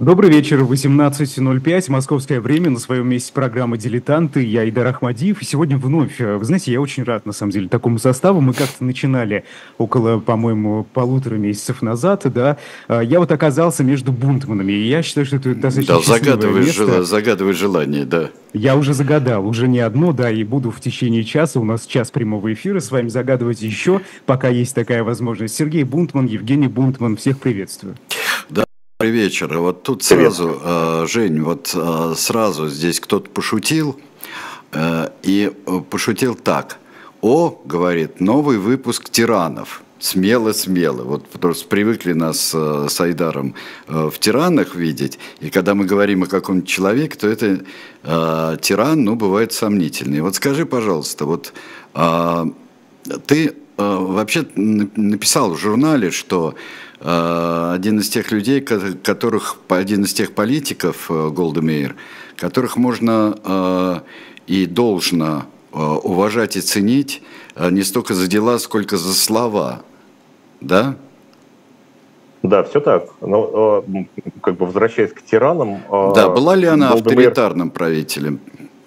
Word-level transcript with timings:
Добрый 0.00 0.30
вечер, 0.30 0.60
18.05, 0.60 1.90
московское 1.90 2.40
время, 2.40 2.70
на 2.70 2.78
своем 2.78 3.08
месте 3.08 3.32
программы 3.32 3.78
«Дилетанты», 3.78 4.44
я 4.44 4.68
Идар 4.68 4.86
Ахмадиев, 4.86 5.42
и 5.42 5.44
сегодня 5.44 5.76
вновь, 5.76 6.20
э, 6.20 6.36
вы 6.36 6.44
знаете, 6.44 6.70
я 6.70 6.80
очень 6.80 7.02
рад, 7.02 7.26
на 7.26 7.32
самом 7.32 7.50
деле, 7.50 7.68
такому 7.68 7.98
составу, 7.98 8.40
мы 8.40 8.52
как-то 8.52 8.84
начинали 8.84 9.42
около, 9.76 10.20
по-моему, 10.20 10.86
полутора 10.94 11.34
месяцев 11.34 11.82
назад, 11.82 12.22
да, 12.32 12.58
э, 12.86 13.00
я 13.06 13.18
вот 13.18 13.32
оказался 13.32 13.82
между 13.82 14.12
бунтманами, 14.12 14.70
и 14.70 14.86
я 14.86 15.02
считаю, 15.02 15.26
что 15.26 15.34
это 15.34 15.52
достаточно 15.56 15.96
Да, 15.96 16.00
загадывай, 16.00 16.60
место. 16.60 16.86
Жел... 16.86 17.02
загадывай 17.02 17.52
желание, 17.54 18.04
да. 18.04 18.30
Я 18.52 18.76
уже 18.76 18.94
загадал, 18.94 19.48
уже 19.48 19.66
не 19.66 19.80
одно, 19.80 20.12
да, 20.12 20.30
и 20.30 20.44
буду 20.44 20.70
в 20.70 20.80
течение 20.80 21.24
часа, 21.24 21.58
у 21.58 21.64
нас 21.64 21.86
час 21.86 22.12
прямого 22.12 22.52
эфира, 22.52 22.78
с 22.78 22.92
вами 22.92 23.08
загадывать 23.08 23.62
еще, 23.62 24.00
пока 24.26 24.46
есть 24.48 24.76
такая 24.76 25.02
возможность. 25.02 25.56
Сергей 25.56 25.82
Бунтман, 25.82 26.26
Евгений 26.26 26.68
Бунтман, 26.68 27.16
всех 27.16 27.40
приветствую. 27.40 27.96
Добрый 29.08 29.24
вечер. 29.24 29.58
Вот 29.58 29.84
тут 29.84 30.04
сразу, 30.04 30.60
э, 30.62 31.06
Жень, 31.08 31.40
вот 31.40 31.72
э, 31.74 32.14
сразу 32.14 32.68
здесь 32.68 33.00
кто-то 33.00 33.30
пошутил, 33.30 33.98
э, 34.72 35.08
и 35.22 35.50
пошутил 35.88 36.34
так. 36.34 36.76
О, 37.22 37.58
говорит, 37.64 38.20
новый 38.20 38.58
выпуск 38.58 39.08
«Тиранов». 39.08 39.82
Смело-смело. 39.98 41.04
Вот 41.04 41.26
потому 41.26 41.54
что 41.54 41.66
привыкли 41.68 42.12
нас 42.12 42.50
с 42.50 43.00
Айдаром 43.00 43.54
в 43.86 44.12
тиранах 44.18 44.74
видеть, 44.74 45.18
и 45.40 45.48
когда 45.48 45.74
мы 45.74 45.86
говорим 45.86 46.24
о 46.24 46.26
каком-нибудь 46.26 46.68
человеке, 46.68 47.16
то 47.18 47.28
это 47.28 47.60
э, 48.02 48.56
тиран, 48.60 49.04
ну, 49.04 49.14
бывает 49.14 49.54
сомнительный. 49.54 50.20
Вот 50.20 50.34
скажи, 50.34 50.66
пожалуйста, 50.66 51.24
вот 51.24 51.54
э, 51.94 52.44
ты 53.26 53.46
э, 53.46 53.52
вообще 53.78 54.44
написал 54.54 55.54
в 55.54 55.58
журнале, 55.58 56.10
что 56.10 56.54
один 57.00 57.98
из 58.00 58.08
тех 58.08 58.32
людей, 58.32 58.60
которых, 58.60 59.56
один 59.68 60.02
из 60.04 60.12
тех 60.12 60.34
политиков, 60.34 61.10
э, 61.10 61.30
Голдемейр, 61.30 61.94
которых 62.36 62.76
можно 62.76 63.38
э, 63.44 64.00
и 64.46 64.66
должно 64.66 65.44
уважать 65.70 66.56
и 66.56 66.60
ценить 66.60 67.22
не 67.58 67.82
столько 67.82 68.14
за 68.14 68.26
дела, 68.26 68.58
сколько 68.58 68.96
за 68.96 69.14
слова. 69.14 69.82
Да? 70.60 70.96
Да, 72.42 72.62
все 72.62 72.80
так. 72.80 73.04
Но 73.20 73.84
как 74.40 74.56
бы 74.56 74.66
возвращаясь 74.66 75.12
к 75.12 75.22
тиранам... 75.22 75.82
Да, 76.14 76.30
была 76.30 76.56
ли 76.56 76.66
она 76.66 76.92
Голдемейр... 76.92 77.28
авторитарным 77.28 77.70
правителем? 77.70 78.40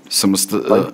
Самосто... 0.09 0.91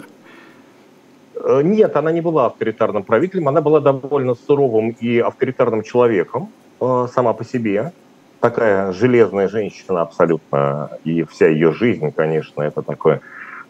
Нет, 1.64 1.96
она 1.96 2.12
не 2.12 2.22
была 2.22 2.48
авторитарным 2.48 3.04
правителем, 3.04 3.48
она 3.48 3.62
была 3.62 3.80
довольно 3.80 4.36
суровым 4.36 4.90
и 4.90 5.20
авторитарным 5.20 5.84
человеком, 5.84 6.50
Э, 6.80 7.08
сама 7.14 7.34
по 7.34 7.44
себе. 7.44 7.92
Такая 8.40 8.92
железная 8.92 9.48
женщина 9.48 10.02
абсолютно, 10.02 10.92
и 11.04 11.24
вся 11.24 11.48
ее 11.48 11.74
жизнь, 11.74 12.12
конечно, 12.12 12.62
это 12.62 12.84
такое 12.84 13.22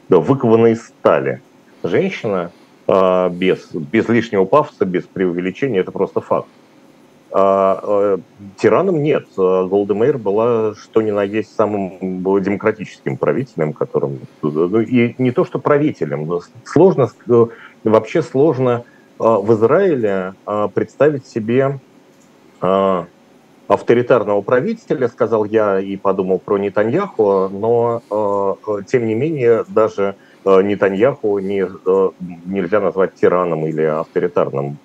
да, 0.10 0.18
выковано 0.18 0.68
из 0.68 0.86
стали. 0.86 1.42
Женщина 1.84 2.52
э, 2.88 3.30
без, 3.30 3.72
без 3.72 4.10
лишнего 4.10 4.44
пафоса, 4.44 4.84
без 4.84 5.04
преувеличения, 5.04 5.80
это 5.80 5.92
просто 5.92 6.20
факт. 6.20 6.50
А, 7.32 7.80
а, 7.84 8.20
тираном 8.58 9.04
нет. 9.04 9.28
Голдемейр 9.36 10.18
была, 10.18 10.74
что 10.76 11.02
ни 11.02 11.12
на 11.12 11.24
есть, 11.24 11.54
самым 11.56 12.00
демократическим 12.42 13.18
правителем, 13.18 13.74
которым... 13.74 14.20
Ну, 14.42 14.80
и 14.80 15.14
не 15.18 15.32
то, 15.32 15.46
что 15.46 15.60
правителем. 15.60 16.30
Сложно, 16.64 17.10
вообще 17.84 18.22
сложно 18.22 18.86
в 19.20 19.54
Израиле 19.54 20.36
представить 20.74 21.28
себе 21.28 21.80
авторитарного 22.60 24.42
правителя, 24.42 25.08
сказал 25.08 25.46
я 25.46 25.80
и 25.80 25.98
подумал 25.98 26.40
про 26.40 26.58
Нетаньяху, 26.58 27.50
но 27.50 28.02
э, 28.10 28.82
тем 28.88 29.06
не 29.06 29.14
менее 29.14 29.66
даже 29.68 30.16
Нетаньяху 30.46 31.40
не, 31.40 31.68
нельзя 32.46 32.80
назвать 32.80 33.16
тираном 33.16 33.66
или 33.66 33.82
авторитарным 33.82 34.78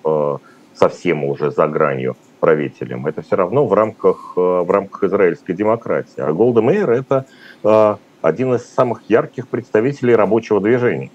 совсем 0.73 1.23
уже 1.23 1.51
за 1.51 1.67
гранью 1.67 2.17
правителем. 2.41 3.07
Это 3.07 3.21
все 3.21 3.37
равно 3.37 3.65
в 3.65 3.73
рамках, 3.73 4.33
в 4.35 4.69
рамках 4.69 5.03
израильской 5.03 5.55
демократии. 5.55 6.19
А 6.19 6.33
Голда 6.33 6.61
Мейер– 6.61 6.91
это 6.91 7.25
один 8.21 8.53
из 8.55 8.65
самых 8.65 9.03
ярких 9.09 9.47
представителей 9.47 10.15
рабочего 10.15 10.59
движения, 10.59 11.11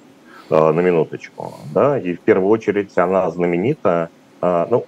на 0.48 0.80
минуточку. 0.80 1.52
Да? 1.75 1.98
И 1.98 2.14
в 2.14 2.20
первую 2.20 2.48
очередь 2.48 2.96
она 2.96 3.30
знаменита, 3.30 4.08
ну, 4.40 4.86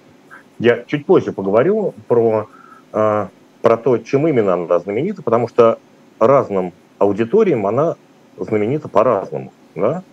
я 0.61 0.83
чуть 0.85 1.05
позже 1.05 1.31
поговорю 1.31 1.93
про, 2.07 2.47
э, 2.93 3.27
про 3.61 3.77
то, 3.77 3.97
чем 3.97 4.27
именно 4.27 4.53
она 4.53 4.79
знаменита, 4.79 5.21
потому 5.23 5.47
что 5.47 5.79
разным 6.19 6.73
аудиториям 6.99 7.65
она 7.65 7.95
знаменита 8.37 8.87
по-разному. 8.87 9.51
Да? 9.75 10.03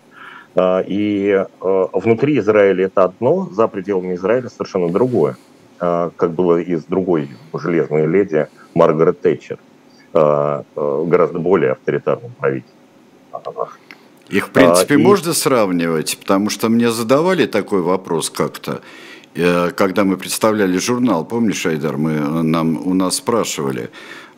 Э, 0.55 0.83
и 0.87 1.45
э, 1.61 1.87
внутри 1.93 2.39
Израиля 2.39 2.87
это 2.87 3.05
одно, 3.05 3.49
за 3.53 3.69
пределами 3.69 4.15
Израиля 4.15 4.49
совершенно 4.49 4.89
другое, 4.89 5.37
как 5.79 6.33
было 6.33 6.59
и 6.59 6.75
с 6.75 6.83
другой 6.87 7.31
железной 7.55 8.05
леди 8.07 8.49
Маргарет 8.75 9.21
Тэтчер, 9.21 9.59
гораздо 10.13 11.39
более 11.39 11.73
авторитарным 11.73 12.33
правителем. 12.33 12.75
Их, 14.29 14.49
в 14.49 14.51
принципе, 14.51 14.95
а, 14.95 14.99
и... 14.99 15.01
можно 15.01 15.33
сравнивать, 15.33 16.19
потому 16.19 16.51
что 16.51 16.69
мне 16.69 16.91
задавали 16.91 17.47
такой 17.47 17.81
вопрос 17.81 18.29
как-то. 18.29 18.83
Э, 19.35 19.71
когда 19.71 20.05
мы 20.05 20.17
представляли 20.17 20.79
журнал, 20.79 21.25
помнишь, 21.25 21.67
Айдар, 21.67 21.97
мы, 21.97 22.43
нам, 22.43 22.87
у 22.87 22.95
нас 22.95 23.17
спрашивали, 23.17 23.91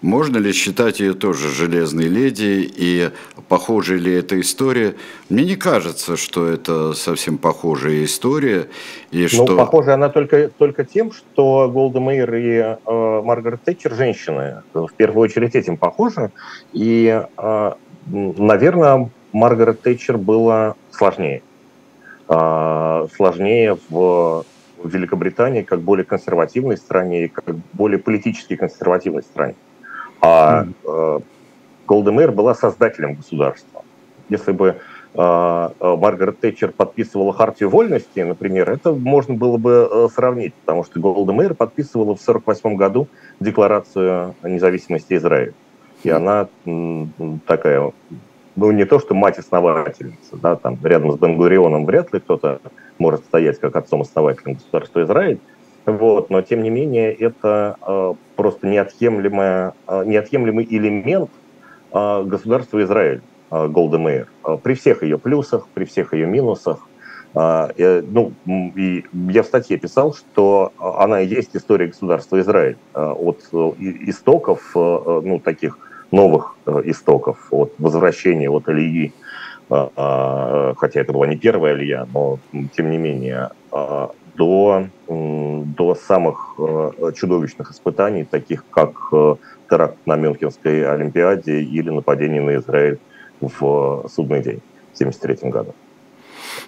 можно 0.02 0.38
ли 0.38 0.52
считать 0.52 1.00
ее 1.00 1.12
тоже 1.12 1.50
железной 1.50 2.06
леди 2.06 2.70
и 2.74 3.10
похожа 3.48 3.96
ли 3.96 4.14
эта 4.14 4.40
история? 4.40 4.94
Мне 5.28 5.44
не 5.44 5.56
кажется, 5.56 6.16
что 6.16 6.46
это 6.46 6.94
совсем 6.94 7.36
похожая 7.36 8.04
история. 8.04 8.68
И 9.10 9.22
ну, 9.22 9.28
что... 9.28 9.56
похожа 9.56 9.94
она 9.94 10.08
только, 10.08 10.48
только 10.48 10.84
тем, 10.84 11.12
что 11.12 11.70
Голда 11.70 12.00
Мейер 12.00 12.34
и 12.34 12.48
э, 12.48 13.22
Маргарет 13.22 13.62
Тэтчер 13.62 13.94
женщины. 13.94 14.62
В 14.72 14.90
первую 14.96 15.24
очередь 15.24 15.54
этим 15.54 15.76
похожи. 15.76 16.30
И, 16.72 17.22
э, 17.36 17.72
наверное, 18.06 19.10
Маргарет 19.32 19.82
Тэтчер 19.82 20.16
было 20.16 20.76
сложнее. 20.92 21.42
Э, 22.28 23.06
сложнее 23.14 23.76
в 23.90 24.46
в 24.82 24.88
Великобритании 24.88 25.62
как 25.62 25.80
более 25.80 26.04
консервативной 26.04 26.76
стране 26.76 27.24
и 27.24 27.28
как 27.28 27.44
более 27.72 27.98
политически 27.98 28.56
консервативной 28.56 29.22
стране. 29.22 29.54
А 30.20 30.66
э, 30.84 31.20
Голдемейр 31.86 32.32
была 32.32 32.54
создателем 32.54 33.14
государства. 33.14 33.82
Если 34.28 34.52
бы 34.52 34.68
э, 34.68 35.18
э, 35.18 35.96
Маргарет 35.96 36.40
Тэтчер 36.40 36.70
подписывала 36.70 37.32
Хартию 37.32 37.68
вольности, 37.68 38.20
например, 38.20 38.70
это 38.70 38.92
можно 38.92 39.34
было 39.34 39.56
бы 39.56 39.88
э, 39.90 40.08
сравнить, 40.14 40.54
потому 40.54 40.84
что 40.84 41.00
Голдемейр 41.00 41.54
подписывала 41.54 42.14
в 42.14 42.22
1948 42.22 42.76
году 42.76 43.08
Декларацию 43.40 44.34
независимости 44.42 45.14
Израиля. 45.14 45.52
И 46.02 46.10
она 46.10 46.48
такая 47.46 47.92
ну, 48.56 48.70
не 48.72 48.84
то, 48.84 48.98
что 48.98 49.14
мать-основательница, 49.14 50.36
да, 50.36 50.56
там 50.56 50.78
рядом 50.82 51.12
с 51.12 51.16
Бенгурионом 51.18 51.86
вряд 51.86 52.12
ли 52.12 52.20
кто-то 52.20 52.60
может 52.98 53.24
стоять 53.24 53.58
как 53.58 53.76
отцом-основателем 53.76 54.54
государства 54.54 55.02
Израиль, 55.02 55.40
вот, 55.86 56.30
но 56.30 56.42
тем 56.42 56.62
не 56.62 56.70
менее 56.70 57.12
это 57.12 57.76
э, 57.80 58.14
просто 58.36 58.66
неотъемлемая, 58.66 59.72
э, 59.88 60.04
неотъемлемый 60.04 60.66
элемент 60.68 61.30
э, 61.92 62.22
государства 62.24 62.82
Израиль, 62.82 63.22
э, 63.50 63.66
Голда 63.68 63.98
Мейер, 63.98 64.28
э, 64.44 64.58
при 64.62 64.74
всех 64.74 65.02
ее 65.02 65.18
плюсах, 65.18 65.68
при 65.72 65.84
всех 65.84 66.12
ее 66.12 66.26
минусах. 66.26 66.86
Э, 67.34 67.68
э, 67.76 68.02
ну, 68.06 68.32
и 68.46 69.04
я 69.12 69.42
в 69.42 69.46
статье 69.46 69.78
писал, 69.78 70.12
что 70.12 70.72
она 70.78 71.22
и 71.22 71.26
есть 71.26 71.56
история 71.56 71.86
государства 71.86 72.38
Израиль 72.40 72.76
э, 72.94 73.02
от 73.02 73.40
э, 73.52 73.70
истоков, 73.78 74.72
э, 74.74 75.20
ну, 75.24 75.40
таких 75.40 75.78
новых 76.10 76.56
э, 76.66 76.82
истоков, 76.86 77.38
от 77.50 77.72
возвращения 77.78 78.50
от 78.50 78.68
Алии, 78.68 79.12
э, 79.70 79.88
э, 79.96 80.74
хотя 80.76 81.00
это 81.00 81.12
была 81.12 81.26
не 81.26 81.36
первая 81.36 81.74
Алия, 81.74 82.06
но 82.12 82.38
тем 82.76 82.90
не 82.90 82.98
менее, 82.98 83.50
до, 84.36 84.86
до 85.06 85.94
самых 85.94 86.56
чудовищных 87.14 87.72
испытаний, 87.72 88.24
таких 88.24 88.64
как 88.70 89.10
теракт 89.68 89.98
на 90.06 90.16
Мюнхенской 90.16 90.90
Олимпиаде 90.90 91.60
или 91.60 91.90
нападение 91.90 92.40
на 92.40 92.56
Израиль 92.56 92.98
в 93.40 94.08
судный 94.08 94.42
день 94.42 94.60
в 94.92 95.00
1973 95.00 95.50
году. 95.50 95.74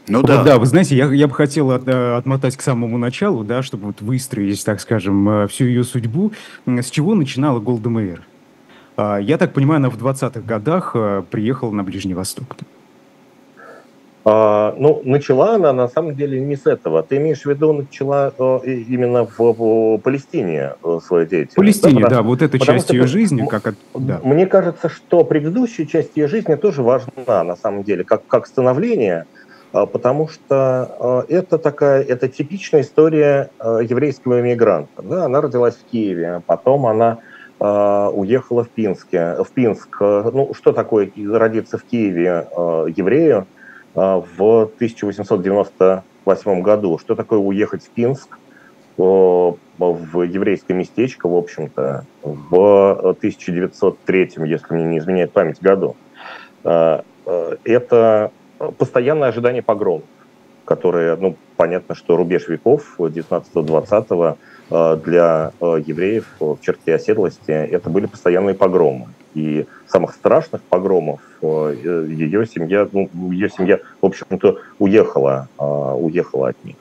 Ну 0.06 0.20
вот, 0.20 0.26
да. 0.26 0.44
Да, 0.44 0.58
вы 0.58 0.66
знаете, 0.66 0.96
я, 0.96 1.06
я 1.06 1.26
бы 1.26 1.34
хотел 1.34 1.70
от, 1.70 1.88
отмотать 1.88 2.56
к 2.56 2.62
самому 2.62 2.98
началу, 2.98 3.42
да, 3.42 3.62
чтобы 3.62 3.86
вот 3.86 4.00
выстроить, 4.00 4.64
так 4.64 4.80
скажем, 4.80 5.48
всю 5.48 5.64
ее 5.64 5.82
судьбу. 5.82 6.32
С 6.66 6.90
чего 6.90 7.14
начинала 7.14 7.58
Голда 7.58 7.88
Мейер? 7.88 8.22
А, 8.96 9.18
я 9.18 9.38
так 9.38 9.52
понимаю, 9.52 9.76
она 9.78 9.90
в 9.90 9.96
20-х 9.96 10.40
годах 10.40 10.92
а, 10.94 11.22
приехала 11.22 11.70
на 11.70 11.82
Ближний 11.82 12.14
Восток. 12.14 12.56
А, 14.24 14.74
ну, 14.78 15.02
начала 15.04 15.56
она 15.56 15.72
на 15.72 15.88
самом 15.88 16.14
деле 16.14 16.40
не 16.40 16.56
с 16.56 16.66
этого. 16.66 17.02
Ты 17.02 17.16
имеешь 17.16 17.42
в 17.42 17.46
виду, 17.46 17.72
начала 17.72 18.32
э, 18.38 18.60
именно 18.88 19.26
в, 19.26 19.38
в 19.38 19.98
Палестине 19.98 20.74
э, 20.82 20.98
свою 21.04 21.26
деятельность? 21.26 21.52
В 21.52 21.56
Палестине, 21.56 22.02
да, 22.02 22.08
да 22.08 22.22
вот 22.22 22.40
эта 22.40 22.58
часть 22.58 22.90
ее 22.90 23.06
жизни. 23.06 23.44
Как, 23.46 23.74
да. 23.94 24.20
Мне 24.22 24.46
кажется, 24.46 24.88
что 24.88 25.24
предыдущая 25.24 25.86
часть 25.86 26.16
ее 26.16 26.28
жизни 26.28 26.54
тоже 26.54 26.82
важна, 26.82 27.42
на 27.42 27.56
самом 27.56 27.82
деле, 27.82 28.04
как, 28.04 28.24
как 28.28 28.46
становление, 28.46 29.26
потому 29.72 30.28
что 30.28 31.24
э, 31.28 31.34
это 31.34 31.58
такая, 31.58 32.02
это 32.02 32.28
типичная 32.28 32.82
история 32.82 33.50
еврейского 33.60 34.40
иммигранта. 34.40 35.02
Да? 35.02 35.24
Она 35.24 35.40
родилась 35.40 35.74
в 35.74 35.90
Киеве, 35.90 36.42
потом 36.46 36.86
она 36.86 37.18
уехала 37.64 38.64
в 38.64 38.70
Пинске. 38.70 39.37
В 39.43 39.50
Пинск. 39.53 40.00
Ну, 40.00 40.53
что 40.55 40.73
такое 40.73 41.11
родиться 41.17 41.79
в 41.79 41.85
Киеве 41.85 42.49
еврею? 42.97 43.47
А, 43.94 44.20
в 44.20 44.62
1898 44.62 46.62
году. 46.62 46.99
Что 46.99 47.14
такое 47.14 47.38
уехать 47.38 47.85
в 47.85 47.91
Пинск, 47.91 48.38
в 48.97 49.59
еврейское 49.79 50.75
местечко, 50.75 51.29
в 51.29 51.37
общем-то, 51.37 52.05
в 52.23 53.00
1903, 53.00 54.32
если 54.44 54.75
мне 54.75 54.85
не 54.85 54.99
изменяет 54.99 55.32
память, 55.32 55.61
году. 55.61 55.97
А, 56.64 57.05
а, 57.26 57.56
это 57.64 58.31
постоянное 58.79 59.29
ожидание 59.29 59.62
погромов, 59.62 60.05
которые, 60.64 61.17
ну, 61.17 61.37
понятно, 61.56 61.94
что 61.94 62.17
рубеж 62.17 62.49
веков 62.49 62.94
19-20 62.99 64.37
для 64.70 65.53
евреев 65.61 66.26
в 66.41 66.59
черте 66.61 66.94
оседлости 66.94 67.50
это 67.50 67.91
были 67.91 68.06
постоянные 68.06 68.55
погромы. 68.55 69.09
И 69.35 69.67
самых 69.87 70.14
страшных 70.14 70.62
погромов 70.62 71.20
э, 71.41 72.06
ее 72.09 72.47
семья, 72.47 72.88
ну, 72.93 73.09
ее 73.31 73.49
семья, 73.49 73.79
в 74.00 74.06
общем-то, 74.06 74.59
уехала, 74.79 75.49
а, 75.59 75.94
уехала 75.94 76.49
от 76.49 76.64
них. 76.64 76.76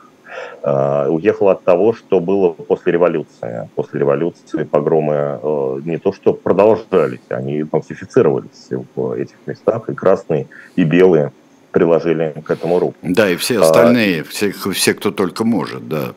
А, 0.63 1.07
уехала 1.09 1.53
от 1.53 1.63
того, 1.63 1.93
что 1.93 2.19
было 2.19 2.49
после 2.51 2.93
революции. 2.93 3.69
После 3.75 4.01
революции 4.01 4.63
погромы 4.63 5.39
э, 5.41 5.79
не 5.85 5.97
то 5.97 6.11
что 6.11 6.33
продолжались, 6.33 7.21
они 7.29 7.61
интенсифицировались 7.61 8.69
в 8.95 9.13
этих 9.13 9.35
местах, 9.45 9.89
и 9.89 9.93
красные, 9.93 10.47
и 10.75 10.83
белые 10.83 11.31
приложили 11.71 12.33
к 12.45 12.51
этому 12.51 12.79
руку. 12.79 12.95
Да, 13.01 13.29
и 13.29 13.37
все 13.37 13.61
остальные, 13.61 14.21
а, 14.21 14.23
все, 14.25 14.51
все, 14.51 14.93
кто 14.93 15.11
только 15.11 15.45
может, 15.45 15.87
да. 15.87 16.13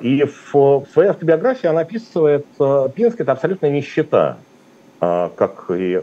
И 0.00 0.24
в 0.24 0.84
своей 0.92 1.10
автобиографии 1.10 1.66
она 1.66 1.82
описывает, 1.82 2.46
э, 2.58 2.88
Пинск– 2.94 3.20
это 3.20 3.32
абсолютная 3.32 3.70
нищета. 3.70 4.38
А, 5.04 5.30
как 5.36 5.66
и 5.70 6.00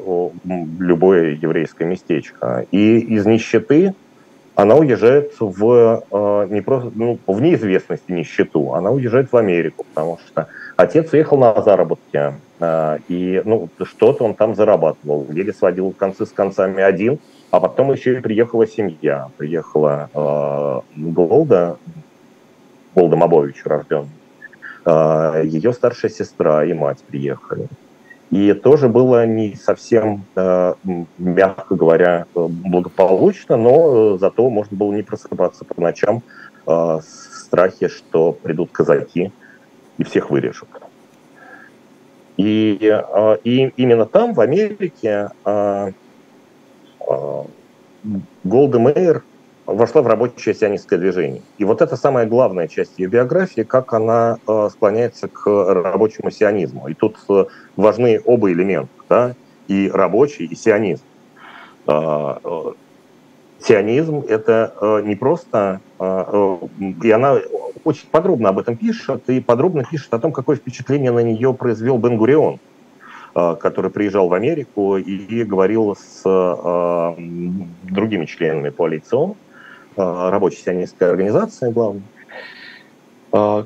любое 0.80 1.32
еврейское 1.32 1.86
местечко. 1.86 2.66
И 2.72 3.00
из 3.00 3.26
нищеты 3.26 3.96
она 4.54 4.76
уезжает 4.76 5.34
в 5.40 6.04
а, 6.12 6.46
не 6.48 6.62
просто 6.62 6.92
ну, 6.94 7.18
в 7.26 7.42
неизвестности 7.42 8.12
нищету, 8.12 8.74
она 8.74 8.92
уезжает 8.92 9.32
в 9.32 9.38
Америку, 9.38 9.86
потому 9.90 10.20
что 10.28 10.48
отец 10.76 11.14
уехал 11.14 11.38
на 11.38 11.60
заработки, 11.62 12.34
а, 12.60 12.98
и 13.08 13.42
ну, 13.44 13.70
что-то 13.84 14.24
он 14.26 14.36
там 14.36 14.56
зарабатывал, 14.56 15.26
еле 15.32 15.54
сводил 15.54 15.92
концы 15.98 16.26
с 16.28 16.32
концами 16.32 16.84
один, 16.84 17.18
а 17.50 17.60
потом 17.60 17.92
еще 17.92 18.18
и 18.18 18.22
приехала 18.22 18.68
семья, 18.68 19.30
приехала 19.38 20.84
Голда, 20.96 21.78
Голда 22.96 23.16
Мабович 23.16 23.64
рожден, 23.66 24.10
ее 24.86 25.74
старшая 25.74 26.12
сестра 26.12 26.66
и 26.66 26.74
мать 26.74 27.00
приехали. 27.08 27.68
И 28.32 28.54
тоже 28.54 28.88
было 28.88 29.26
не 29.26 29.56
совсем, 29.56 30.24
э, 30.38 30.74
мягко 31.18 31.76
говоря, 31.76 32.26
благополучно, 32.34 33.58
но 33.58 34.18
зато 34.18 34.50
можно 34.50 34.78
было 34.78 34.94
не 34.94 35.04
просыпаться 35.04 35.66
по 35.66 35.80
ночам 35.82 36.24
э, 36.66 36.72
в 36.72 37.04
страхе, 37.04 37.90
что 37.90 38.32
придут 38.32 38.72
казаки 38.72 39.34
и 39.98 40.04
всех 40.06 40.30
вырежут. 40.30 40.70
И, 42.38 42.80
э, 42.82 43.38
и 43.44 43.74
именно 43.76 44.06
там, 44.06 44.34
в 44.34 44.40
Америке, 44.40 45.30
Голда 48.46 48.80
Мейер 48.80 49.24
вошла 49.66 50.02
в 50.02 50.08
рабочее 50.08 50.56
сионистское 50.56 51.00
движение. 51.00 51.42
И 51.58 51.66
вот 51.66 51.82
это 51.82 51.96
самая 51.96 52.26
главная 52.26 52.68
часть 52.68 52.98
ее 52.98 53.08
биографии, 53.08 53.62
как 53.62 53.94
она 53.94 54.38
э, 54.48 54.70
склоняется 54.72 55.28
к 55.28 55.46
рабочему 55.48 56.32
сионизму. 56.32 56.88
И 56.88 56.94
тут 56.94 57.18
э, 57.30 57.46
важны 57.76 58.22
оба 58.26 58.52
элемента, 58.52 58.92
да, 59.10 59.36
и 59.68 59.90
рабочий, 59.94 60.46
и 60.46 60.56
сионизм. 60.56 61.04
Э, 61.88 62.36
сионизм– 63.60 64.24
это 64.28 65.02
не 65.06 65.16
просто... 65.16 65.82
И 66.00 67.12
она 67.12 67.38
очень 67.84 68.08
подробно 68.10 68.50
об 68.50 68.58
этом 68.58 68.76
пишет, 68.76 69.30
и 69.30 69.40
подробно 69.40 69.84
пишет 69.84 70.12
о 70.16 70.20
том, 70.20 70.32
какое 70.32 70.56
впечатление 70.56 71.12
на 71.12 71.20
нее 71.20 71.54
произвел 71.54 72.00
Бен-Гурион, 72.00 72.60
который 73.34 73.92
приезжал 73.92 74.30
в 74.30 74.34
Америку 74.34 74.98
и 74.98 75.44
говорил 75.44 75.96
с 75.96 76.24
другими 77.84 78.26
членами 78.26 78.72
коалиции 78.72 79.16
ООН, 79.16 79.36
Э, 79.36 79.51
рабочей 79.96 80.62
сионистской 80.64 81.10
организации, 81.10 81.72
главной, 81.72 82.04
э, 83.34 83.64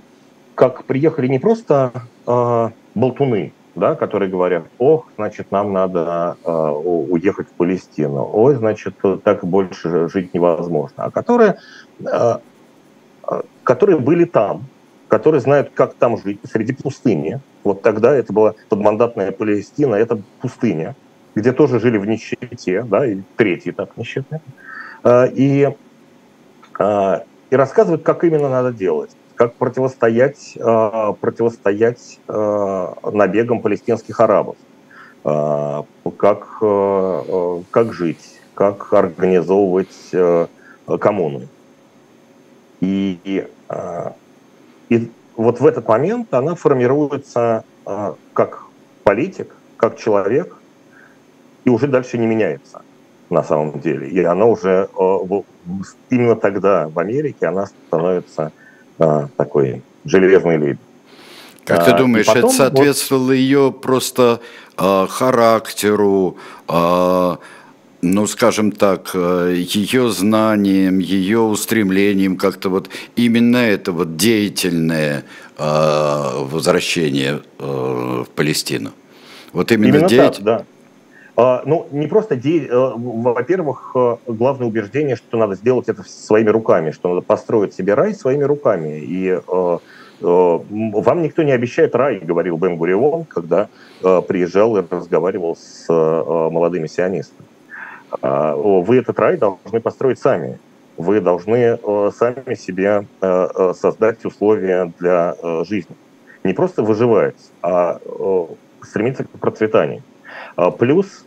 как 0.56 0.84
приехали 0.86 1.28
не 1.28 1.40
просто 1.40 1.92
э, 2.26 2.70
болтуны, 2.96 3.54
да, 3.76 3.96
которые 3.96 4.30
говорят, 4.30 4.64
ох, 4.78 5.08
значит, 5.18 5.52
нам 5.52 5.74
надо 5.74 6.38
уехать 6.46 7.48
в 7.50 7.52
Палестину, 7.52 8.30
ой, 8.32 8.56
значит, 8.56 8.96
так 9.24 9.44
больше 9.44 10.08
жить 10.08 10.34
невозможно, 10.34 11.04
а 11.04 11.12
которые, 11.12 11.60
которые 13.64 14.00
были 14.00 14.24
там, 14.24 14.64
которые 15.10 15.42
знают, 15.42 15.72
как 15.74 15.94
там 15.96 16.18
жить 16.18 16.40
среди 16.50 16.72
пустыни. 16.72 17.42
Вот 17.66 17.82
тогда 17.82 18.16
это 18.16 18.32
была 18.32 18.54
подмандатная 18.70 19.34
Палестина, 19.34 19.96
это 19.96 20.22
пустыня, 20.40 20.96
где 21.36 21.52
тоже 21.52 21.82
жили 21.82 21.98
в 21.98 22.08
нищете, 22.08 22.84
да, 22.84 23.06
и 23.06 23.18
третий 23.36 23.72
этап 23.72 23.98
нищеты. 23.98 24.40
И 25.34 25.70
и 26.80 27.56
рассказывают, 27.56 28.04
как 28.04 28.24
именно 28.24 28.50
надо 28.50 28.72
делать, 28.72 29.12
как 29.36 29.54
противостоять, 29.56 30.58
а, 30.60 31.14
противостоять 31.14 32.20
а, 32.28 32.96
набегам 33.12 33.62
палестинских 33.62 34.20
арабов, 34.20 34.56
как, 35.24 36.60
как 37.72 37.94
жить, 37.94 38.40
как 38.54 38.94
организовывать 38.94 40.12
коммуны. 41.00 41.48
И, 42.80 43.48
и 44.90 45.12
вот 45.36 45.60
в 45.60 45.66
этот 45.66 45.88
момент 45.88 46.32
она 46.32 46.54
формируется 46.54 47.64
как 48.34 48.66
политик, 49.04 49.56
как 49.78 49.98
человек, 49.98 50.56
и 51.64 51.72
уже 51.72 51.88
дальше 51.88 52.20
не 52.20 52.28
меняется 52.28 52.84
на 53.30 53.44
самом 53.44 53.80
деле. 53.80 54.08
И 54.10 54.24
она 54.24 54.46
уже 54.46 54.90
э, 54.98 55.42
именно 56.10 56.36
тогда 56.36 56.88
в 56.88 57.00
Америке 57.00 57.48
она 57.48 57.68
становится 57.68 58.52
э, 59.00 59.28
такой 59.38 59.82
железной 60.06 60.58
леди. 60.58 60.80
Как 61.66 61.86
ты 61.86 61.92
а, 61.92 61.98
думаешь, 61.98 62.28
потом, 62.28 62.46
это 62.46 62.50
соответствовало 62.50 63.28
вот... 63.28 63.34
ее 63.34 63.72
просто 63.72 64.40
э, 64.78 65.08
характеру, 65.10 66.38
э, 66.68 67.36
ну, 68.04 68.28
скажем 68.28 68.72
так, 68.72 69.12
э, 69.16 69.56
ее 69.58 70.12
знаниям, 70.12 71.00
ее 71.00 71.40
устремлениям, 71.40 72.38
как-то 72.38 72.70
вот 72.70 72.90
именно 73.16 73.58
это 73.58 73.92
вот 73.92 74.16
деятельное 74.16 75.24
э, 75.58 75.64
возвращение 75.64 77.42
э, 77.58 78.24
в 78.28 78.30
Палестину? 78.36 78.92
Вот 79.52 79.72
именно, 79.72 79.96
именно 79.96 80.08
деятель... 80.08 80.44
так, 80.44 80.44
да. 80.44 80.66
А, 81.38 81.64
ну, 81.66 81.88
не 81.92 82.08
просто, 82.08 82.36
де... 82.36 82.66
Э, 82.66 82.92
во-первых, 82.96 83.92
э, 83.96 84.16
главное 84.28 84.68
убеждение, 84.68 85.16
что 85.18 85.38
надо 85.38 85.56
сделать 85.56 85.90
это 85.90 86.04
своими 86.04 86.50
руками, 86.50 86.92
что 86.92 87.10
надо 87.10 87.22
построить 87.22 87.74
себе 87.74 87.94
рай 87.94 88.14
своими 88.14 88.44
руками. 88.44 89.00
И 89.00 89.28
э, 89.28 89.78
вам 90.22 91.22
никто 91.22 91.44
не 91.44 91.52
обещает 91.52 91.94
рай, 91.94 92.20
говорил 92.20 92.56
Бен 92.56 92.78
Гурион, 92.78 93.26
когда 93.26 93.68
приезжал 94.02 94.78
и 94.78 94.84
разговаривал 94.90 95.58
с 95.58 95.90
молодыми 95.90 96.88
сионистами. 96.88 97.46
А, 98.22 98.56
вы 98.56 98.98
этот 99.00 99.20
рай 99.20 99.36
должны 99.36 99.82
построить 99.82 100.20
сами. 100.20 100.58
Вы 100.96 101.20
должны 101.20 101.78
сами 102.14 102.56
себе 102.56 103.06
создать 103.20 104.24
условия 104.24 104.94
для 104.98 105.36
жизни. 105.66 105.94
Не 106.46 106.54
просто 106.54 106.82
выживать, 106.82 107.36
а 107.62 108.00
стремиться 108.82 109.26
к 109.26 109.30
процветанию. 109.32 110.02
А, 110.56 110.72
плюс 110.72 111.26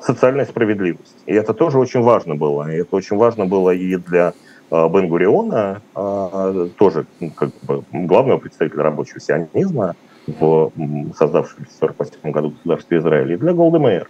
социальная 0.00 0.46
справедливость. 0.46 1.16
И 1.26 1.34
это 1.34 1.54
тоже 1.54 1.78
очень 1.78 2.00
важно 2.00 2.34
было. 2.34 2.70
И 2.70 2.76
это 2.78 2.96
очень 2.96 3.16
важно 3.16 3.46
было 3.46 3.70
и 3.70 3.96
для 3.96 4.32
а, 4.70 4.88
Бен-Гуриона, 4.88 5.82
а, 5.94 6.68
тоже 6.76 7.06
ну, 7.20 7.30
как 7.30 7.50
бы, 7.62 7.84
главного 7.92 8.38
представителя 8.38 8.84
рабочего 8.84 9.20
сионизма 9.20 9.94
в 10.26 10.72
создавшемся 11.16 11.72
в 11.72 11.82
1948 11.82 12.30
году 12.30 12.50
государстве 12.50 12.98
Израиля, 12.98 13.34
и 13.34 13.38
для 13.38 13.52
Голда 13.52 14.06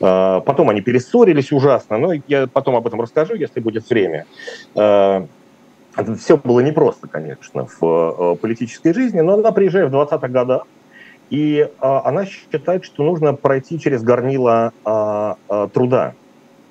Потом 0.00 0.70
они 0.70 0.80
перессорились 0.80 1.52
ужасно, 1.52 1.98
но 1.98 2.12
я 2.26 2.48
потом 2.48 2.74
об 2.74 2.86
этом 2.86 3.00
расскажу, 3.00 3.34
если 3.36 3.60
будет 3.60 3.88
время. 3.88 4.26
Все 4.74 6.36
было 6.42 6.60
непросто, 6.60 7.06
конечно, 7.06 7.68
в 7.78 8.34
политической 8.36 8.92
жизни, 8.92 9.20
но 9.20 9.34
она 9.34 9.52
приезжает 9.52 9.92
в 9.92 9.94
20-х 9.94 10.26
годах, 10.28 10.66
и 11.30 11.68
она 11.80 12.26
считает, 12.26 12.84
что 12.84 13.02
нужно 13.02 13.34
пройти 13.34 13.78
через 13.78 14.02
горнило 14.02 14.72
труда, 15.72 16.14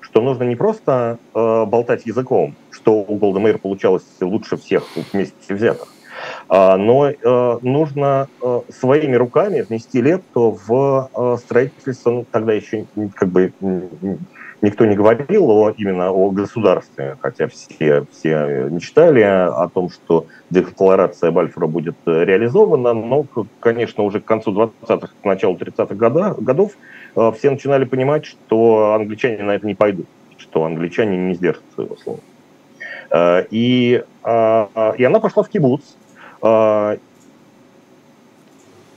что 0.00 0.20
нужно 0.20 0.44
не 0.44 0.56
просто 0.56 1.18
болтать 1.32 2.06
языком, 2.06 2.54
что 2.70 3.00
у 3.00 3.16
Голдемейр 3.16 3.58
получалось 3.58 4.04
лучше 4.20 4.56
всех 4.56 4.84
вместе 5.12 5.54
взятых, 5.54 5.88
а, 6.48 6.76
но 6.76 7.08
э, 7.08 7.58
нужно 7.62 8.28
э, 8.42 8.60
своими 8.68 9.16
руками 9.16 9.62
внести 9.62 10.00
лепту 10.00 10.58
в 10.66 11.10
э, 11.14 11.36
строительство, 11.38 12.10
ну, 12.10 12.26
тогда 12.30 12.52
еще 12.52 12.86
как 13.14 13.28
бы 13.28 13.52
никто 14.64 14.86
не 14.86 14.96
говорил 14.96 15.50
о, 15.50 15.70
именно 15.70 16.10
о 16.10 16.30
государстве, 16.30 17.16
хотя 17.20 17.48
все, 17.48 18.06
все 18.10 18.68
мечтали 18.70 19.20
о 19.20 19.68
том, 19.68 19.90
что 19.90 20.26
декларация 20.50 21.30
Бальфора 21.30 21.66
будет 21.66 21.96
реализована, 22.06 22.94
но, 22.94 23.26
конечно, 23.60 24.02
уже 24.02 24.20
к 24.20 24.24
концу 24.24 24.52
20-х, 24.52 25.10
к 25.22 25.24
началу 25.24 25.56
30-х 25.56 25.94
годов, 25.94 26.42
годов 26.42 26.72
все 27.36 27.50
начинали 27.50 27.84
понимать, 27.84 28.24
что 28.24 28.94
англичане 28.94 29.42
на 29.42 29.52
это 29.52 29.66
не 29.66 29.74
пойдут, 29.74 30.06
что 30.38 30.64
англичане 30.64 31.16
не 31.16 31.34
сдержат 31.34 31.62
своего 31.74 31.96
слова. 31.96 32.20
И, 33.50 34.02
и 34.02 35.04
она 35.04 35.20
пошла 35.20 35.42
в 35.42 35.48
кибуц, 35.48 35.82
а, 36.42 36.98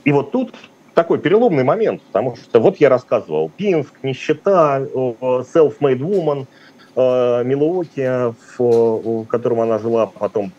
и 0.04 0.12
вот 0.12 0.32
тут 0.32 0.54
такой 0.98 1.20
переломный 1.20 1.62
момент, 1.62 2.02
потому 2.02 2.34
что 2.34 2.58
вот 2.58 2.78
я 2.78 2.88
рассказывал, 2.88 3.52
Пинск, 3.56 3.92
нищета, 4.02 4.80
self-made 4.80 6.00
woman, 6.00 6.48
а, 6.96 7.44
Милуоки, 7.44 8.34
в 8.56 9.24
котором 9.26 9.60
она 9.60 9.78
жила, 9.78 10.06
потом 10.06 10.50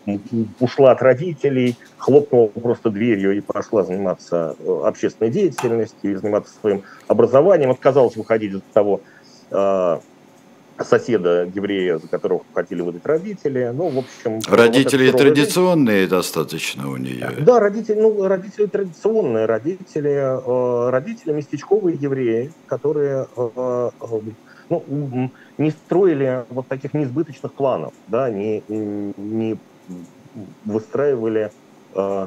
ушла 0.58 0.92
от 0.92 1.02
родителей, 1.02 1.76
хлопнула 1.98 2.46
просто 2.46 2.88
дверью 2.88 3.36
и 3.36 3.42
пошла 3.42 3.82
заниматься 3.82 4.56
э, 4.58 4.80
общественной 4.86 5.30
деятельностью, 5.30 6.18
заниматься 6.18 6.54
своим 6.58 6.84
образованием, 7.06 7.70
отказалась 7.70 8.16
выходить 8.16 8.54
из 8.54 8.62
того 8.72 9.02
а, 9.50 10.00
соседа 10.84 11.50
еврея, 11.54 11.98
за 11.98 12.08
которого 12.08 12.42
хотели 12.54 12.82
выдать 12.82 13.04
родители. 13.04 13.70
Ну, 13.74 13.88
в 13.88 13.98
общем... 13.98 14.40
Родители 14.48 15.10
вот 15.10 15.20
традиционные 15.20 16.00
жизнь. 16.02 16.10
достаточно 16.10 16.90
у 16.90 16.96
нее. 16.96 17.30
Да, 17.40 17.60
родители, 17.60 18.00
ну, 18.00 18.26
родители 18.26 18.66
традиционные, 18.66 19.46
родители, 19.46 20.10
э, 20.10 20.90
родители 20.90 21.32
местечковые 21.32 21.96
евреи, 21.96 22.52
которые 22.66 23.26
э, 23.36 23.50
э, 23.56 24.20
ну, 24.70 25.30
не 25.58 25.70
строили 25.70 26.44
вот 26.48 26.66
таких 26.68 26.94
несбыточных 26.94 27.52
планов, 27.52 27.92
да, 28.08 28.30
не, 28.30 28.62
не 28.68 29.58
выстраивали 30.64 31.50
э, 31.94 32.26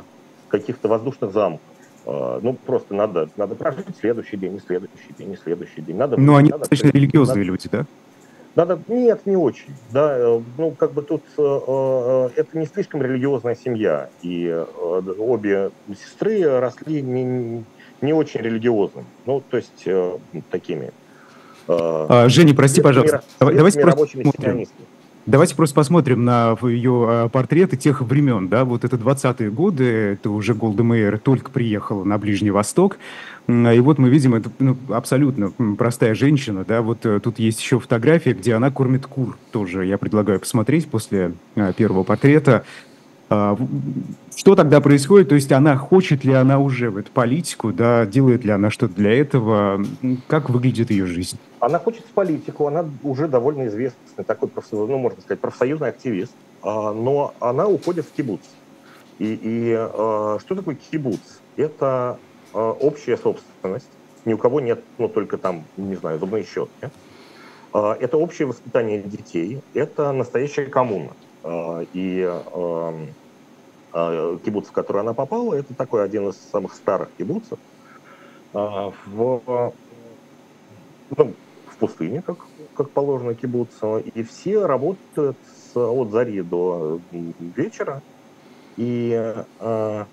каких-то 0.50 0.88
воздушных 0.88 1.32
замков. 1.32 1.62
Э, 2.06 2.40
ну, 2.42 2.54
просто 2.54 2.94
надо, 2.94 3.30
надо 3.38 3.56
прожить 3.56 3.86
следующий 4.00 4.38
день, 4.38 4.58
и 4.58 4.60
следующий 4.60 5.14
день, 5.18 5.32
и 5.34 5.38
следующий 5.38 5.82
день. 5.82 5.96
Надо, 5.96 6.18
Но 6.18 6.36
они 6.36 6.50
надо, 6.50 6.60
достаточно 6.60 6.90
религиозные 6.90 7.38
надо, 7.38 7.48
люди, 7.48 7.70
да? 7.72 7.86
Надо, 8.56 8.80
нет, 8.88 9.26
не 9.26 9.36
очень. 9.36 9.74
Да, 9.92 10.16
э, 10.16 10.42
ну, 10.58 10.72
как 10.72 10.94
бы 10.94 11.02
тут 11.02 11.24
э, 11.38 11.42
э, 11.42 12.30
это 12.36 12.58
не 12.58 12.68
слишком 12.68 13.02
религиозная 13.02 13.56
семья. 13.56 14.10
И 14.22 14.46
э, 14.48 14.66
обе 15.18 15.72
сестры 15.90 16.60
росли 16.60 17.02
не, 17.02 17.64
не 18.02 18.14
очень 18.14 18.42
религиозными. 18.42 19.08
Ну, 19.26 19.42
то 19.50 19.58
есть 19.58 19.84
э, 19.86 20.18
такими. 20.52 20.92
Э, 21.68 22.06
а, 22.10 22.30
Женя, 22.30 22.54
прости, 22.54 22.82
пожалуйста. 22.82 23.24
Мира, 23.42 23.54
давайте 23.56 23.82
просто 23.82 24.08
Давайте 25.26 25.56
просто 25.56 25.74
посмотрим 25.76 26.26
на 26.26 26.58
ее 26.64 27.06
а, 27.08 27.30
портреты 27.30 27.78
тех 27.78 28.02
времен, 28.02 28.50
да, 28.50 28.66
вот 28.66 28.84
это 28.84 28.98
20-е 28.98 29.50
годы, 29.52 29.86
это 29.86 30.30
уже 30.30 30.54
Голда 30.54 30.84
Мейер 30.84 31.18
только 31.18 31.50
приехала 31.50 32.04
на 32.04 32.18
Ближний 32.18 32.52
Восток, 32.52 32.98
и 33.48 33.80
вот 33.80 33.98
мы 33.98 34.10
видим, 34.10 34.36
это 34.36 34.50
ну, 34.60 34.78
абсолютно 34.90 35.52
простая 35.78 36.16
женщина, 36.16 36.64
да, 36.64 36.82
вот 36.82 37.06
э, 37.06 37.20
тут 37.20 37.40
есть 37.40 37.60
еще 37.60 37.78
фотография, 37.80 38.34
где 38.34 38.54
она 38.54 38.72
кормит 38.72 39.06
кур, 39.06 39.38
тоже 39.52 39.86
я 39.86 39.98
предлагаю 39.98 40.40
посмотреть 40.40 40.90
после 40.90 41.34
а, 41.56 41.74
первого 41.74 42.04
портрета. 42.04 42.64
А, 43.30 43.58
что 44.34 44.56
тогда 44.56 44.80
происходит? 44.80 45.30
То 45.30 45.36
есть 45.36 45.52
она 45.52 45.76
хочет 45.76 46.24
ли 46.24 46.32
она 46.32 46.58
уже 46.60 46.90
в 46.90 46.98
эту 46.98 47.12
политику, 47.12 47.74
да, 47.74 48.06
делает 48.06 48.46
ли 48.46 48.52
она 48.52 48.70
что-то 48.70 48.94
для 48.96 49.12
этого? 49.12 49.84
Как 50.28 50.50
выглядит 50.50 50.90
ее 50.90 51.06
жизнь? 51.06 51.38
Она 51.60 51.80
хочет 51.80 52.06
в 52.06 52.12
политику, 52.12 52.68
она 52.68 52.86
уже 53.04 53.28
довольно 53.28 53.68
известный 53.68 54.24
такой, 54.26 54.50
ну, 54.72 54.98
можно 54.98 55.22
сказать, 55.22 55.42
профсоюзный 55.42 55.90
активист, 55.90 56.32
а, 56.62 56.94
но 56.94 57.34
она 57.42 57.68
уходит 57.68 58.06
в 58.06 58.12
кибуц. 58.14 58.42
И, 59.20 59.38
и 59.42 59.76
а, 59.78 60.38
что 60.40 60.56
такое 60.56 60.76
кибуц? 60.76 61.20
Это 61.58 62.20
общая 62.54 63.18
собственность, 63.18 63.90
ни 64.26 64.34
у 64.34 64.38
кого 64.38 64.60
нет, 64.60 64.84
ну, 64.98 65.10
только 65.10 65.38
там, 65.38 65.64
не 65.78 65.96
знаю, 65.96 66.20
зубные 66.20 66.44
щетки. 66.44 66.90
Это 67.74 68.18
общее 68.18 68.48
воспитание 68.48 69.02
детей, 69.02 69.60
это 69.74 70.12
настоящая 70.12 70.68
коммуна. 70.68 71.12
И 71.94 72.24
а, 73.94 74.38
кибуц, 74.40 74.68
в 74.68 74.72
который 74.72 75.02
она 75.02 75.14
попала, 75.14 75.54
это 75.54 75.76
такой 75.76 76.04
один 76.04 76.30
из 76.30 76.36
самых 76.52 76.74
старых 76.74 77.10
кибуцев. 77.18 77.60
А, 78.54 78.92
в, 79.06 79.74
ну, 81.16 81.34
в 81.68 81.78
пустыне, 81.78 82.24
как, 82.24 82.38
как 82.76 82.90
положено 82.90 83.36
кибуцу, 83.36 84.00
и 84.00 84.24
все 84.24 84.66
работают 84.66 85.38
с, 85.74 85.78
от 85.78 86.10
зари 86.10 86.42
до 86.42 87.00
вечера, 87.12 88.02
и 88.78 89.14
а, 89.60 90.08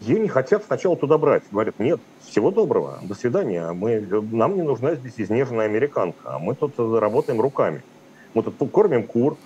ее 0.00 0.20
не 0.20 0.28
хотят 0.28 0.64
сначала 0.64 0.96
туда 0.96 1.18
брать. 1.18 1.42
Говорят, 1.50 1.78
нет, 1.78 2.00
всего 2.22 2.50
доброго, 2.50 2.98
до 3.02 3.14
свидания, 3.14 3.72
мы, 3.72 4.00
нам 4.32 4.56
не 4.56 4.62
нужна 4.62 4.94
здесь 4.94 5.14
изнеженная 5.16 5.66
американка, 5.66 6.38
мы 6.38 6.54
тут 6.54 6.78
работаем 6.78 7.40
руками. 7.40 7.82
Мы 8.34 8.42
тут 8.42 8.70
кормим 8.70 9.04
кур, 9.04 9.36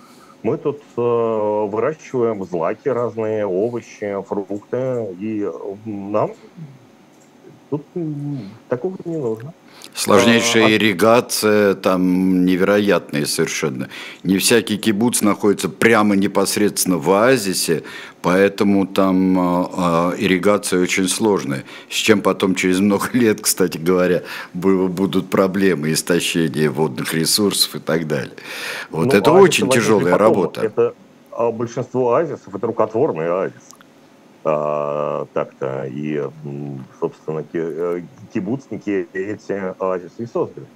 мы 0.43 0.57
тут 0.57 0.81
э, 0.97 1.01
выращиваем 1.01 2.43
злаки 2.43 2.89
разные, 2.89 3.45
овощи, 3.45 4.21
фрукты, 4.27 5.07
и 5.19 5.49
нам 5.85 6.31
тут 7.73 7.85
такого 8.69 8.95
не 9.05 9.17
нужно. 9.17 9.53
Сложнейшая 9.95 10.63
а, 10.63 10.67
а 10.67 10.71
ирригация, 10.71 11.73
там 11.73 12.45
невероятные 12.45 13.25
совершенно. 13.25 13.89
Не 14.23 14.37
всякий 14.37 14.77
кибуц 14.77 15.21
находится 15.21 15.69
прямо 15.69 16.15
непосредственно 16.15 16.97
в 16.97 17.09
оазисе, 17.11 17.83
поэтому 18.21 18.87
там 18.87 19.37
э, 19.39 20.15
ирригация 20.19 20.81
очень 20.81 21.07
сложная. 21.07 21.63
С 21.89 21.95
чем 21.95 22.21
потом 22.21 22.55
через 22.55 22.79
много 22.79 23.09
лет, 23.13 23.41
кстати 23.41 23.77
говоря, 23.77 24.21
будут 24.53 25.29
проблемы 25.29 25.93
истощения 25.93 26.69
водных 26.69 27.13
ресурсов 27.13 27.75
и 27.75 27.79
так 27.79 28.07
далее. 28.07 28.35
Вот 28.91 29.07
ну, 29.07 29.13
это 29.13 29.31
очень 29.31 29.69
тяжелая 29.69 30.17
работа. 30.17 30.61
Это 30.61 30.93
большинство 31.51 32.13
оазисов 32.13 32.53
это 32.53 32.67
рукотворный 32.67 33.29
оазис 33.29 33.53
а, 33.55 33.82
так-то. 34.43 35.85
И, 35.87 36.21
собственно, 36.99 37.47
э, 37.53 38.01
кибуцники 38.33 39.07
эти 39.13 39.53
оазисы 39.79 40.23
и 40.23 40.25
создали. 40.27 40.67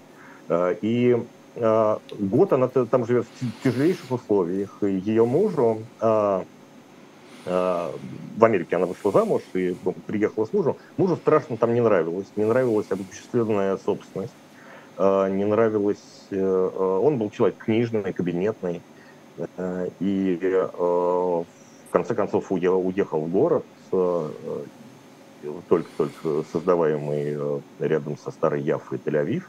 А, 0.50 0.72
и 0.72 1.16
а, 1.60 2.00
год 2.12 2.54
она 2.54 2.70
там 2.70 3.06
живет 3.06 3.28
в 3.28 3.60
тяжелейших 3.64 4.12
условиях. 4.12 4.80
Ее 4.84 5.26
мужу 5.26 5.90
а, 6.02 6.46
а, 7.46 7.94
в 8.00 8.44
Америке 8.44 8.76
она 8.76 8.86
вышла 8.88 9.12
замуж 9.12 9.44
и 9.56 9.76
приехала 10.06 10.46
с 10.46 10.54
мужем. 10.54 10.78
Мужу 10.98 11.16
страшно 11.18 11.58
там 11.58 11.74
не 11.74 11.82
нравилось. 11.82 12.32
Не 12.36 12.46
нравилась 12.46 12.92
обобщественная 12.92 13.78
собственность. 13.78 14.38
А, 14.98 15.30
не 15.30 15.46
нравилось... 15.46 16.28
А, 16.32 17.00
он 17.00 17.20
был 17.20 17.32
человек 17.32 17.58
книжный, 17.60 18.14
кабинетный. 18.14 18.84
И 20.00 20.40
в 21.88 21.92
конце 21.92 22.16
концов 22.16 22.52
уехал 22.52 23.22
в 23.22 23.30
город, 23.30 23.66
э, 23.94 24.30
только-только 25.68 26.44
создаваемый 26.52 27.36
э, 27.36 27.62
рядом 27.80 28.18
со 28.18 28.32
Старой 28.32 28.62
Яфой 28.62 29.00
Тель-Авив. 29.00 29.44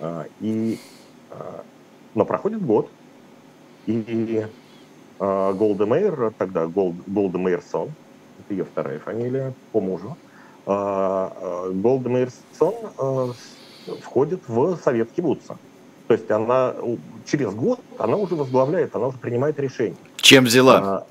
А, 0.00 0.24
и, 0.40 0.78
а, 1.28 1.62
но 2.14 2.24
проходит 2.24 2.64
год, 2.64 2.90
и 3.86 4.46
а, 5.18 5.52
Голда 5.52 5.86
Мейер, 5.86 6.32
тогда 6.38 6.66
Голда 6.66 7.38
Мейерсон, 7.38 7.94
это 8.38 8.54
ее 8.54 8.64
вторая 8.64 8.98
фамилия 9.00 9.54
по 9.72 9.80
мужу, 9.80 10.16
Голда 10.64 12.08
Мейерсон 12.08 12.74
э, 12.98 13.96
входит 14.00 14.46
в 14.48 14.76
совет 14.76 15.10
кибуца. 15.12 15.58
То 16.06 16.14
есть 16.14 16.30
она 16.30 16.74
через 17.24 17.54
год, 17.54 17.80
она 17.98 18.16
уже 18.16 18.36
возглавляет, 18.36 18.94
она 18.94 19.08
уже 19.08 19.18
принимает 19.18 19.58
решение. 19.58 19.96
Чем 20.20 20.44
взяла? 20.44 21.06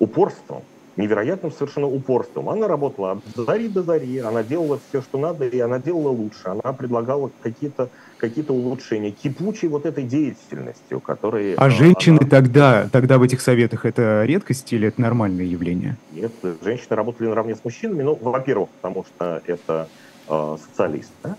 упорством. 0.00 0.62
невероятным 0.96 1.52
совершенно 1.52 1.86
упорством. 1.86 2.50
Она 2.50 2.68
работала 2.68 3.12
от 3.12 3.46
зари 3.46 3.68
до 3.68 3.82
зари, 3.82 4.18
она 4.18 4.42
делала 4.42 4.78
все, 4.88 5.00
что 5.00 5.18
надо, 5.18 5.46
и 5.46 5.58
она 5.58 5.78
делала 5.78 6.08
лучше. 6.08 6.40
Она 6.44 6.72
предлагала 6.74 7.30
какие-то 7.42 7.88
какие 8.18 8.44
улучшения, 8.46 9.10
кипучей 9.10 9.68
вот 9.68 9.86
этой 9.86 10.04
деятельностью, 10.04 11.00
которые... 11.00 11.54
А 11.54 11.70
женщины 11.70 12.18
она... 12.20 12.28
тогда, 12.28 12.88
тогда 12.92 13.16
в 13.16 13.22
этих 13.22 13.40
советах 13.40 13.86
это 13.86 14.24
редкость 14.24 14.70
или 14.74 14.88
это 14.88 15.00
нормальное 15.00 15.44
явление? 15.44 15.96
Нет, 16.12 16.32
женщины 16.60 16.96
работали 16.96 17.28
наравне 17.28 17.54
с 17.54 17.64
мужчинами. 17.64 18.02
Ну, 18.02 18.18
во-первых, 18.20 18.68
потому 18.80 19.04
что 19.04 19.40
это 19.46 19.88
э, 20.28 20.56
социалисты. 20.68 21.12
Да? 21.22 21.36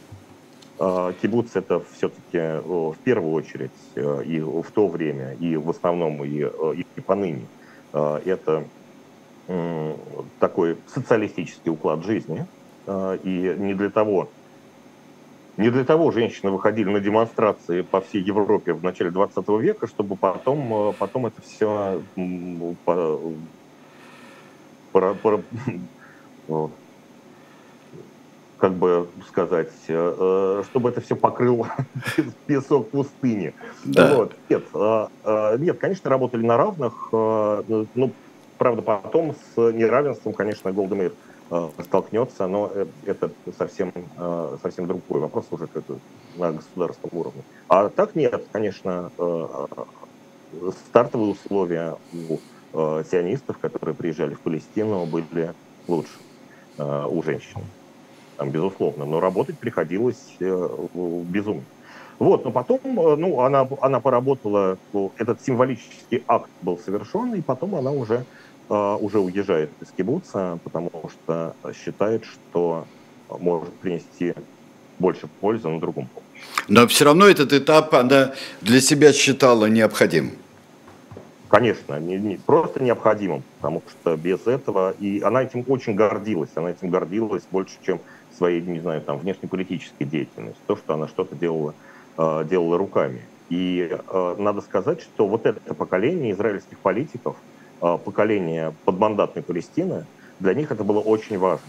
Э, 0.84 1.14
кибуц 1.22 1.56
это 1.56 1.84
все-таки 1.94 2.60
в 2.64 2.96
первую 3.04 3.34
очередь 3.34 3.70
э, 3.96 4.24
и 4.24 4.40
в 4.40 4.66
то 4.74 4.88
время, 4.88 5.34
и 5.34 5.56
в 5.56 5.70
основном, 5.70 6.26
и, 6.26 6.40
и 6.40 7.02
поныне 7.02 7.48
э, 7.94 8.22
это 8.26 8.68
такой 10.40 10.78
социалистический 10.88 11.72
уклад 11.72 12.06
жизни. 12.06 12.48
А, 12.88 13.16
и 13.16 13.56
не 13.58 13.74
для 13.74 13.90
того, 13.90 14.32
не 15.58 15.70
для 15.70 15.84
того 15.84 16.12
женщины 16.12 16.52
выходили 16.52 16.90
на 16.90 17.00
демонстрации 17.00 17.82
по 17.82 18.02
всей 18.02 18.24
Европе 18.24 18.74
в 18.74 18.82
начале 18.82 19.12
20 19.12 19.48
века, 19.62 19.88
чтобы 19.88 20.16
потом, 20.16 20.74
э, 20.74 20.94
потом 20.98 21.28
это 21.28 21.42
все 21.42 22.02
по, 22.86 23.36
по, 25.16 25.44
как 28.62 28.74
бы 28.74 29.10
сказать, 29.28 29.74
э, 29.90 30.16
э, 30.20 30.64
чтобы 30.70 30.90
это 30.90 31.02
все 31.02 31.18
покрыл 31.18 31.68
песок 32.46 32.90
пустыни. 32.92 33.54
Да. 33.84 34.16
Вот. 34.16 34.36
Нет, 34.50 34.64
нет, 35.60 35.80
конечно, 35.80 36.10
работали 36.10 36.46
на 36.46 36.56
равных, 36.56 37.10
ну, 37.12 38.12
Правда, 38.62 38.84
потом 38.84 39.34
с 39.34 39.58
неравенством, 39.58 40.34
конечно, 40.34 40.72
Голдемейр 40.72 41.14
э, 41.50 41.70
столкнется, 41.80 42.46
но 42.46 42.70
э, 42.72 42.86
это 43.08 43.32
совсем, 43.58 43.92
э, 44.20 44.58
совсем 44.62 44.86
другой 44.86 45.20
вопрос 45.20 45.48
уже 45.50 45.68
это 45.74 45.98
на 46.36 46.52
государственном 46.52 47.18
уровне. 47.18 47.42
А 47.68 47.90
так 47.90 48.14
нет, 48.14 48.46
конечно, 48.52 49.10
стартовые 50.86 51.32
условия 51.32 51.96
у 52.14 52.38
сионистов, 52.72 53.58
которые 53.58 53.96
приезжали 53.96 54.36
в 54.36 54.42
Палестину, 54.42 55.08
были 55.08 55.56
лучше 55.88 56.20
у 56.78 57.24
женщин, 57.24 57.62
там, 58.42 58.50
безусловно. 58.50 59.06
Но 59.06 59.20
работать 59.20 59.60
приходилось 59.60 60.18
безумно. 60.40 61.64
Вот, 62.18 62.44
но 62.44 62.52
потом, 62.52 62.80
ну, 62.84 63.42
она, 63.42 63.68
она 63.82 64.00
поработала, 64.00 64.78
этот 65.18 65.46
символический 65.46 66.24
акт 66.28 66.50
был 66.64 66.80
совершен, 66.80 67.36
и 67.36 67.42
потом 67.42 67.76
она 67.76 67.92
уже 67.92 68.26
а, 68.70 68.96
уже 68.96 69.20
уезжает 69.20 69.70
из 69.82 69.92
кибуца, 69.92 70.58
потому 70.64 70.92
что 71.10 71.56
считает, 71.84 72.26
что 72.26 72.86
может 73.30 73.74
принести 73.74 74.34
больше 74.98 75.28
пользы 75.40 75.68
на 75.68 75.80
другом 75.80 76.08
поле. 76.14 76.26
Но 76.68 76.88
все 76.88 77.06
равно 77.06 77.28
этот 77.28 77.54
этап 77.54 77.94
она 77.94 78.34
для 78.62 78.82
себя 78.82 79.14
считала 79.14 79.68
необходимым. 79.68 80.34
Конечно, 81.52 82.00
не, 82.00 82.18
не, 82.18 82.38
просто 82.38 82.82
необходимым, 82.82 83.44
потому 83.60 83.84
что 83.92 84.16
без 84.16 84.48
этого, 84.48 84.96
и 85.02 85.20
она 85.20 85.44
этим 85.44 85.66
очень 85.68 85.96
гордилась, 85.96 86.50
она 86.56 86.72
этим 86.72 86.90
гордилась 86.90 87.44
больше, 87.52 87.74
чем 87.86 88.00
своей, 88.36 88.62
не 88.62 88.80
знаю, 88.80 89.02
там, 89.02 89.20
внешнеполитической 89.20 90.06
деятельностью, 90.06 90.62
то, 90.68 90.76
что 90.76 90.94
она 90.94 91.08
что-то 91.08 91.36
делала, 91.36 91.74
э, 92.18 92.46
делала 92.50 92.78
руками. 92.78 93.22
И 93.50 93.90
э, 93.92 94.36
надо 94.38 94.62
сказать, 94.62 95.02
что 95.02 95.28
вот 95.28 95.46
это 95.46 95.74
поколение 95.74 96.32
израильских 96.32 96.78
политиков– 96.80 97.36
Э, 97.82 97.98
поколения 98.04 98.74
подмандатной 98.86 99.42
Палестины, 99.42 100.06
для 100.40 100.54
них 100.54 100.72
это 100.72 100.84
было 100.84 101.00
очень 101.00 101.38
важно. 101.38 101.66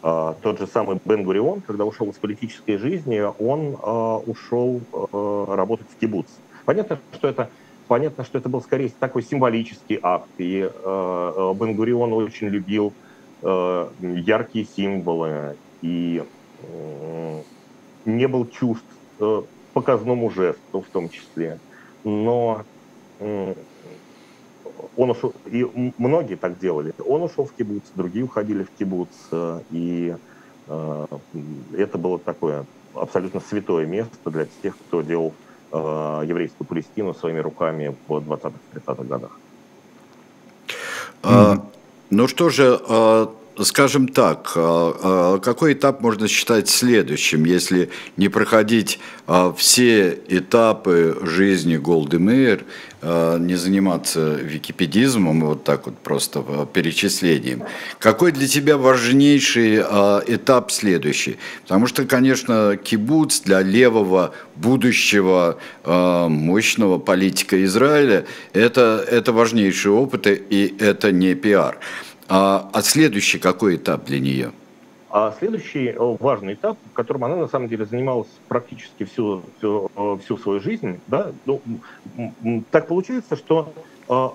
Тот 0.00 0.60
же 0.60 0.68
самый 0.68 1.00
Бен 1.04 1.24
Гурион, 1.24 1.60
когда 1.60 1.84
ушел 1.84 2.08
из 2.10 2.16
политической 2.18 2.76
жизни, 2.76 3.20
он 3.40 3.76
ушел 4.30 4.80
работать 5.12 5.88
в 5.90 5.98
кибуц. 5.98 6.26
Понятно, 6.64 7.00
что 7.12 7.26
это 7.26 7.50
понятно, 7.88 8.22
что 8.22 8.38
это 8.38 8.48
был 8.48 8.62
скорее 8.62 8.92
такой 9.00 9.24
символический 9.24 9.98
акт. 10.00 10.28
И 10.38 10.60
Бен 10.60 11.74
Гурион 11.74 12.12
очень 12.12 12.46
любил 12.46 12.92
яркие 13.42 14.66
символы 14.66 15.56
и 15.82 16.24
не 18.04 18.26
был 18.28 18.46
чувств 18.46 18.84
показному 19.72 20.30
жесту 20.30 20.80
в 20.80 20.86
том 20.86 21.08
числе. 21.08 21.58
Но 22.04 22.64
он 24.96 25.10
ушел, 25.10 25.32
и 25.46 25.92
многие 25.98 26.36
так 26.36 26.58
делали. 26.58 26.92
Он 27.06 27.22
ушел 27.22 27.44
в 27.46 27.52
кибуц, 27.52 27.82
другие 27.94 28.24
уходили 28.24 28.64
в 28.64 28.70
кибуц, 28.78 29.08
э, 29.30 29.60
и 29.70 30.16
э, 30.66 31.06
это 31.76 31.98
было 31.98 32.18
такое 32.18 32.66
абсолютно 32.94 33.40
святое 33.40 33.86
место 33.86 34.30
для 34.30 34.46
тех, 34.62 34.76
кто 34.76 35.02
делал 35.02 35.34
э, 35.72 36.22
еврейскую 36.26 36.66
Палестину 36.66 37.14
своими 37.14 37.38
руками 37.38 37.94
в 38.08 38.12
20-30-х 38.12 39.04
годах. 39.04 39.38
А, 41.22 41.64
ну 42.10 42.28
что 42.28 42.48
же, 42.48 42.80
а, 42.88 43.32
скажем 43.64 44.08
так, 44.08 44.52
а, 44.54 45.34
а, 45.34 45.38
какой 45.38 45.72
этап 45.72 46.00
можно 46.00 46.28
считать 46.28 46.68
следующим, 46.68 47.44
если 47.44 47.90
не 48.16 48.28
проходить 48.28 49.00
а, 49.26 49.52
все 49.52 50.18
этапы 50.28 51.18
жизни 51.22 51.76
Голды 51.76 52.18
Мейер, 52.18 52.64
не 53.00 53.54
заниматься 53.54 54.34
википедизмом, 54.34 55.44
вот 55.44 55.62
так 55.62 55.86
вот 55.86 55.96
просто 55.98 56.42
перечислением. 56.72 57.62
Какой 58.00 58.32
для 58.32 58.48
тебя 58.48 58.76
важнейший 58.76 59.76
этап 59.76 60.72
следующий? 60.72 61.38
Потому 61.62 61.86
что, 61.86 62.06
конечно, 62.06 62.76
кибуц 62.76 63.38
для 63.42 63.62
левого 63.62 64.34
будущего 64.56 65.58
мощного 65.84 66.98
политика 66.98 67.64
Израиля 67.66 68.26
это, 68.52 69.06
это 69.08 69.32
важнейший 69.32 69.92
опыт, 69.92 70.26
и 70.26 70.74
это 70.80 71.12
не 71.12 71.36
пиар. 71.36 71.78
А, 72.28 72.68
а 72.72 72.82
следующий 72.82 73.38
какой 73.38 73.76
этап 73.76 74.04
для 74.04 74.20
нее? 74.20 74.52
А 75.10 75.34
следующий 75.38 75.86
э, 75.86 76.16
важный 76.20 76.52
этап, 76.54 76.76
в 76.90 76.92
котором 76.92 77.24
она 77.24 77.36
на 77.36 77.48
самом 77.48 77.68
деле 77.68 77.86
занималась 77.86 78.28
практически 78.48 79.04
всю, 79.04 79.42
всю, 79.56 79.90
э, 79.96 80.18
всю 80.22 80.36
свою 80.36 80.60
жизнь, 80.60 81.00
да, 81.06 81.32
ну, 81.46 81.62
так 82.70 82.88
получается, 82.88 83.34
что 83.36 83.72
э, 84.08 84.28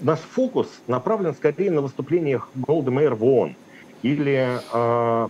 наш 0.00 0.20
фокус 0.20 0.68
направлен 0.86 1.34
скорее 1.34 1.72
на 1.72 1.80
выступлениях 1.80 2.48
Голды 2.54 2.92
Мэйр 2.92 3.16
в 3.16 3.24
ООН 3.24 3.56
или 4.02 4.60
э, 4.72 5.28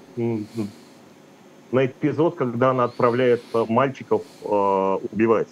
на 1.73 1.87
эпизод, 1.87 2.35
когда 2.37 2.71
она 2.71 2.85
отправляет 2.85 3.43
мальчиков 3.69 4.23
э, 4.43 4.99
убивать 5.11 5.49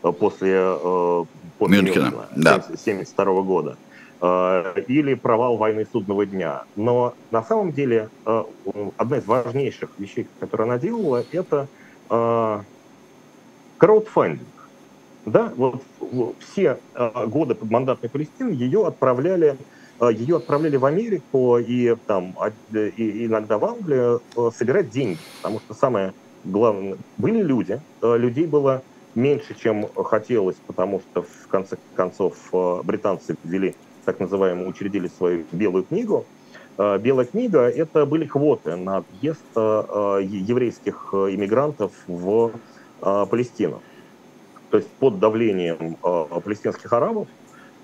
после, 0.00 0.54
э, 0.54 1.24
после 1.58 1.82
Мюнхена, 1.82 2.04
Мюнхена 2.04 2.28
да. 2.36 2.54
1972 2.54 3.42
года. 3.42 3.76
Э, 4.18 4.72
или 4.88 5.12
провал 5.12 5.58
войны 5.58 5.84
судного 5.84 6.24
дня. 6.24 6.64
Но 6.74 7.14
на 7.30 7.42
самом 7.42 7.72
деле 7.72 8.08
э, 8.26 8.42
одна 8.96 9.18
из 9.18 9.26
важнейших 9.26 9.90
вещей, 9.98 10.26
которую 10.38 10.68
она 10.68 10.78
делала, 10.78 11.26
это 11.30 11.68
э, 12.10 12.62
краудфандинг. 13.76 14.70
Да, 15.26 15.52
вот 15.56 15.82
все 16.38 16.78
годы 17.26 17.56
подмандатной 17.56 18.08
Палестины 18.08 18.52
ее 18.52 18.86
отправляли, 18.86 19.58
ее 20.00 20.36
отправляли 20.36 20.76
в 20.76 20.84
Америку 20.84 21.58
и 21.58 21.96
там 22.06 22.32
и 22.72 23.26
иногда 23.26 23.58
в 23.58 23.64
Англию 23.64 24.20
собирать 24.54 24.90
деньги, 24.90 25.18
потому 25.42 25.58
что 25.58 25.74
самое 25.74 26.12
главное 26.44 26.98
были 27.16 27.42
люди, 27.42 27.82
людей 28.00 28.46
было 28.46 28.82
меньше, 29.16 29.56
чем 29.56 29.88
хотелось, 29.96 30.60
потому 30.64 31.00
что 31.00 31.24
в 31.24 31.48
конце 31.48 31.76
концов 31.92 32.36
британцы 32.84 33.34
ввели 33.42 33.74
так 34.06 34.20
называемую, 34.20 34.68
учредили 34.68 35.08
свою 35.08 35.44
белую 35.52 35.84
книгу. 35.84 36.24
Э, 36.78 36.98
Белая 36.98 37.26
книга– 37.26 37.68
это 37.82 38.06
были 38.06 38.24
квоты 38.24 38.76
на 38.76 39.02
въезд 39.10 39.40
э, 39.54 40.20
еврейских 40.22 41.10
иммигрантов 41.12 41.92
в 42.06 42.52
э, 43.02 43.26
Палестину. 43.28 43.82
То 44.70 44.78
есть 44.78 44.88
под 44.98 45.20
давлением 45.20 45.96
палестинских 46.44 46.92
арабов, 46.92 47.28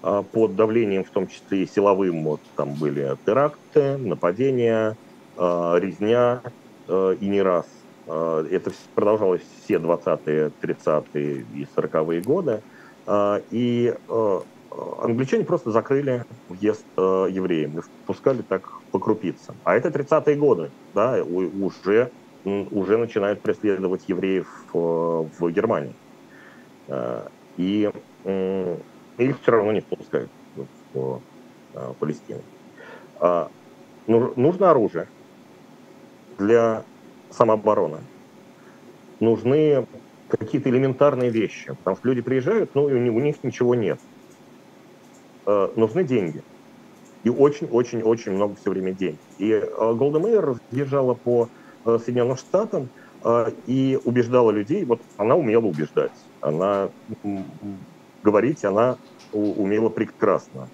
под 0.01 0.57
давлением 0.57 1.05
в 1.05 1.11
том 1.11 1.29
числе 1.29 1.63
и 1.63 1.67
силовым, 1.67 2.25
вот 2.25 2.41
там 2.57 2.75
были 2.75 3.17
теракты, 3.25 3.97
нападения, 3.99 4.97
резня 5.39 6.43
и 6.89 7.19
не 7.21 7.41
раз. 7.41 7.67
Это 8.09 8.73
продолжалось 8.97 9.43
все 9.63 9.75
20-е, 9.75 10.51
30-е 10.61 11.47
и 11.55 11.67
40-е 11.77 12.21
годы. 12.21 12.63
И 13.53 13.95
англичане 15.01 15.45
просто 15.45 15.71
закрыли 15.71 16.25
въезд 16.49 16.85
э, 16.97 17.27
евреям 17.31 17.79
и 17.79 17.81
впускали 17.81 18.43
так 18.43 18.71
по 18.91 18.99
крупицам. 18.99 19.57
А 19.65 19.75
это 19.75 19.89
30-е 19.89 20.37
годы, 20.37 20.71
да, 20.95 21.23
уже, 21.23 22.11
уже 22.45 22.97
начинают 22.97 23.41
преследовать 23.41 24.09
евреев 24.09 24.47
э, 24.73 24.79
в 24.79 25.51
Германии. 25.51 25.95
Э, 26.89 27.29
и 27.57 27.91
э, 28.25 28.77
их 29.19 29.41
все 29.41 29.53
равно 29.53 29.73
не 29.73 29.81
впускают 29.81 30.31
в 30.95 31.21
э, 31.75 31.93
Палестину. 31.99 32.43
А, 33.21 33.51
нужно 34.07 34.71
оружие 34.71 35.07
для 36.39 36.83
самообороны. 37.31 37.99
Нужны 39.21 39.87
какие-то 40.29 40.71
элементарные 40.71 41.31
вещи, 41.31 41.69
потому 41.69 41.97
что 41.97 42.09
люди 42.09 42.21
приезжают, 42.21 42.75
ну, 42.75 42.89
и 42.89 42.95
у 42.95 43.21
них 43.21 43.45
ничего 43.45 43.75
нет. 43.75 44.01
А, 45.46 45.68
нужны 45.76 46.05
деньги. 46.05 46.42
И 47.24 47.31
очень-очень-очень 47.31 48.33
много 48.33 48.57
все 48.57 48.70
время 48.70 48.92
денег. 48.94 49.20
И 49.38 49.61
Голда 49.78 50.20
Мейер 50.20 50.57
разъезжала 50.70 51.14
по 51.14 51.50
Соединенным 51.87 52.37
Штатам 52.37 52.90
и 53.66 53.98
убеждала 54.05 54.50
людей, 54.50 54.85
вот 54.85 55.02
она 55.16 55.37
умела 55.37 55.66
убеждать, 55.66 56.28
она 56.40 56.90
говорить, 58.22 58.64
она 58.64 58.98
умела 59.33 59.88
прекрасно. 59.90 60.70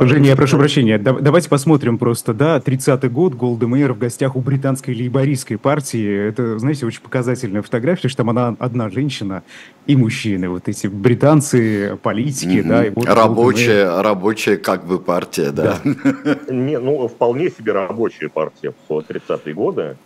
Женя, 0.00 0.30
я 0.30 0.36
прошу 0.36 0.58
прощения, 0.58 0.98
давайте 0.98 1.48
посмотрим 1.48 1.98
просто, 1.98 2.34
да, 2.34 2.58
30-й 2.58 3.08
год, 3.08 3.34
Голда 3.34 3.66
Мейер 3.66 3.94
в 3.94 3.98
гостях 3.98 4.36
у 4.36 4.40
британской 4.40 4.94
лейбористской 4.94 5.56
партии. 5.56 6.28
Это, 6.28 6.58
знаете, 6.58 6.84
очень 6.86 7.00
показательная 7.00 7.62
фотография, 7.62 8.08
что 8.08 8.18
там 8.18 8.30
она 8.30 8.56
одна 8.58 8.90
женщина 8.90 9.42
и 9.86 9.96
мужчины, 9.96 10.48
вот 10.48 10.68
эти 10.68 10.86
британцы, 10.86 11.98
политики, 12.02 12.58
mm-hmm. 12.58 12.68
да. 12.68 12.86
И 12.86 12.90
вот 12.90 13.06
рабочая, 13.06 14.02
рабочая 14.02 14.58
как 14.58 14.86
бы 14.86 14.98
партия, 14.98 15.50
да. 15.50 15.78
да. 15.82 16.36
Не, 16.52 16.78
ну, 16.78 17.08
вполне 17.08 17.50
себе 17.50 17.72
рабочая 17.72 18.28
партия 18.28 18.74
в 18.88 18.92
30-е 18.92 19.54
годы. 19.54 19.96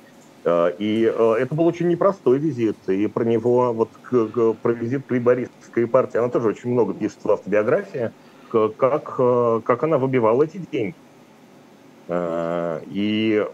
Э, 0.44 0.72
и 0.78 1.12
э, 1.12 1.34
это 1.40 1.54
был 1.54 1.66
очень 1.66 1.88
непростой 1.88 2.38
визит. 2.38 2.76
И 2.86 3.06
про 3.08 3.24
него, 3.24 3.72
вот 3.72 3.90
про 4.62 4.72
визит 4.72 5.10
лейбористской 5.10 5.86
партии, 5.88 6.18
она 6.18 6.28
тоже 6.28 6.48
очень 6.48 6.70
много 6.70 6.94
пишет 6.94 7.18
в 7.24 7.30
автобиографии 7.30 8.12
как, 8.54 9.16
э, 9.18 9.60
как 9.64 9.82
она 9.82 9.98
выбивала 9.98 10.44
эти 10.44 10.58
деньги. 10.58 10.94
Э, 12.08 12.80
и 12.86 13.46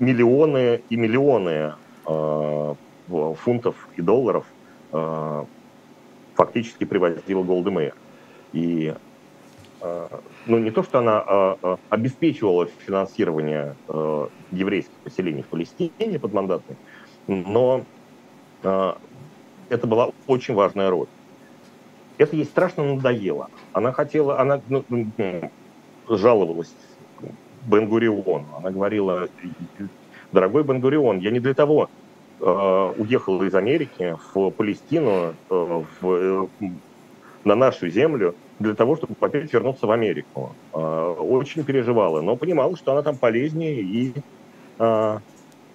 миллионы 0.00 0.82
и 0.88 0.96
миллионы 0.96 1.74
э, 2.06 2.74
фунтов 3.08 3.88
и 3.96 4.02
долларов 4.02 4.44
фактически 6.34 6.84
привозила 6.84 7.42
Голдемейр. 7.42 7.94
И 8.52 8.94
ну, 10.46 10.58
не 10.58 10.70
то, 10.70 10.82
что 10.82 10.98
она 10.98 11.78
обеспечивала 11.88 12.66
финансирование 12.66 13.74
еврейских 14.50 14.94
поселений 15.04 15.42
в 15.42 15.46
Палестине 15.46 16.18
под 16.18 16.32
мандатной, 16.32 16.76
но 17.26 17.84
это 18.62 19.86
была 19.86 20.10
очень 20.26 20.54
важная 20.54 20.90
роль 20.90 21.08
это 22.18 22.36
ей 22.36 22.44
страшно 22.44 22.94
надоело. 22.94 23.48
Она 23.72 23.92
хотела, 23.92 24.40
она 24.40 24.60
ну, 24.68 24.84
жаловалась 26.08 26.72
Бенгуриону. 27.66 28.46
Она 28.58 28.70
говорила, 28.70 29.28
дорогой 30.32 30.64
Бенгурион, 30.64 31.18
я 31.18 31.30
не 31.30 31.40
для 31.40 31.54
того 31.54 31.90
э, 32.40 32.92
уехала 32.98 33.42
из 33.44 33.54
Америки 33.54 34.16
в 34.32 34.50
Палестину, 34.50 35.34
э, 35.50 35.82
в, 36.00 36.12
э, 36.12 36.46
на 37.44 37.54
нашу 37.54 37.88
землю, 37.88 38.34
для 38.58 38.74
того, 38.74 38.96
чтобы 38.96 39.14
опять 39.20 39.52
вернуться 39.52 39.86
в 39.86 39.90
Америку. 39.90 40.54
Э, 40.72 41.14
очень 41.18 41.64
переживала, 41.64 42.20
но 42.20 42.36
понимала, 42.36 42.76
что 42.76 42.92
она 42.92 43.02
там 43.02 43.16
полезнее 43.16 43.82
и 43.82 44.14
э, 44.78 45.18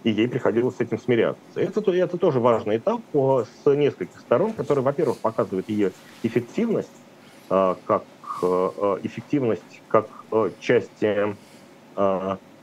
и 0.04 0.12
ей 0.12 0.28
приходилось 0.28 0.78
с 0.78 0.82
этим 0.82 0.98
смиряться. 0.98 1.60
Это, 1.60 1.92
это 1.92 2.18
тоже 2.18 2.40
важный 2.40 2.78
этап 2.78 3.02
с 3.14 3.66
нескольких 3.66 4.20
сторон, 4.20 4.54
который, 4.54 4.84
во-первых, 4.84 5.22
показывает 5.22 5.70
ее 5.70 5.94
эффективность, 6.24 7.06
а, 7.50 7.76
как 7.86 8.06
а, 8.42 8.98
эффективность 9.04 9.84
как 9.88 10.08
части, 10.60 11.38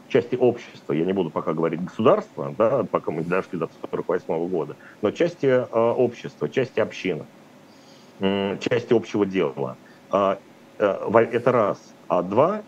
части 0.09 0.37
общества, 0.37 0.95
я 0.95 1.05
не 1.05 1.13
буду 1.13 1.31
пока 1.31 1.53
говорить 1.53 1.85
государства, 1.85 2.55
да, 2.57 2.85
пока 2.91 3.11
мы 3.11 3.23
не 3.23 3.29
дошли 3.29 3.59
до 3.59 3.67
1948 3.67 4.49
года, 4.49 4.77
но 5.03 5.11
части 5.11 5.47
общества, 5.71 6.49
части 6.49 6.81
общины, 6.81 7.27
части 8.19 8.95
общего 8.95 9.27
дела. 9.27 9.77
Это 10.79 11.53
раз. 11.53 11.95
А 12.09 12.23
два, 12.23 12.65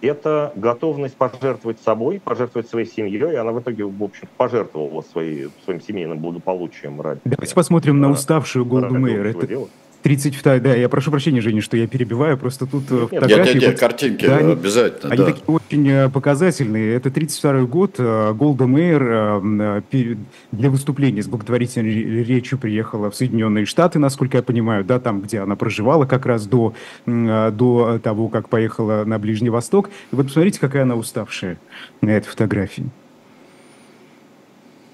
это 0.00 0.52
готовность 0.56 1.16
пожертвовать 1.16 1.80
собой, 1.80 2.20
пожертвовать 2.20 2.68
своей 2.68 2.86
семьей, 2.86 3.32
и 3.32 3.36
она 3.36 3.52
в 3.52 3.60
итоге, 3.60 3.84
в 3.84 4.02
общем, 4.02 4.28
пожертвовала 4.36 5.02
своей, 5.02 5.48
своим 5.64 5.80
семейным 5.80 6.18
благополучием 6.18 7.00
ради. 7.00 7.20
Давайте 7.24 7.54
посмотрим 7.54 8.00
на 8.00 8.10
уставшую 8.10 8.66
Голду 8.66 8.94
Мэйр. 8.94 9.26
Это, 9.26 9.46
дела. 9.46 9.68
32 10.04 10.58
да, 10.58 10.74
я 10.74 10.90
прошу 10.90 11.10
прощения, 11.10 11.40
Женя, 11.40 11.62
что 11.62 11.78
я 11.78 11.86
перебиваю, 11.86 12.36
просто 12.36 12.66
тут 12.66 12.90
нет, 12.90 13.08
фотографии... 13.08 13.36
Нет, 13.36 13.54
нет, 13.54 13.62
нет, 13.62 13.80
картинки 13.80 14.26
да, 14.26 14.36
обязательно, 14.36 15.10
Они 15.10 15.24
да. 15.24 15.24
такие 15.24 15.44
очень 15.46 15.88
э, 15.88 16.10
показательные. 16.10 16.94
Это 16.94 17.10
32 17.10 17.62
год, 17.62 17.94
э, 17.96 18.34
Голда 18.34 18.66
Мейер 18.66 19.02
э, 19.02 20.16
для 20.52 20.70
выступления 20.70 21.22
с 21.22 21.26
благотворительной 21.26 22.22
речью 22.22 22.58
приехала 22.58 23.10
в 23.10 23.16
Соединенные 23.16 23.64
Штаты, 23.64 23.98
насколько 23.98 24.36
я 24.36 24.42
понимаю, 24.42 24.84
да, 24.84 25.00
там, 25.00 25.22
где 25.22 25.40
она 25.40 25.56
проживала 25.56 26.04
как 26.04 26.26
раз 26.26 26.46
до, 26.46 26.74
до 27.06 27.98
того, 28.02 28.28
как 28.28 28.50
поехала 28.50 29.04
на 29.06 29.18
Ближний 29.18 29.48
Восток. 29.48 29.88
И 30.12 30.16
вот 30.16 30.26
посмотрите, 30.26 30.60
какая 30.60 30.82
она 30.82 30.96
уставшая 30.96 31.56
на 32.02 32.10
этой 32.10 32.28
фотографии. 32.28 32.84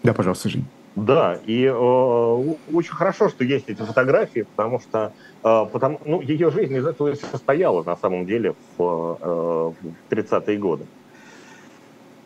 Да, 0.05 0.15
пожалуйста, 0.15 0.51
Женя. 0.51 0.67
Да, 0.97 1.39
и 1.45 1.65
э, 1.65 1.73
очень 1.73 2.95
хорошо, 2.95 3.29
что 3.29 3.45
есть 3.45 3.69
эти 3.69 3.81
фотографии, 3.81 4.45
потому 4.57 4.81
что 4.81 5.15
э, 5.43 5.67
потому, 5.73 6.01
ну, 6.05 6.21
ее 6.21 6.51
жизнь 6.51 6.75
из 6.75 6.85
этого 6.85 7.09
и 7.09 7.15
состояла 7.15 7.85
на 7.85 7.97
самом 7.97 8.27
деле 8.27 8.55
в, 8.77 9.19
э, 9.21 9.73
в 9.81 10.13
30-е 10.13 10.59
годы. 10.59 10.87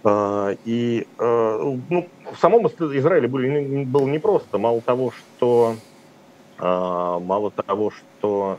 Э, 0.04 0.56
и 0.64 1.06
э, 1.18 1.76
ну, 1.90 2.08
в 2.32 2.38
самом 2.38 2.66
Израиле 2.66 3.28
были, 3.28 3.84
было 3.84 4.06
непросто. 4.06 4.58
Мало 4.58 4.80
того, 4.80 5.10
что 5.10 5.76
э, 6.58 6.64
мало 6.64 7.50
того, 7.50 7.90
что 7.90 8.58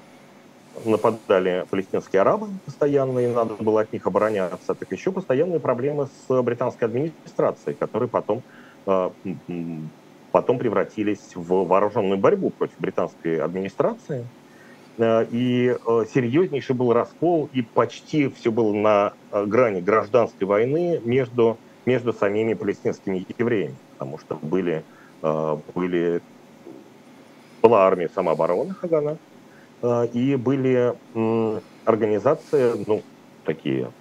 нападали 0.83 1.65
палестинские 1.69 2.21
арабы 2.21 2.47
постоянно, 2.65 3.19
и 3.19 3.27
надо 3.27 3.55
было 3.55 3.81
от 3.81 3.93
них 3.93 4.05
обороняться, 4.05 4.75
так 4.75 4.91
еще 4.91 5.11
постоянные 5.11 5.59
проблемы 5.59 6.07
с 6.07 6.41
британской 6.41 6.87
администрацией, 6.87 7.75
которые 7.75 8.09
потом 8.09 8.43
потом 8.85 10.59
превратились 10.59 11.35
в 11.35 11.65
вооруженную 11.65 12.17
борьбу 12.17 12.49
против 12.49 12.79
британской 12.79 13.39
администрации. 13.39 14.27
Э, 14.97 15.25
и 15.31 15.75
э, 15.75 16.05
серьезнейший 16.13 16.75
был 16.75 16.93
раскол, 16.93 17.49
и 17.53 17.61
почти 17.61 18.29
все 18.29 18.51
было 18.51 18.73
на 18.73 19.13
э, 19.31 19.45
грани 19.45 19.81
гражданской 19.81 20.47
войны 20.47 21.01
между, 21.03 21.57
между 21.85 22.13
самими 22.13 22.53
палестинскими 22.53 23.25
евреями, 23.37 23.75
потому 23.93 24.17
что 24.19 24.35
были, 24.35 24.83
были, 25.73 26.21
была 27.61 27.87
армия 27.87 28.09
самообороны 28.13 28.73
Хагана, 28.73 29.17
и 30.13 30.35
были 30.35 30.93
организации, 31.85 32.73
ну, 32.85 33.01
такие 33.43 33.91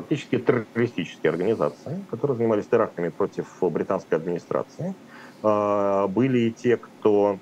фактически 0.00 0.38
террористические 0.38 1.30
организации, 1.30 2.04
которые 2.10 2.36
занимались 2.36 2.66
терактами 2.66 3.08
против 3.08 3.46
британской 3.60 4.18
администрации– 4.18 4.94
а, 5.42 6.06
были 6.08 6.38
и 6.40 6.50
те, 6.50 6.76
кто 6.76 7.38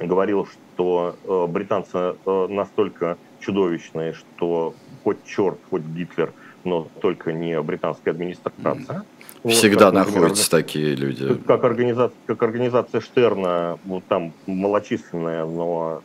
говорил, 0.00 0.46
что 0.46 1.16
э, 1.24 1.46
британцы 1.48 2.14
э, 2.24 2.46
настолько 2.48 3.18
чудовищные, 3.40 4.12
что 4.12 4.74
хоть 5.02 5.24
черт, 5.24 5.58
хоть 5.70 5.82
Гитлер, 5.82 6.32
но 6.62 6.86
только 7.00 7.32
не 7.32 7.60
британская 7.60 8.12
администрация. 8.12 9.04
Всегда 9.44 9.86
вот, 9.86 9.94
находятся 9.94 10.44
например, 10.44 10.64
такие 10.64 10.94
люди. 10.94 11.34
Как 11.46 11.64
организация, 11.64 12.16
как 12.26 12.42
организация 12.44 13.00
Штерна, 13.00 13.78
вот 13.84 14.04
там 14.04 14.32
малочисленная, 14.46 15.44
но 15.44 16.00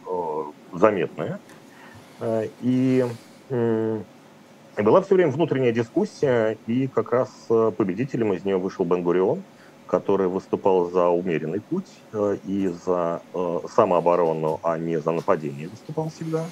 э, 0.74 0.78
заметная. 0.78 1.40
Э, 2.20 2.48
и 4.78 4.82
э, 4.82 4.84
была 4.84 5.02
все 5.02 5.16
время 5.16 5.32
внутренняя 5.32 5.72
дискуссия, 5.72 6.58
и 6.68 6.88
как 6.88 7.12
раз 7.12 7.30
победителем 7.78 8.34
из 8.34 8.46
нее 8.46 8.58
вышел 8.58 8.86
Бен-Гурион, 8.86 9.44
который 9.94 10.28
выступал 10.28 10.90
за 10.90 11.08
умеренный 11.10 11.62
путь 11.62 11.86
э, 12.14 12.38
и 12.48 12.68
за 12.68 13.22
э, 13.34 13.60
самооборону, 13.76 14.60
а 14.64 14.78
не 14.78 15.00
за 15.00 15.12
нападение 15.12 15.68
выступал 15.68 16.10
всегда. 16.10 16.46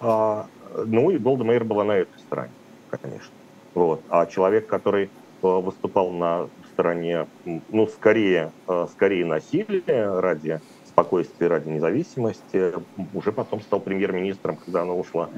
А, 0.00 0.46
ну 0.86 1.10
и 1.10 1.18
Голда 1.18 1.44
Мейер 1.44 1.64
была 1.64 1.84
на 1.84 1.92
этой 1.92 2.18
стороне, 2.18 2.52
конечно. 2.90 3.32
Вот. 3.74 4.02
А 4.08 4.26
человек, 4.26 4.66
который 4.66 5.04
э, 5.04 5.08
выступал 5.46 6.10
на 6.10 6.48
стороне, 6.72 7.26
ну, 7.44 7.86
скорее, 7.86 8.52
скорее 8.92 9.26
насилия 9.26 10.18
ради 10.18 10.60
спокойствия, 10.84 11.48
ради 11.48 11.68
независимости, 11.68 12.72
уже 13.12 13.32
потом 13.32 13.60
стал 13.60 13.80
премьер-министром, 13.80 14.56
когда 14.56 14.82
она 14.82 14.94
ушла 14.94 15.28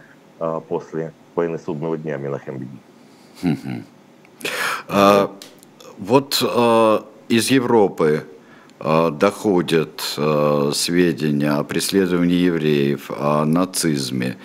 после 0.69 1.13
войны 1.35 1.59
судного 1.59 1.97
дня 1.99 2.17
Менахем 2.17 2.69
А, 4.89 5.31
вот 5.99 6.43
а 6.43 7.07
из 7.29 7.51
Европы 7.51 8.27
доходят 8.81 10.01
сведения 10.75 11.53
о 11.53 11.63
преследовании 11.63 12.35
евреев, 12.35 13.11
о 13.11 13.45
нацизме. 13.45 14.37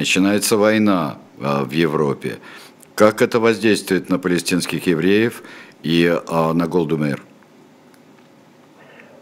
Начинается 0.00 0.56
война 0.58 1.16
а, 1.40 1.64
в 1.64 1.70
Европе. 1.70 2.38
Как 2.94 3.22
это 3.22 3.40
воздействует 3.40 4.10
на 4.10 4.18
палестинских 4.18 4.86
евреев 4.86 5.42
и 5.82 6.20
а, 6.28 6.52
на 6.52 6.66
Голдумейр? 6.66 7.22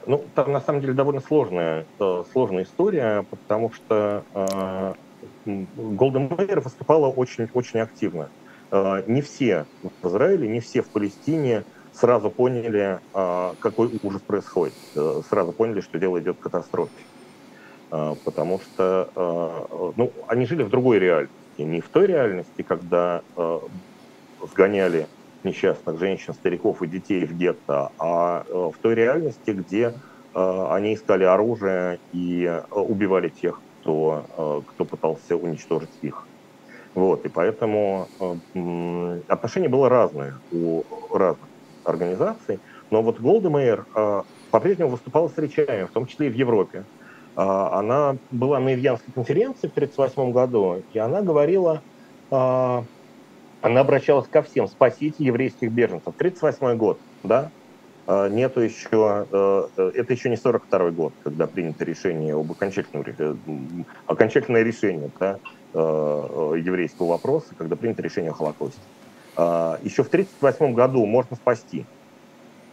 Ну, 0.09 0.25
там 0.35 0.53
на 0.53 0.63
самом 0.63 0.81
деле 0.81 0.95
довольно 0.95 1.21
сложная, 1.21 1.85
э, 2.01 2.25
сложная 2.33 2.63
история, 2.63 3.27
потому 3.29 3.71
что 3.71 4.25
э, 4.35 4.95
Голден 5.77 6.35
Мейер 6.35 6.61
выступала 6.61 7.09
очень, 7.09 7.47
очень 7.53 7.81
активно. 7.81 8.31
Э, 8.71 9.03
не 9.07 9.21
все 9.21 9.67
в 10.01 10.09
Израиле, 10.09 10.49
не 10.49 10.61
все 10.61 10.81
в 10.81 10.89
Палестине 10.89 11.65
сразу 11.93 12.31
поняли, 12.31 13.01
э, 13.13 13.53
какой 13.61 14.01
ужас 14.03 14.23
происходит. 14.23 14.73
Э, 14.97 15.21
сразу 15.29 15.53
поняли, 15.53 15.83
что 15.83 15.99
дело 15.99 16.19
идет 16.19 16.39
к 16.39 16.41
катастрофе. 16.41 16.91
Э, 17.91 18.15
потому 18.25 18.61
что 18.61 19.11
э, 19.15 19.93
ну, 19.95 20.11
они 20.27 20.47
жили 20.47 20.63
в 20.63 20.71
другой 20.71 21.01
реальности. 21.01 21.35
Не 21.59 21.83
в 21.83 21.89
той 21.91 22.07
реальности, 22.07 22.63
когда 22.63 23.21
э, 23.37 23.61
сгоняли 24.51 25.07
несчастных 25.45 25.99
женщин, 25.99 26.35
стариков 26.35 26.83
и 26.83 26.87
детей 26.87 27.25
в 27.25 27.37
гетто, 27.37 27.93
а 27.99 28.45
э, 28.47 28.53
в 28.53 28.75
той 28.81 28.95
реальности, 28.95 29.51
где 29.51 29.95
э, 30.35 30.67
они 30.71 30.95
искали 30.95 31.25
оружие 31.25 31.99
и 32.13 32.45
э, 32.45 32.63
убивали 32.73 33.29
тех, 33.29 33.61
кто, 33.81 34.65
кто 34.67 34.85
пытался 34.85 35.37
уничтожить 35.37 35.89
их. 36.03 36.27
Вот, 36.95 37.25
и 37.25 37.29
поэтому 37.29 38.09
отношение 39.29 39.71
было 39.71 39.89
разное 39.89 40.35
у 40.51 40.83
разных 41.13 41.49
организаций, 41.85 42.59
но 42.91 43.03
вот 43.03 43.21
Голдемейр 43.21 43.87
по-прежнему 44.51 44.91
выступала 44.91 45.29
с 45.29 45.39
речами, 45.39 45.85
в 45.85 45.91
том 45.91 46.07
числе 46.07 46.27
и 46.27 46.31
в 46.31 46.35
Европе. 46.35 46.85
Она 47.37 48.17
была 48.33 48.59
на 48.59 48.75
Ивьянской 48.75 49.15
конференции 49.15 49.69
в 49.69 49.73
1938 49.73 50.33
году, 50.33 50.83
и 50.93 50.99
она 50.99 51.23
говорила 51.23 51.81
она 53.61 53.81
обращалась 53.81 54.29
ко 54.29 54.43
всем, 54.43 54.69
спасите 54.69 55.25
еврейских 55.25 55.71
беженцев. 55.73 56.15
38 56.17 56.77
год, 56.77 56.99
да, 57.23 57.51
а, 58.07 58.29
нету 58.29 58.61
еще, 58.61 59.27
э, 59.31 59.69
э, 59.77 59.91
это 59.95 60.13
еще 60.15 60.31
не 60.31 60.37
42 60.37 60.91
год, 60.93 61.13
когда 61.23 61.47
принято 61.47 61.85
решение 61.85 62.35
об 62.35 62.51
окончательном, 62.51 63.05
э, 63.07 63.35
окончательное 64.07 64.63
решение 64.63 65.11
да, 65.21 65.39
еврейского 65.75 67.09
вопроса, 67.09 67.49
когда 67.59 67.77
принято 67.77 68.01
решение 68.01 68.31
о 68.31 68.35
Холокосте. 68.35 68.81
А, 69.37 69.79
еще 69.83 70.03
в 70.03 70.09
1938 70.09 70.75
году 70.75 71.05
можно 71.05 71.37
спасти. 71.37 71.85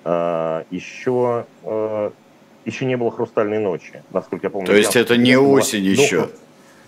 Еще, 0.06 1.46
а, 1.64 2.12
еще 2.64 2.86
не 2.86 2.96
было 2.96 3.12
«Хрустальной 3.12 3.60
ночи», 3.60 4.02
насколько 4.12 4.48
я 4.48 4.50
помню. 4.50 4.68
То 4.68 4.76
есть 4.76 4.96
это 4.96 5.18
не 5.18 5.36
осень 5.38 5.84
еще? 5.84 6.30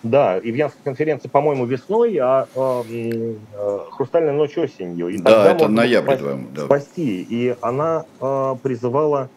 Да, 0.10 0.38
и 0.38 0.50
Ивьянская 0.50 0.84
конференция, 0.84 1.30
по-моему, 1.30 1.66
весной, 1.66 2.18
а 2.18 2.48
э, 2.56 3.36
э, 3.54 3.80
Хрустальная 3.92 4.34
ночь 4.34 4.58
осенью. 4.58 5.10
И 5.10 5.18
да, 5.18 5.52
это 5.52 5.68
ноябрь, 5.68 6.18
спасти, 6.18 6.48
да. 6.54 6.66
спасти. 6.66 7.28
И 7.30 7.56
она 7.62 8.06
э, 8.22 8.56
призывала 8.62 9.30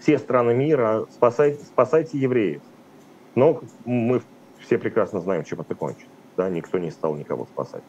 все 0.00 0.18
страны 0.18 0.54
мира 0.54 1.06
спасать, 1.12 1.60
спасайте 1.62 2.18
евреев. 2.18 2.62
Но 3.34 3.62
мы 3.84 4.22
все 4.58 4.78
прекрасно 4.78 5.20
знаем, 5.20 5.44
чем 5.44 5.60
это 5.60 5.74
кончится. 5.74 6.08
Да, 6.36 6.48
никто 6.48 6.78
не 6.78 6.90
стал 6.90 7.16
никого 7.16 7.46
спасать. 7.46 7.82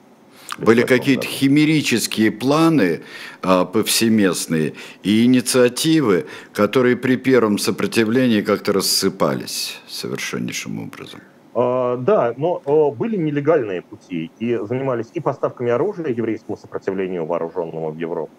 Были 0.58 0.84
какие-то 0.84 1.26
химерические 1.26 2.32
планы 2.32 3.02
а, 3.42 3.66
повсеместные 3.66 4.74
и 5.04 5.24
инициативы, 5.24 6.26
которые 6.54 6.98
при 6.98 7.16
первом 7.16 7.58
сопротивлении 7.58 8.42
как-то 8.42 8.74
рассыпались 8.74 9.80
совершеннейшим 9.88 10.84
образом. 10.84 11.22
А, 11.54 11.98
да, 11.98 12.34
но 12.38 12.62
а, 12.66 12.92
были 12.96 13.18
нелегальные 13.18 13.82
пути 13.90 14.32
и 14.38 14.56
занимались 14.58 15.10
и 15.14 15.20
поставками 15.20 15.72
оружия 15.72 16.08
еврейскому 16.08 16.56
сопротивлению 16.58 17.26
вооруженному 17.26 17.92
в 17.92 17.98
Европу. 17.98 18.32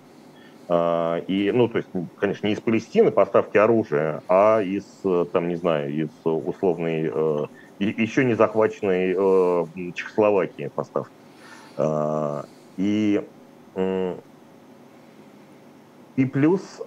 А, 0.68 1.18
и, 1.28 1.52
ну, 1.52 1.68
то 1.68 1.78
есть, 1.78 1.90
конечно, 2.16 2.46
не 2.46 2.54
из 2.54 2.60
Палестины 2.60 3.12
поставки 3.12 3.58
оружия, 3.58 4.22
а 4.28 4.62
из, 4.62 5.02
там, 5.32 5.48
не 5.48 5.56
знаю, 5.56 5.94
из 5.94 6.10
условной, 6.24 7.12
еще 7.78 8.24
не 8.24 8.34
захваченной 8.34 9.14
Чехословакии 9.94 10.70
поставки. 10.74 11.14
И, 12.78 13.20
и 16.16 16.24
плюс 16.26 16.80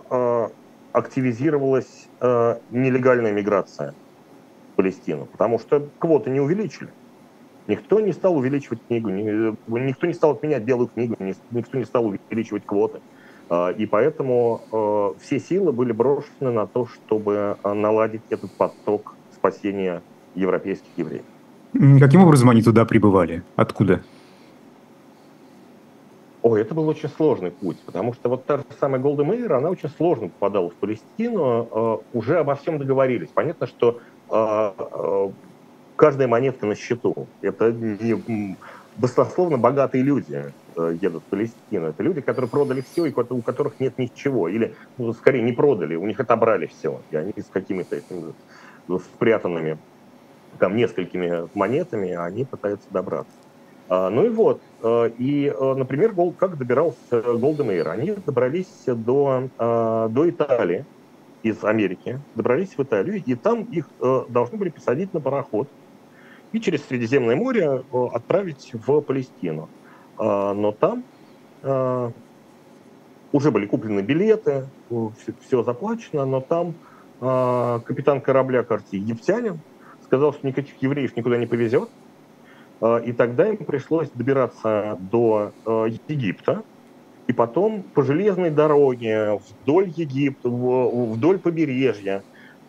активизировалась 0.91 2.09
нелегальная 2.21 3.31
миграция– 3.33 3.93
Палестину, 4.75 5.25
потому 5.25 5.59
что 5.59 5.87
квоты 5.99 6.29
не 6.29 6.39
увеличили. 6.39 6.89
Никто 7.67 7.99
не 7.99 8.13
стал 8.13 8.37
увеличивать 8.37 8.79
книгу, 8.87 9.09
никто 9.09 10.05
не 10.05 10.13
стал 10.13 10.31
отменять 10.31 10.63
белую 10.63 10.87
книгу, 10.87 11.15
никто 11.51 11.77
не 11.77 11.85
стал 11.85 12.05
увеличивать 12.05 12.65
квоты. 12.65 12.99
А, 13.49 13.69
и 13.69 13.85
поэтому 13.85 14.61
а, 14.71 15.13
все 15.19 15.39
силы 15.39 15.71
были 15.71 15.91
брошены 15.91 16.51
на 16.51 16.67
то, 16.67 16.87
чтобы 16.87 17.57
а, 17.61 17.73
наладить 17.73 18.21
этот 18.29 18.51
поток 18.51 19.15
спасения 19.33 20.01
европейских 20.33 20.89
евреев. 20.97 21.23
Каким 21.99 22.23
образом 22.23 22.49
они 22.49 22.61
туда 22.61 22.85
прибывали? 22.85 23.43
Откуда? 23.55 24.01
Ой, 26.41 26.61
это 26.61 26.73
был 26.73 26.87
очень 26.87 27.09
сложный 27.09 27.51
путь, 27.51 27.77
потому 27.85 28.13
что 28.13 28.29
вот 28.29 28.45
та 28.45 28.57
же 28.57 28.63
самая 28.79 29.01
Голда 29.01 29.23
Мейер, 29.23 29.53
она 29.53 29.69
очень 29.69 29.89
сложно 29.89 30.29
попадала 30.29 30.69
в 30.69 30.75
Палестину, 30.75 32.01
уже 32.13 32.37
обо 32.37 32.53
всем 32.55 32.77
договорились. 32.77 33.29
Понятно, 33.33 33.65
что 33.65 33.99
каждая 35.95 36.27
монетка 36.27 36.65
на 36.65 36.75
счету. 36.75 37.27
Это 37.41 37.71
не 37.71 38.55
баснословно 38.97 39.57
богатые 39.57 40.03
люди 40.03 40.53
э, 40.75 40.97
едут 41.01 41.23
в 41.23 41.29
Палестину. 41.29 41.87
Это 41.87 42.03
люди, 42.03 42.21
которые 42.21 42.49
продали 42.49 42.81
все, 42.81 43.05
и 43.05 43.13
у 43.13 43.41
которых 43.41 43.79
нет 43.79 43.97
ничего. 43.97 44.47
Или, 44.47 44.75
ну, 44.97 45.13
скорее, 45.13 45.41
не 45.41 45.51
продали, 45.51 45.95
у 45.95 46.05
них 46.05 46.19
отобрали 46.19 46.67
все. 46.67 47.01
И 47.11 47.15
они 47.15 47.33
с 47.37 47.47
какими-то 47.51 47.97
спрятанными 49.15 49.77
там 50.59 50.75
несколькими 50.77 51.49
монетами, 51.53 52.11
они 52.11 52.45
пытаются 52.45 52.87
добраться. 52.89 53.33
А, 53.89 54.09
ну 54.09 54.25
и 54.25 54.29
вот. 54.29 54.61
Э, 54.81 55.09
и, 55.17 55.47
э, 55.47 55.73
например, 55.75 56.13
как 56.37 56.57
добирался 56.57 57.21
Голден 57.21 57.69
Они 57.87 58.11
добрались 58.25 58.85
до, 58.87 59.49
до 59.57 60.29
Италии 60.29 60.85
из 61.45 61.63
Америки 61.63 62.19
добрались 62.33 62.75
в 62.75 62.81
Италию, 62.81 63.21
и 63.23 63.35
там 63.35 63.65
их 63.65 63.87
э, 64.01 64.23
должны 64.29 64.57
были 64.57 64.69
посадить 64.69 65.13
на 65.13 65.21
пароход 65.21 65.69
и 66.51 66.59
через 66.59 66.83
Средиземное 66.85 67.35
море 67.35 67.83
э, 67.91 68.05
отправить 68.13 68.71
в 68.73 69.01
Палестину. 69.01 69.69
Э, 70.17 70.53
но 70.53 70.71
там 70.71 71.03
э, 71.61 72.11
уже 73.31 73.51
были 73.51 73.67
куплены 73.67 73.99
билеты, 73.99 74.67
все, 74.89 75.33
все 75.45 75.61
заплачено, 75.61 76.25
но 76.25 76.41
там 76.41 76.73
э, 77.21 77.79
капитан 77.85 78.21
корабля, 78.21 78.63
кажется, 78.63 78.95
египтянин, 78.95 79.59
сказал, 80.03 80.33
что 80.33 80.47
никаких 80.47 80.81
евреев 80.81 81.15
никуда 81.15 81.37
не 81.37 81.45
повезет, 81.45 81.89
э, 82.81 83.03
и 83.05 83.13
тогда 83.13 83.47
им 83.47 83.57
пришлось 83.57 84.09
добираться 84.09 84.97
до 84.99 85.51
э, 85.63 85.89
Египта, 86.07 86.63
и 87.27 87.33
потом 87.33 87.83
по 87.93 88.03
железной 88.03 88.51
дороге 88.51 89.39
вдоль 89.63 89.91
Египта, 89.95 90.49
вдоль 90.49 91.39
побережья, 91.39 92.23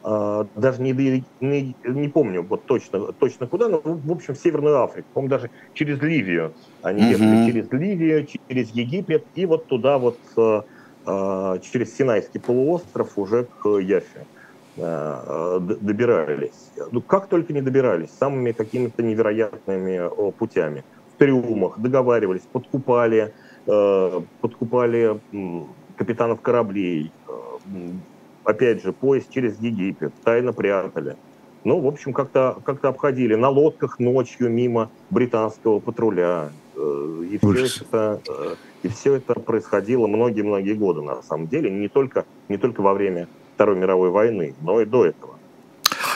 а, 0.08 0.46
даже 0.54 0.82
не, 0.82 1.24
не, 1.40 1.74
не 1.84 2.08
помню 2.08 2.42
вот 2.42 2.64
точно, 2.64 3.12
точно 3.12 3.48
куда, 3.48 3.68
но 3.68 3.80
в 3.82 4.12
общем 4.12 4.34
в 4.34 4.38
Северную 4.38 4.80
Африку, 4.82 5.08
по 5.12 5.26
даже 5.26 5.50
через 5.74 6.00
Ливию. 6.00 6.54
Они 6.82 7.02
mm-hmm. 7.02 7.10
ехали 7.10 7.46
через 7.50 7.72
Ливию, 7.72 8.26
через 8.48 8.70
Египет 8.70 9.24
и 9.34 9.46
вот 9.46 9.66
туда 9.66 9.98
вот 9.98 10.18
а, 10.36 10.64
а, 11.04 11.58
через 11.58 11.96
Синайский 11.96 12.40
полуостров 12.40 13.18
уже 13.18 13.48
к 13.60 13.68
Яфе 13.68 14.26
добирались. 14.76 16.70
Ну, 16.92 17.00
как 17.00 17.28
только 17.28 17.54
не 17.54 17.62
добирались, 17.62 18.10
самыми 18.10 18.52
какими-то 18.52 19.02
невероятными 19.02 20.30
путями. 20.32 20.84
В 21.14 21.18
трюмах 21.18 21.78
договаривались, 21.78 22.42
подкупали, 22.52 23.32
подкупали 23.66 25.20
капитанов 25.96 26.40
кораблей, 26.40 27.10
э, 27.28 27.90
опять 28.44 28.82
же, 28.82 28.92
поезд 28.92 29.30
через 29.30 29.58
Египет, 29.58 30.12
тайно 30.22 30.52
прятали. 30.52 31.16
Ну, 31.64 31.80
в 31.80 31.86
общем, 31.86 32.12
как-то 32.12 32.58
как 32.64 32.84
обходили 32.84 33.34
на 33.34 33.48
лодках 33.48 33.98
ночью 33.98 34.50
мимо 34.50 34.90
британского 35.10 35.80
патруля. 35.80 36.50
Э, 36.76 37.24
и 37.28 37.38
все, 37.38 37.84
это, 37.84 38.20
и 38.82 38.88
все 38.88 39.14
это 39.14 39.34
происходило 39.34 40.06
многие-многие 40.06 40.74
годы, 40.74 41.02
на 41.02 41.22
самом 41.22 41.48
деле, 41.48 41.70
не 41.70 41.88
только, 41.88 42.24
не 42.48 42.56
только 42.56 42.82
во 42.82 42.94
время 42.94 43.26
Второй 43.54 43.76
мировой 43.76 44.10
войны, 44.10 44.54
но 44.60 44.80
и 44.80 44.84
до 44.84 45.06
этого. 45.06 45.34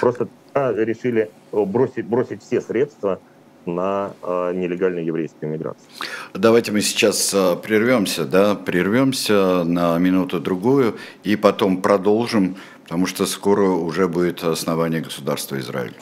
Просто 0.00 0.28
решили 0.54 1.30
бросить, 1.52 2.06
бросить 2.06 2.42
все 2.42 2.60
средства 2.60 3.20
на 3.66 4.12
э, 4.22 4.52
нелегальную 4.54 5.04
еврейскую 5.04 5.52
миграцию. 5.52 5.86
Давайте 6.34 6.72
мы 6.72 6.80
сейчас 6.80 7.32
э, 7.34 7.56
прервемся, 7.56 8.24
да, 8.24 8.54
прервемся 8.54 9.64
на 9.64 9.98
минуту-другую 9.98 10.96
и 11.22 11.36
потом 11.36 11.82
продолжим, 11.82 12.56
потому 12.84 13.06
что 13.06 13.26
скоро 13.26 13.68
уже 13.68 14.08
будет 14.08 14.42
основание 14.42 15.00
государства 15.00 15.58
Израиль. 15.58 15.94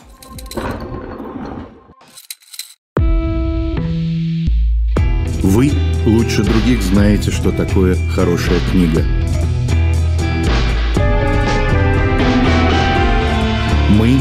Вы 5.42 5.70
лучше 6.06 6.44
других 6.44 6.82
знаете, 6.82 7.30
что 7.30 7.52
такое 7.52 7.96
хорошая 8.14 8.60
книга. 8.70 9.02
Мы 13.90 14.20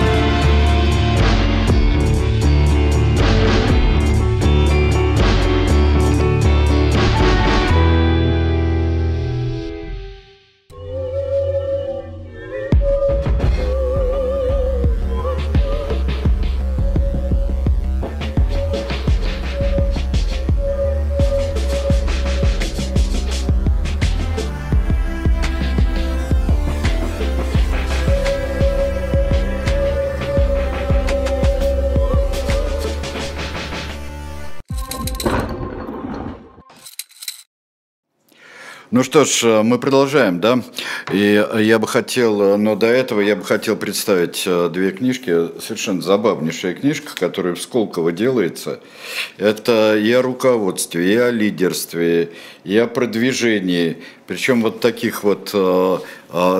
Ну 39.01 39.05
что 39.05 39.25
ж, 39.25 39.43
э, 39.45 39.63
мы 39.63 39.79
продолжаем, 39.79 40.39
да? 40.39 40.61
И 41.11 41.43
я 41.57 41.79
бы 41.79 41.87
хотел, 41.87 42.39
э, 42.39 42.57
но 42.57 42.75
до 42.75 42.85
этого 42.85 43.19
я 43.19 43.35
бы 43.35 43.43
хотел 43.43 43.75
представить 43.75 44.43
э, 44.45 44.69
две 44.71 44.91
книжки, 44.91 45.59
совершенно 45.59 46.03
забавнейшая 46.03 46.75
книжка, 46.75 47.15
которая 47.15 47.55
в 47.55 47.61
Сколково 47.63 48.11
делается. 48.11 48.79
Это 49.39 49.97
и 49.97 50.11
о 50.11 50.21
руководстве, 50.21 51.13
и 51.13 51.17
о 51.17 51.31
лидерстве, 51.31 52.29
и 52.63 52.77
о 52.77 52.85
продвижении, 52.85 54.03
причем 54.27 54.61
вот 54.61 54.81
таких 54.81 55.23
вот 55.23 55.49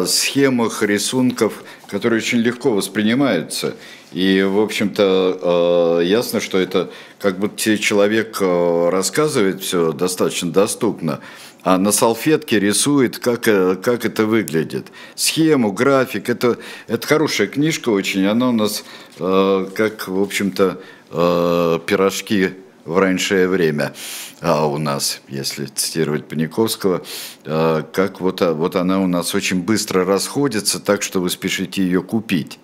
схемах, 0.08 0.82
рисунков, 0.82 1.64
которые 1.88 2.18
очень 2.18 2.40
легко 2.40 2.72
воспринимаются. 2.72 3.76
И, 4.14 4.42
в 4.42 4.60
общем-то, 4.60 6.02
ясно, 6.04 6.42
что 6.42 6.58
это 6.58 6.90
как 7.20 7.40
бы 7.40 7.50
человек 7.56 8.42
рассказывает 8.42 9.62
все 9.62 9.94
достаточно 9.94 10.52
доступно, 10.52 11.22
а 11.64 11.78
на 11.78 11.92
салфетке 11.92 12.60
рисует, 12.60 13.20
как, 13.20 13.48
э, 13.48 13.76
как 13.76 14.06
это 14.06 14.26
выглядит. 14.26 14.88
Схему, 15.16 15.72
график. 15.72 16.30
Это, 16.30 16.58
это 16.88 17.08
хорошая 17.08 17.48
книжка 17.48 17.90
очень. 17.90 18.26
Она 18.26 18.50
у 18.50 18.54
нас, 18.54 18.84
э, 19.20 19.68
как, 19.76 20.08
в 20.08 20.22
общем-то, 20.22 20.82
э, 21.12 21.80
пирожки 21.86 22.52
в 22.86 22.98
раннее 22.98 23.48
время 23.48 23.94
а 24.42 24.66
у 24.66 24.80
нас, 24.80 25.22
если 25.28 25.66
цитировать 25.66 26.28
Паниковского, 26.28 27.04
э, 27.46 27.84
как 27.94 28.22
вот, 28.22 28.42
а, 28.42 28.54
вот 28.54 28.76
она 28.76 29.00
у 29.00 29.08
нас 29.08 29.36
очень 29.36 29.62
быстро 29.62 30.04
расходится, 30.04 30.80
так 30.80 31.04
что 31.04 31.22
вы 31.22 31.30
спешите 31.30 31.84
ее 31.84 32.02
купить. 32.02 32.60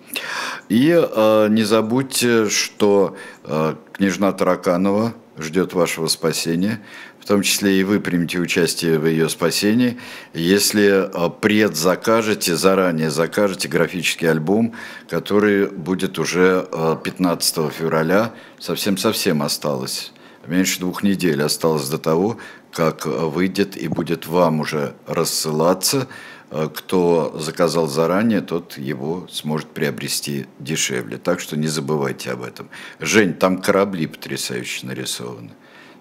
И 0.68 0.90
э, 0.90 1.46
не 1.48 1.62
забудьте, 1.62 2.48
что 2.48 3.16
э, 3.44 3.76
княжна 3.92 4.32
Тараканова 4.32 5.14
ждет 5.38 5.72
вашего 5.72 6.08
спасения 6.08 6.82
том 7.26 7.42
числе 7.42 7.80
и 7.80 7.84
вы 7.84 8.00
примете 8.00 8.38
участие 8.38 8.98
в 8.98 9.06
ее 9.06 9.28
спасении, 9.28 9.98
если 10.32 11.08
а, 11.12 11.28
предзакажете, 11.28 12.56
заранее 12.56 13.10
закажете 13.10 13.68
графический 13.68 14.30
альбом, 14.30 14.74
который 15.08 15.66
будет 15.66 16.18
уже 16.18 16.66
15 17.04 17.58
а, 17.58 17.70
февраля, 17.70 18.32
совсем-совсем 18.58 19.42
осталось. 19.42 20.12
Меньше 20.46 20.80
двух 20.80 21.02
недель 21.02 21.42
осталось 21.42 21.88
до 21.88 21.98
того, 21.98 22.38
как 22.72 23.04
выйдет 23.04 23.76
и 23.76 23.88
будет 23.88 24.26
вам 24.26 24.60
уже 24.60 24.94
рассылаться. 25.06 26.08
А, 26.50 26.68
кто 26.68 27.38
заказал 27.38 27.86
заранее, 27.88 28.40
тот 28.40 28.78
его 28.78 29.26
сможет 29.30 29.68
приобрести 29.68 30.46
дешевле. 30.58 31.18
Так 31.18 31.40
что 31.40 31.56
не 31.56 31.66
забывайте 31.66 32.30
об 32.30 32.42
этом. 32.42 32.68
Жень, 33.00 33.34
там 33.34 33.60
корабли 33.60 34.06
потрясающе 34.06 34.86
нарисованы. 34.86 35.50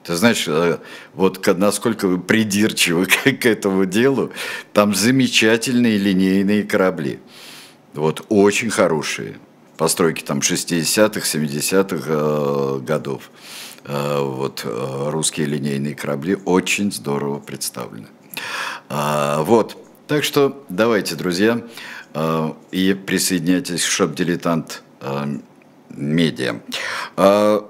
Ты 0.08 0.16
знаешь, 0.16 0.46
э, 0.48 0.78
вот 1.16 1.46
насколько 1.58 2.08
вы 2.08 2.18
придирчивы 2.18 3.06
к, 3.42 3.46
этому 3.46 3.86
делу, 3.86 4.32
там 4.72 4.96
замечательные 4.96 5.98
линейные 5.98 6.64
корабли. 6.64 7.20
Вот, 7.94 8.26
очень 8.30 8.70
хорошие. 8.70 9.38
Постройки 9.76 10.24
там 10.24 10.40
60-х, 10.40 11.20
70-х 11.20 12.06
э, 12.08 12.80
годов. 12.80 13.30
Э, 13.84 14.22
вот, 14.22 14.66
русские 14.66 15.48
линейные 15.48 15.94
корабли 15.94 16.38
очень 16.46 16.94
здорово 16.94 17.40
представлены. 17.40 18.08
А, 18.88 19.42
вот, 19.42 19.76
так 20.08 20.24
что 20.24 20.64
давайте, 20.70 21.16
друзья, 21.16 21.62
и 22.72 22.94
присоединяйтесь 22.94 23.84
к 23.84 23.90
Шоп 23.90 24.16
Дилетант 24.16 24.84
э, 25.02 25.40
Медиа. 25.90 26.62
Э, 27.18 27.62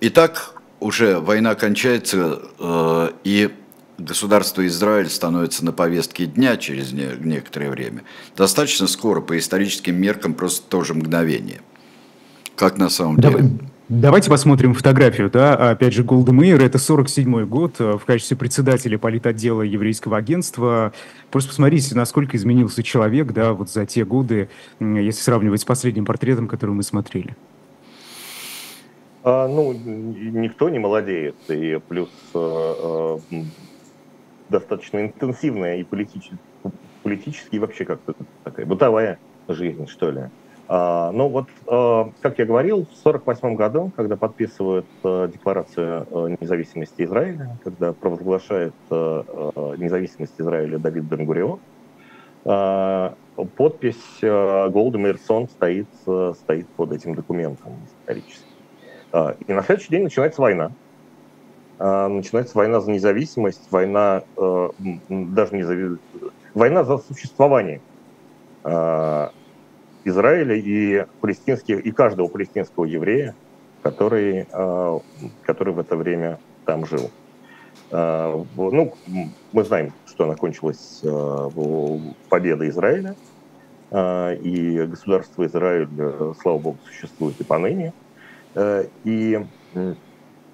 итак, 0.00 0.54
уже 0.80 1.18
война 1.18 1.54
кончается, 1.54 2.40
э, 2.58 3.10
и 3.24 3.50
государство 3.98 4.66
Израиль 4.66 5.08
становится 5.08 5.64
на 5.64 5.72
повестке 5.72 6.26
дня 6.26 6.56
через 6.56 6.92
не, 6.92 7.08
некоторое 7.18 7.70
время. 7.70 8.02
Достаточно 8.36 8.86
скоро, 8.86 9.20
по 9.20 9.36
историческим 9.38 9.96
меркам, 9.96 10.34
просто 10.34 10.68
тоже 10.68 10.94
мгновение. 10.94 11.60
Как 12.56 12.78
на 12.78 12.88
самом 12.88 13.16
Давай. 13.16 13.42
деле? 13.42 13.58
Давайте 13.88 14.28
посмотрим 14.28 14.74
фотографию, 14.74 15.30
да, 15.30 15.70
опять 15.70 15.94
же, 15.94 16.04
Голда 16.04 16.30
Мейер, 16.30 16.62
это 16.62 16.76
47-й 16.76 17.46
год, 17.46 17.76
э, 17.78 17.96
в 17.96 18.04
качестве 18.04 18.36
председателя 18.36 18.98
политотдела 18.98 19.62
еврейского 19.62 20.18
агентства. 20.18 20.92
Просто 21.30 21.48
посмотрите, 21.48 21.94
насколько 21.94 22.36
изменился 22.36 22.82
человек, 22.82 23.32
да, 23.32 23.54
вот 23.54 23.70
за 23.70 23.86
те 23.86 24.04
годы, 24.04 24.50
если 24.78 25.22
сравнивать 25.22 25.62
с 25.62 25.64
последним 25.64 26.04
портретом, 26.04 26.48
который 26.48 26.72
мы 26.72 26.82
смотрели. 26.82 27.34
А, 29.22 29.48
ну, 29.48 29.72
никто 29.72 30.68
не 30.68 30.78
молодеет, 30.78 31.36
и 31.50 31.78
плюс 31.88 32.10
а, 32.34 32.38
а, 32.38 33.18
достаточно 34.48 35.00
интенсивная 35.00 35.76
и 35.78 35.84
политически, 35.84 36.38
политически 37.02 37.56
и 37.56 37.58
вообще 37.58 37.84
как-то 37.84 38.14
такая 38.44 38.66
бытовая 38.66 39.20
жизнь, 39.48 39.86
что 39.86 40.10
ли. 40.10 40.22
А, 40.68 41.12
ну 41.12 41.28
вот, 41.30 41.46
а, 41.66 42.06
как 42.20 42.38
я 42.38 42.46
говорил, 42.46 42.86
в 42.86 42.94
1948 42.94 43.56
году, 43.56 43.90
когда 43.96 44.16
подписывают 44.16 44.86
декларацию 45.04 46.36
независимости 46.40 47.02
Израиля, 47.02 47.58
когда 47.62 47.92
провозглашает 47.94 48.74
независимость 48.90 50.40
Израиля 50.40 50.78
Давид 50.78 51.04
Бен-Гурион, 51.04 51.60
а, 52.46 53.16
подпись 53.56 54.18
Голда 54.22 54.98
Мейерсон 54.98 55.48
стоит, 55.48 55.88
стоит 56.36 56.68
под 56.76 56.92
этим 56.92 57.14
документом 57.14 57.84
историческим. 57.84 58.47
А, 59.12 59.36
и 59.46 59.52
на 59.52 59.62
следующий 59.62 59.90
день 59.90 60.04
начинается 60.04 60.40
война. 60.40 60.72
А, 61.78 62.08
начинается 62.08 62.56
война 62.56 62.80
за 62.80 62.90
независимость, 62.90 63.70
война 63.70 64.22
э, 64.36 64.68
даже 65.08 65.54
не 65.56 65.62
за 65.62 65.98
война 66.54 66.84
за 66.84 66.98
существование 66.98 67.80
а, 68.64 69.32
Израиля 70.04 70.56
и 70.56 71.06
палестинских 71.20 71.80
и 71.80 71.90
каждого 71.90 72.28
палестинского 72.28 72.84
еврея, 72.84 73.34
который, 73.82 74.46
который 75.42 75.74
в 75.74 75.78
это 75.78 75.96
время 75.96 76.38
там 76.64 76.86
жил. 76.86 77.10
Ну, 77.90 78.94
мы 79.52 79.64
знаем, 79.64 79.92
что 80.06 80.24
она 80.24 80.34
кончилась 80.34 81.02
победой 82.28 82.70
Израиля, 82.70 83.14
и 83.92 84.86
государство 84.88 85.46
Израиль, 85.46 85.88
э, 85.98 86.32
слава 86.40 86.58
богу, 86.58 86.78
существует 86.84 87.40
и 87.40 87.44
поныне. 87.44 87.92
Э, 88.54 88.84
и 89.04 89.46
э, 89.74 89.94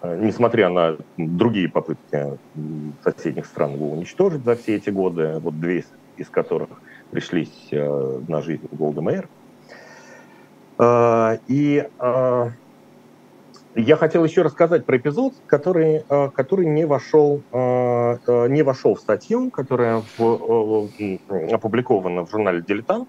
несмотря 0.03 0.69
на 0.69 0.99
другие 1.17 1.69
попытки 1.69 2.39
соседних 3.03 3.47
стран 3.47 3.75
его 3.75 3.93
уничтожить 3.93 4.45
за 4.45 4.57
все 4.57 4.77
эти 4.77 4.91
годы, 4.91 5.39
вот 5.41 5.59
две 5.59 5.85
из 6.17 6.29
которых 6.29 6.83
пришлись 7.11 7.69
э, 7.71 8.21
на 8.29 8.43
жизнь 8.43 8.67
Голда 8.71 9.01
Мэйр. 9.01 9.29
И 11.47 11.89
я 13.77 13.97
хотел 13.97 14.25
еще 14.25 14.43
рассказать 14.43 14.87
про 14.87 14.97
эпизод, 14.97 15.35
который, 15.47 16.03
который 16.33 16.67
не, 16.67 16.85
вошел, 16.85 17.45
не 17.53 18.63
вошел 18.63 18.97
в 18.97 19.01
статью, 19.01 19.53
которая 19.53 20.03
опубликована 20.19 22.27
в 22.27 22.31
журнале 22.31 22.63
«Дилетант». 22.63 23.09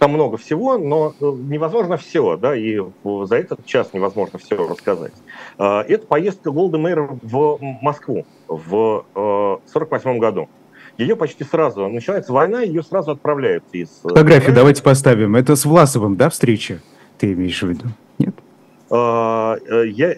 Там 0.00 0.12
много 0.12 0.38
всего, 0.38 0.78
но 0.78 1.14
э, 1.20 1.24
невозможно 1.24 1.98
все, 1.98 2.38
да, 2.38 2.56
и 2.56 2.80
за 3.04 3.36
этот 3.36 3.66
час 3.66 3.92
невозможно 3.92 4.38
все 4.38 4.56
рассказать. 4.56 5.12
А, 5.58 5.82
это 5.82 6.06
поездка 6.06 6.50
Голда 6.50 6.78
Мэйр 6.78 7.18
в 7.20 7.58
Москву 7.82 8.24
в 8.48 9.04
1948 9.12 10.18
году. 10.18 10.48
Ее 10.96 11.16
почти 11.16 11.44
сразу, 11.44 11.86
начинается 11.86 12.32
война, 12.32 12.62
ее 12.62 12.82
сразу 12.82 13.10
отправляют 13.10 13.64
из... 13.72 13.90
Фотографию 14.02 14.54
давайте 14.54 14.82
поставим. 14.82 15.36
Это 15.36 15.54
с 15.54 15.66
Власовым, 15.66 16.16
да, 16.16 16.30
встреча? 16.30 16.80
Ты 17.18 17.34
имеешь 17.34 17.62
в 17.62 17.68
виду? 17.68 17.84
Нет? 18.18 18.34
Я, 18.90 20.16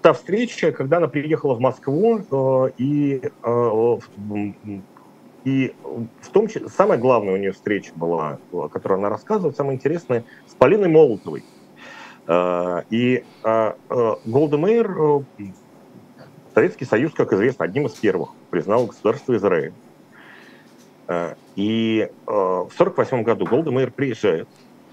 та 0.00 0.14
встреча, 0.14 0.72
когда 0.72 0.96
она 0.96 1.08
приехала 1.08 1.54
в 1.54 1.60
Москву, 1.60 2.20
и 2.78 3.20
и 5.44 5.74
в 6.20 6.28
том 6.30 6.48
числе, 6.48 6.68
самая 6.68 6.98
главная 6.98 7.34
у 7.34 7.36
нее 7.36 7.52
встреча 7.52 7.92
была, 7.94 8.38
о 8.52 8.68
которой 8.68 8.98
она 8.98 9.08
рассказывает, 9.08 9.56
самая 9.56 9.76
интересная, 9.76 10.24
с 10.46 10.54
Полиной 10.54 10.88
Молотовой. 10.88 11.44
А, 12.26 12.84
и 12.90 13.24
а, 13.42 13.76
а, 13.88 14.18
Голда 14.26 14.58
Мейер, 14.58 15.24
Советский 16.54 16.84
Союз, 16.84 17.12
как 17.14 17.32
известно, 17.32 17.64
одним 17.64 17.86
из 17.86 17.92
первых 17.92 18.30
признал 18.50 18.86
государство 18.86 19.34
Израиль. 19.36 19.72
И 21.56 22.08
в 22.24 22.70
1948 22.78 23.22
году 23.24 23.44
Голда 23.44 23.72
Мейер 23.72 23.90
приезжает, 23.90 24.48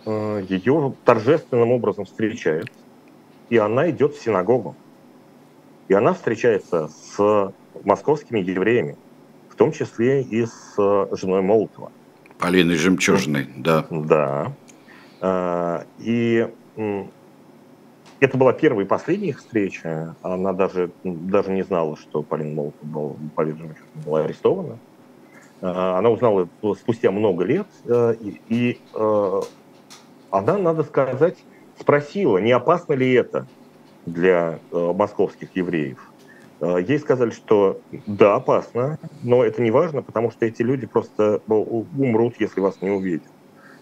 ее 0.06 0.96
торжественным 1.06 1.72
образом 1.72 2.06
встречают, 2.06 2.72
и 3.50 3.58
она 3.58 3.92
идет 3.92 4.16
в 4.16 4.22
синагогу. 4.22 4.76
И 5.90 5.94
она 5.94 6.14
встречается 6.14 6.88
с 6.88 7.54
московскими 7.84 8.40
евреями, 8.40 8.98
в 9.58 9.60
том 9.60 9.72
числе 9.72 10.22
и 10.22 10.46
с 10.46 10.76
э, 10.78 11.08
женой 11.14 11.42
Молотова. 11.42 11.92
Полиной 12.38 12.76
Жемчужной, 12.76 13.48
да. 13.58 13.88
Да. 13.90 14.54
А, 15.20 15.84
и 15.98 16.48
это 18.20 18.38
была 18.38 18.54
первая 18.54 18.86
и 18.86 18.88
последняя 18.88 19.30
их 19.30 19.40
встреча. 19.40 20.16
Она 20.22 20.54
даже, 20.54 20.92
даже 21.04 21.50
не 21.50 21.64
знала, 21.64 21.98
что 21.98 22.22
Полина 22.22 22.54
Молотова 22.54 22.88
была, 22.88 23.14
Полина 23.34 23.58
Жемчужная 23.58 24.04
была 24.06 24.20
арестована. 24.26 24.78
А, 25.62 25.98
она 25.98 26.12
узнала 26.12 26.48
спустя 26.80 27.10
много 27.10 27.44
лет. 27.44 27.66
Э, 27.86 28.14
и, 28.14 28.40
и 28.50 28.80
э, 28.94 29.42
она, 30.30 30.60
надо 30.60 30.84
сказать, 30.84 31.38
спросила, 31.80 32.38
не 32.38 32.52
опасно 32.52 32.94
ли 32.94 33.12
это 33.12 33.48
для 34.06 34.60
московских 34.72 35.56
евреев. 35.56 35.98
Э, 36.62 36.78
ей 36.82 37.00
сказали, 37.00 37.30
что 37.30 37.82
да, 38.06 38.36
опасно, 38.36 38.98
но 39.22 39.44
это 39.44 39.62
не 39.62 39.72
важно, 39.72 40.02
потому 40.02 40.32
что 40.32 40.46
эти 40.46 40.62
люди 40.62 40.88
просто 40.88 41.40
умрут, 41.48 42.36
если 42.40 42.62
вас 42.62 42.82
не 42.82 42.90
увидят. 42.90 43.32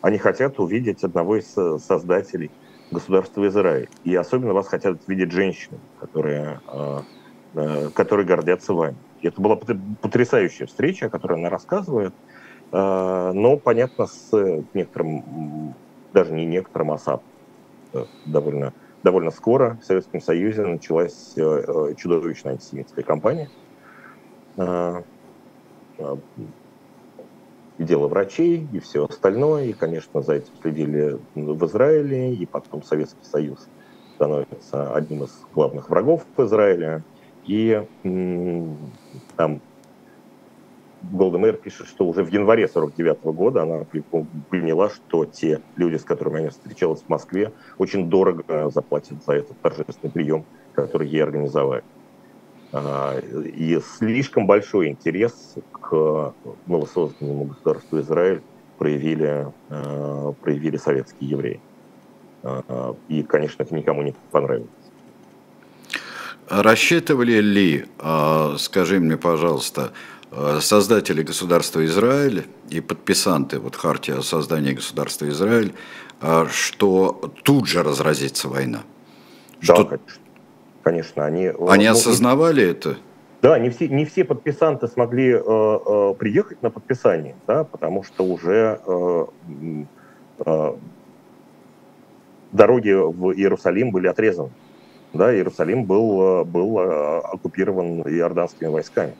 Они 0.01 0.17
хотят 0.17 0.59
увидеть 0.59 1.03
одного 1.03 1.37
из 1.37 1.55
э, 1.57 1.77
создателей 1.79 2.51
государства 2.91 3.47
Израиль. 3.47 3.89
И 4.03 4.15
особенно 4.15 4.53
вас 4.53 4.67
хотят 4.67 4.97
видеть 5.07 5.31
женщины, 5.31 5.79
которые, 5.95 6.61
э, 7.55 7.89
которые 7.93 8.25
гордятся 8.25 8.73
вами. 8.73 8.97
Это 9.21 9.41
была 9.41 9.57
потрясающая 10.01 10.67
встреча, 10.67 11.07
о 11.07 11.09
которой 11.09 11.39
она 11.39 11.49
рассказывает, 11.49 12.13
но, 12.71 13.59
понятно, 13.63 14.05
с 14.05 14.29
некоторым, 14.73 15.73
даже 16.13 16.33
не 16.33 16.45
некоторым, 16.45 16.91
а 16.91 16.97
довольно 18.25 18.73
довольно 19.05 19.29
скоро 19.29 19.77
в 19.81 19.85
Советском 19.85 20.19
Союзе 20.19 20.65
началась 20.65 21.33
э, 21.37 21.41
э, 21.41 21.93
чудовищная 21.95 22.53
антисемитская 22.53 23.05
кампания. 23.05 23.49
А, 24.57 25.03
и 27.77 27.83
дело 27.83 28.07
врачей, 28.07 28.67
и 28.73 28.79
все 28.79 29.05
остальное. 29.05 29.65
И, 29.65 29.73
конечно, 29.73 30.21
за 30.21 30.33
этим 30.33 30.53
следили 30.59 31.19
в 31.35 31.65
Израиле, 31.67 32.33
и 32.33 32.45
потом 32.47 32.81
Советский 32.81 33.23
Союз 33.23 33.69
становится 34.15 34.95
одним 34.95 35.25
из 35.25 35.39
главных 35.53 35.89
врагов 35.91 36.25
Израиля. 36.37 37.03
И 37.43 37.85
там 39.35 39.61
Голда 41.11 41.37
Мэр 41.37 41.57
пишет, 41.57 41.87
что 41.87 42.05
уже 42.05 42.23
в 42.23 42.31
январе 42.31 42.67
49 42.67 43.23
года 43.25 43.63
она 43.63 43.85
поняла, 44.49 44.89
что 44.89 45.25
те 45.25 45.61
люди, 45.75 45.97
с 45.97 46.03
которыми 46.03 46.41
она 46.41 46.49
встречалась 46.49 47.01
в 47.01 47.09
Москве, 47.09 47.51
очень 47.77 48.09
дорого 48.09 48.69
заплатят 48.69 49.23
за 49.25 49.33
этот 49.33 49.59
торжественный 49.61 50.11
прием, 50.11 50.45
который 50.73 51.07
ей 51.07 51.23
организовали. 51.23 51.83
А, 52.71 53.17
и 53.19 53.79
слишком 53.97 54.47
большой 54.47 54.89
интерес 54.89 55.55
к 55.71 56.33
новосозданному 56.65 57.45
государству 57.45 57.99
Израиль 58.01 58.41
проявили, 58.77 59.47
а, 59.69 60.33
проявили 60.41 60.77
советские 60.77 61.29
евреи. 61.29 61.61
А, 62.43 62.95
и, 63.07 63.23
конечно, 63.23 63.63
это 63.63 63.73
никому 63.73 64.01
не 64.01 64.13
понравилось. 64.31 64.69
Рассчитывали 66.47 67.41
ли, 67.41 67.85
скажи 68.57 68.99
мне, 68.99 69.17
пожалуйста, 69.17 69.89
Э, 69.89 70.14
создатели 70.59 71.23
государства 71.23 71.85
Израиль 71.85 72.45
и 72.69 72.81
подписанты 72.81 73.59
вот 73.59 73.75
хартии 73.75 74.17
о 74.17 74.21
создании 74.21 74.73
государства 74.73 75.27
Израиль, 75.29 75.73
э, 76.21 76.45
что 76.51 77.31
тут 77.43 77.67
же 77.67 77.83
разразится 77.83 78.49
война. 78.49 78.83
Да, 79.61 79.75
что... 79.75 79.99
конечно. 80.83 81.25
Они, 81.25 81.45
э, 81.45 81.53
они 81.67 81.85
ну, 81.85 81.91
осознавали 81.91 82.61
и... 82.61 82.71
это? 82.71 82.97
Да, 83.41 83.59
не 83.59 83.69
все, 83.69 83.87
не 83.87 84.05
все 84.05 84.23
подписанты 84.23 84.87
смогли 84.87 85.31
э, 85.31 85.37
э, 85.37 86.13
приехать 86.17 86.63
на 86.63 86.71
подписание, 86.71 87.35
да, 87.45 87.63
потому 87.63 88.03
что 88.03 88.23
уже 88.23 88.79
э, 88.85 89.25
э, 90.45 90.73
дороги 92.51 92.91
в 92.91 93.33
Иерусалим 93.33 93.91
были 93.91 94.07
отрезаны. 94.07 94.49
Да, 95.13 95.33
Иерусалим 95.33 95.85
был, 95.85 96.43
был 96.43 96.77
оккупирован 96.77 98.01
иорданскими 98.01 98.67
войсками. 98.67 99.13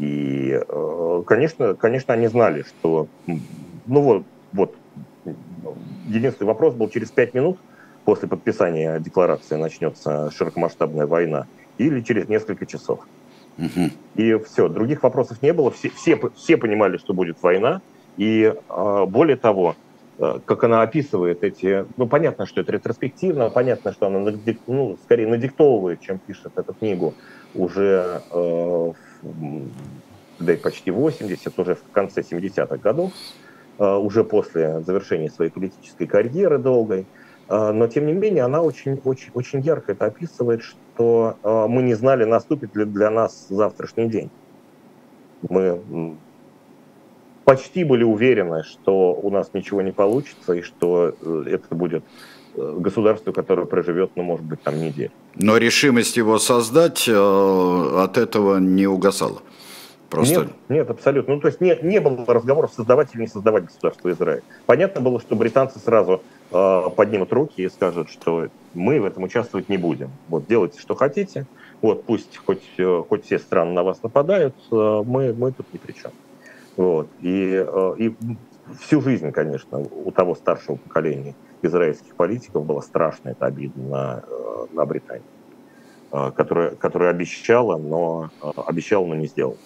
И, 0.00 0.58
э, 0.66 1.22
конечно, 1.26 1.74
конечно, 1.74 2.14
они 2.14 2.26
знали, 2.26 2.62
что, 2.62 3.06
ну 3.26 4.00
вот, 4.00 4.24
вот, 4.52 4.74
единственный 6.08 6.48
вопрос 6.48 6.74
был 6.74 6.88
через 6.88 7.10
пять 7.10 7.34
минут 7.34 7.58
после 8.06 8.26
подписания 8.26 8.98
декларации 8.98 9.56
начнется 9.56 10.30
широкомасштабная 10.30 11.06
война 11.06 11.46
или 11.76 12.00
через 12.00 12.28
несколько 12.28 12.64
часов. 12.64 13.00
Угу. 13.58 13.90
И 14.14 14.38
все, 14.46 14.68
других 14.68 15.02
вопросов 15.02 15.42
не 15.42 15.52
было, 15.52 15.70
все, 15.70 15.90
все, 15.90 16.18
все 16.34 16.56
понимали, 16.56 16.96
что 16.96 17.12
будет 17.12 17.42
война, 17.42 17.82
и 18.16 18.54
э, 18.54 19.04
более 19.06 19.36
того, 19.36 19.76
э, 20.18 20.38
как 20.46 20.64
она 20.64 20.80
описывает 20.80 21.44
эти, 21.44 21.84
ну 21.98 22.06
понятно, 22.06 22.46
что 22.46 22.62
это 22.62 22.72
ретроспективно, 22.72 23.50
понятно, 23.50 23.92
что 23.92 24.06
она 24.06 24.32
ну, 24.66 24.96
скорее 25.04 25.26
надиктовывает, 25.26 26.00
чем 26.00 26.18
пишет 26.18 26.52
эту 26.56 26.72
книгу 26.72 27.12
уже 27.54 28.22
э, 28.30 28.92
да 30.40 30.54
и 30.54 30.56
почти 30.56 30.90
80, 30.90 31.58
уже 31.58 31.74
в 31.74 31.82
конце 31.92 32.22
70-х 32.22 32.76
годов, 32.78 33.12
э, 33.78 33.94
уже 33.96 34.24
после 34.24 34.80
завершения 34.80 35.30
своей 35.30 35.50
политической 35.50 36.06
карьеры 36.06 36.58
долгой. 36.58 37.06
Э, 37.48 37.72
но, 37.72 37.86
тем 37.86 38.06
не 38.06 38.14
менее, 38.14 38.44
она 38.44 38.62
очень, 38.62 39.00
очень, 39.04 39.30
очень 39.34 39.60
ярко 39.60 39.92
это 39.92 40.06
описывает, 40.06 40.62
что 40.62 41.36
э, 41.42 41.66
мы 41.68 41.82
не 41.82 41.94
знали, 41.94 42.24
наступит 42.24 42.74
ли 42.74 42.84
для 42.84 43.10
нас 43.10 43.46
завтрашний 43.48 44.08
день. 44.08 44.30
Мы 45.48 46.16
почти 47.44 47.84
были 47.84 48.04
уверены, 48.04 48.62
что 48.62 49.14
у 49.14 49.30
нас 49.30 49.52
ничего 49.54 49.82
не 49.82 49.92
получится, 49.92 50.52
и 50.52 50.60
что 50.62 51.14
это 51.46 51.74
будет 51.74 52.04
государство, 52.54 53.32
которое 53.32 53.66
проживет, 53.66 54.10
ну, 54.16 54.22
может 54.22 54.44
быть, 54.44 54.60
там 54.62 54.78
неделю. 54.78 55.12
Но 55.36 55.56
решимость 55.56 56.16
его 56.16 56.38
создать 56.38 57.08
от 57.08 58.18
этого 58.18 58.58
не 58.58 58.86
угасала. 58.86 59.42
Просто... 60.10 60.40
Нет, 60.40 60.48
нет, 60.68 60.90
абсолютно. 60.90 61.36
Ну, 61.36 61.40
то 61.40 61.46
есть 61.46 61.60
не, 61.60 61.78
не 61.82 62.00
было 62.00 62.24
разговоров 62.26 62.72
создавать 62.74 63.14
или 63.14 63.22
не 63.22 63.26
создавать 63.28 63.66
государство 63.66 64.10
Израиль. 64.10 64.42
Понятно 64.66 65.00
было, 65.00 65.20
что 65.20 65.36
британцы 65.36 65.78
сразу 65.78 66.20
э, 66.50 66.82
поднимут 66.96 67.32
руки 67.32 67.62
и 67.62 67.68
скажут, 67.68 68.10
что 68.10 68.48
мы 68.74 69.00
в 69.00 69.04
этом 69.04 69.22
участвовать 69.22 69.68
не 69.68 69.76
будем. 69.76 70.10
Вот 70.28 70.48
делайте, 70.48 70.80
что 70.80 70.96
хотите. 70.96 71.46
Вот 71.80 72.04
пусть 72.04 72.36
хоть, 72.38 72.64
э, 72.76 73.02
хоть 73.08 73.24
все 73.24 73.38
страны 73.38 73.72
на 73.72 73.84
вас 73.84 74.02
нападают, 74.02 74.56
э, 74.72 75.02
мы, 75.06 75.32
мы 75.32 75.52
тут 75.52 75.72
ни 75.72 75.78
при 75.78 75.92
чем. 75.92 76.10
Вот. 76.76 77.08
И, 77.20 77.64
э, 77.64 77.94
и 77.98 78.14
всю 78.78 79.00
жизнь, 79.00 79.30
конечно, 79.32 79.78
у 79.78 80.10
того 80.10 80.34
старшего 80.34 80.76
поколения 80.76 81.34
израильских 81.62 82.14
политиков 82.14 82.64
была 82.64 82.82
страшная 82.82 83.32
эта 83.32 83.46
обида 83.46 83.78
на, 83.78 84.24
э, 84.26 84.66
на 84.72 84.86
Британию, 84.86 85.24
э, 86.12 86.30
которая, 86.32 86.74
которая 86.74 87.10
обещала, 87.10 87.76
но, 87.76 88.30
э, 88.42 88.50
обещала, 88.66 89.06
но 89.06 89.14
не 89.14 89.26
сделала 89.26 89.56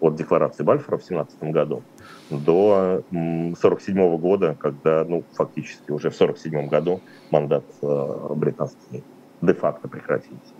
от 0.00 0.14
декларации 0.14 0.62
Бальфора 0.62 0.96
в 0.96 1.04
17 1.04 1.52
году 1.52 1.82
до 2.30 3.02
47 3.10 4.16
года, 4.16 4.56
когда, 4.58 5.04
ну, 5.04 5.24
фактически 5.34 5.90
уже 5.90 6.08
в 6.08 6.16
47 6.16 6.68
году 6.68 7.02
мандат 7.30 7.64
британский 7.82 9.04
де-факто 9.42 9.88
прекратился. 9.88 10.54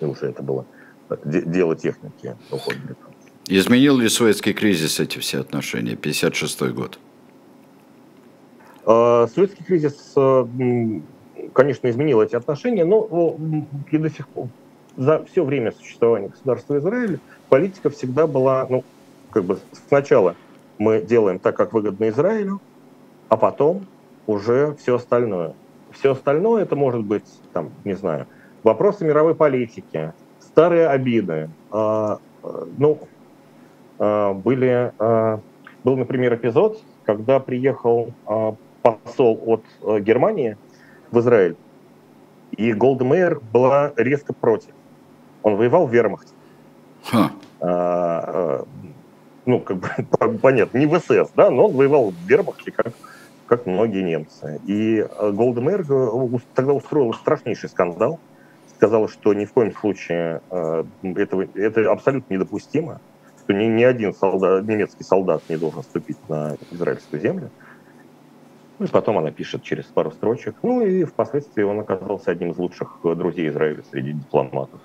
И 0.00 0.06
уже 0.06 0.30
это 0.30 0.42
было 0.42 0.64
дело 1.26 1.76
техники 1.76 2.34
уход 2.50 2.76
британцев. 2.76 3.05
Изменил 3.48 3.98
ли 3.98 4.08
советский 4.08 4.52
кризис 4.52 4.98
эти 4.98 5.18
все 5.18 5.40
отношения, 5.40 5.94
56 5.94 6.62
год? 6.72 6.98
Советский 8.84 9.64
кризис, 9.64 10.14
конечно, 11.52 11.90
изменил 11.90 12.22
эти 12.22 12.34
отношения, 12.34 12.84
но 12.84 13.36
и 13.90 13.98
до 13.98 14.10
сих 14.10 14.28
пор 14.28 14.48
за 14.96 15.24
все 15.24 15.44
время 15.44 15.72
существования 15.72 16.28
государства 16.28 16.78
Израиль 16.78 17.20
политика 17.48 17.90
всегда 17.90 18.26
была, 18.26 18.66
ну, 18.68 18.84
как 19.30 19.44
бы 19.44 19.58
сначала 19.88 20.34
мы 20.78 21.00
делаем 21.00 21.38
так, 21.38 21.56
как 21.56 21.72
выгодно 21.72 22.08
Израилю, 22.08 22.60
а 23.28 23.36
потом 23.36 23.86
уже 24.26 24.76
все 24.80 24.96
остальное. 24.96 25.54
Все 25.92 26.12
остальное 26.12 26.62
это 26.62 26.76
может 26.76 27.04
быть, 27.04 27.24
там, 27.52 27.70
не 27.84 27.94
знаю, 27.94 28.26
вопросы 28.62 29.04
мировой 29.04 29.34
политики, 29.34 30.12
старые 30.40 30.88
обиды. 30.88 31.48
А, 31.70 32.18
ну, 32.78 32.98
а, 33.00 33.06
были, 33.98 34.92
а, 34.98 35.40
был, 35.84 35.96
например, 35.96 36.34
эпизод, 36.34 36.82
когда 37.04 37.40
приехал 37.40 38.12
а, 38.26 38.54
посол 38.82 39.40
от 39.46 40.00
Германии 40.02 40.56
в 41.10 41.18
Израиль, 41.20 41.56
и 42.56 42.72
Голдемейр 42.72 43.40
была 43.52 43.92
резко 43.96 44.32
против. 44.32 44.70
Он 45.42 45.56
воевал 45.56 45.86
в 45.86 45.92
вермахте. 45.92 46.32
А, 47.60 48.64
ну, 49.46 49.60
как 49.60 49.78
бы, 49.78 49.88
понятно, 50.42 50.78
не 50.78 50.86
в 50.86 50.98
СС, 50.98 51.30
да, 51.34 51.50
но 51.50 51.66
он 51.66 51.76
воевал 51.76 52.10
в 52.10 52.28
вермахте, 52.28 52.72
как, 52.72 52.92
как 53.46 53.66
многие 53.66 54.02
немцы. 54.02 54.60
И 54.66 54.98
э, 55.08 55.30
Голдемейр 55.30 55.84
э, 55.88 56.38
тогда 56.54 56.72
устроил 56.72 57.14
страшнейший 57.14 57.68
скандал, 57.68 58.18
сказала, 58.76 59.08
что 59.08 59.32
ни 59.32 59.44
в 59.44 59.52
коем 59.52 59.72
случае 59.74 60.42
э, 60.50 60.84
этого, 61.02 61.46
это 61.54 61.90
абсолютно 61.90 62.34
недопустимо, 62.34 63.00
что 63.46 63.54
ни, 63.54 63.64
ни 63.66 63.84
один 63.84 64.12
солдат, 64.12 64.66
немецкий 64.66 65.04
солдат 65.04 65.42
не 65.48 65.56
должен 65.56 65.82
ступить 65.84 66.18
на 66.28 66.56
израильскую 66.72 67.22
землю. 67.22 67.50
Ну 68.78 68.84
и 68.84 68.88
потом 68.90 69.16
она 69.16 69.30
пишет 69.30 69.62
через 69.62 69.84
пару 69.84 70.10
строчек. 70.10 70.54
Ну 70.62 70.84
и 70.84 71.04
впоследствии 71.04 71.62
он 71.62 71.80
оказался 71.80 72.32
одним 72.32 72.50
из 72.50 72.58
лучших 72.58 72.98
друзей 73.02 73.48
Израиля 73.48 73.82
среди 73.90 74.12
дипломатов. 74.12 74.80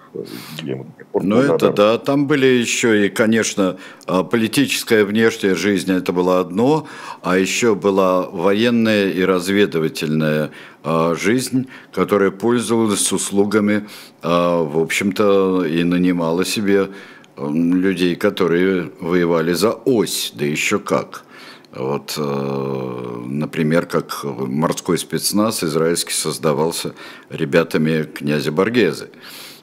Ну 1.13 1.37
это 1.37 1.73
да, 1.73 1.97
там 1.97 2.25
были 2.25 2.45
еще 2.45 3.05
и, 3.05 3.09
конечно, 3.09 3.77
а, 4.05 4.23
политическая 4.23 5.03
внешняя 5.03 5.55
жизнь, 5.55 5.91
это 5.91 6.13
было 6.13 6.39
одно, 6.39 6.87
а 7.21 7.37
еще 7.37 7.75
была 7.75 8.29
военная 8.29 9.09
и 9.09 9.25
разведывательная 9.25 10.51
а, 10.83 11.13
жизнь, 11.15 11.67
которая 11.91 12.31
пользовалась 12.31 13.11
услугами, 13.11 13.87
а, 14.21 14.63
в 14.63 14.79
общем-то, 14.79 15.65
и 15.65 15.83
нанимала 15.83 16.45
себе 16.45 16.91
людей, 17.37 18.15
которые 18.15 18.91
воевали 18.99 19.53
за 19.53 19.71
ось, 19.71 20.31
да 20.35 20.45
еще 20.45 20.79
как. 20.79 21.25
Вот, 21.73 22.15
э, 22.17 23.23
например, 23.27 23.85
как 23.85 24.23
морской 24.23 24.97
спецназ 24.97 25.63
израильский 25.63 26.13
создавался 26.13 26.93
ребятами 27.29 28.03
князя 28.03 28.51
Баргезы, 28.51 29.09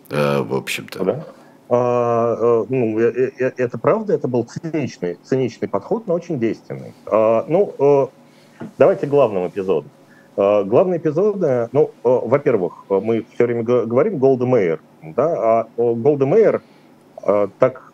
э, 0.08 0.40
в 0.40 0.54
общем-то. 0.54 1.04
Да. 1.04 1.24
А, 1.68 2.36
э, 2.40 2.64
ну, 2.70 2.98
это 2.98 3.78
правда, 3.78 4.14
это 4.14 4.26
был 4.26 4.44
циничный, 4.44 5.18
циничный 5.22 5.68
подход, 5.68 6.06
но 6.06 6.14
очень 6.14 6.40
действенный. 6.40 6.94
А, 7.04 7.44
ну, 7.46 8.10
давайте 8.78 9.06
к 9.06 9.10
главным 9.10 9.46
эпизодам. 9.46 9.90
Главные 10.36 10.98
эпизоды, 10.98 11.68
ну, 11.72 11.90
во-первых, 12.04 12.84
мы 12.88 13.26
все 13.34 13.44
время 13.44 13.64
говорим 13.64 14.18
Голда 14.18 14.46
Мейер, 14.46 14.80
да, 15.02 15.34
а 15.36 15.68
Голда 15.76 16.26
Мейер 16.26 16.62
так 17.58 17.92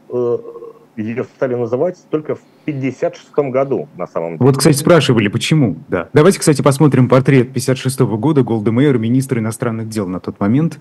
ее 0.97 1.24
стали 1.24 1.55
называть 1.55 1.99
только 2.11 2.37
в 2.37 2.41
56 2.64 3.32
году, 3.51 3.89
на 3.97 4.07
самом 4.07 4.39
деле. 4.39 4.47
Вот, 4.47 4.59
кстати, 4.59 4.76
спрашивали, 4.76 5.28
почему, 5.28 5.76
да. 5.89 6.09
Давайте, 6.12 6.39
кстати, 6.39 6.62
посмотрим 6.62 7.09
портрет 7.09 7.53
56 7.53 8.01
-го 8.01 8.16
года 8.16 8.43
Голда 8.43 8.72
Мейер, 8.72 8.99
министра 8.99 9.41
иностранных 9.41 9.89
дел 9.89 10.07
на 10.07 10.20
тот 10.20 10.39
момент. 10.41 10.78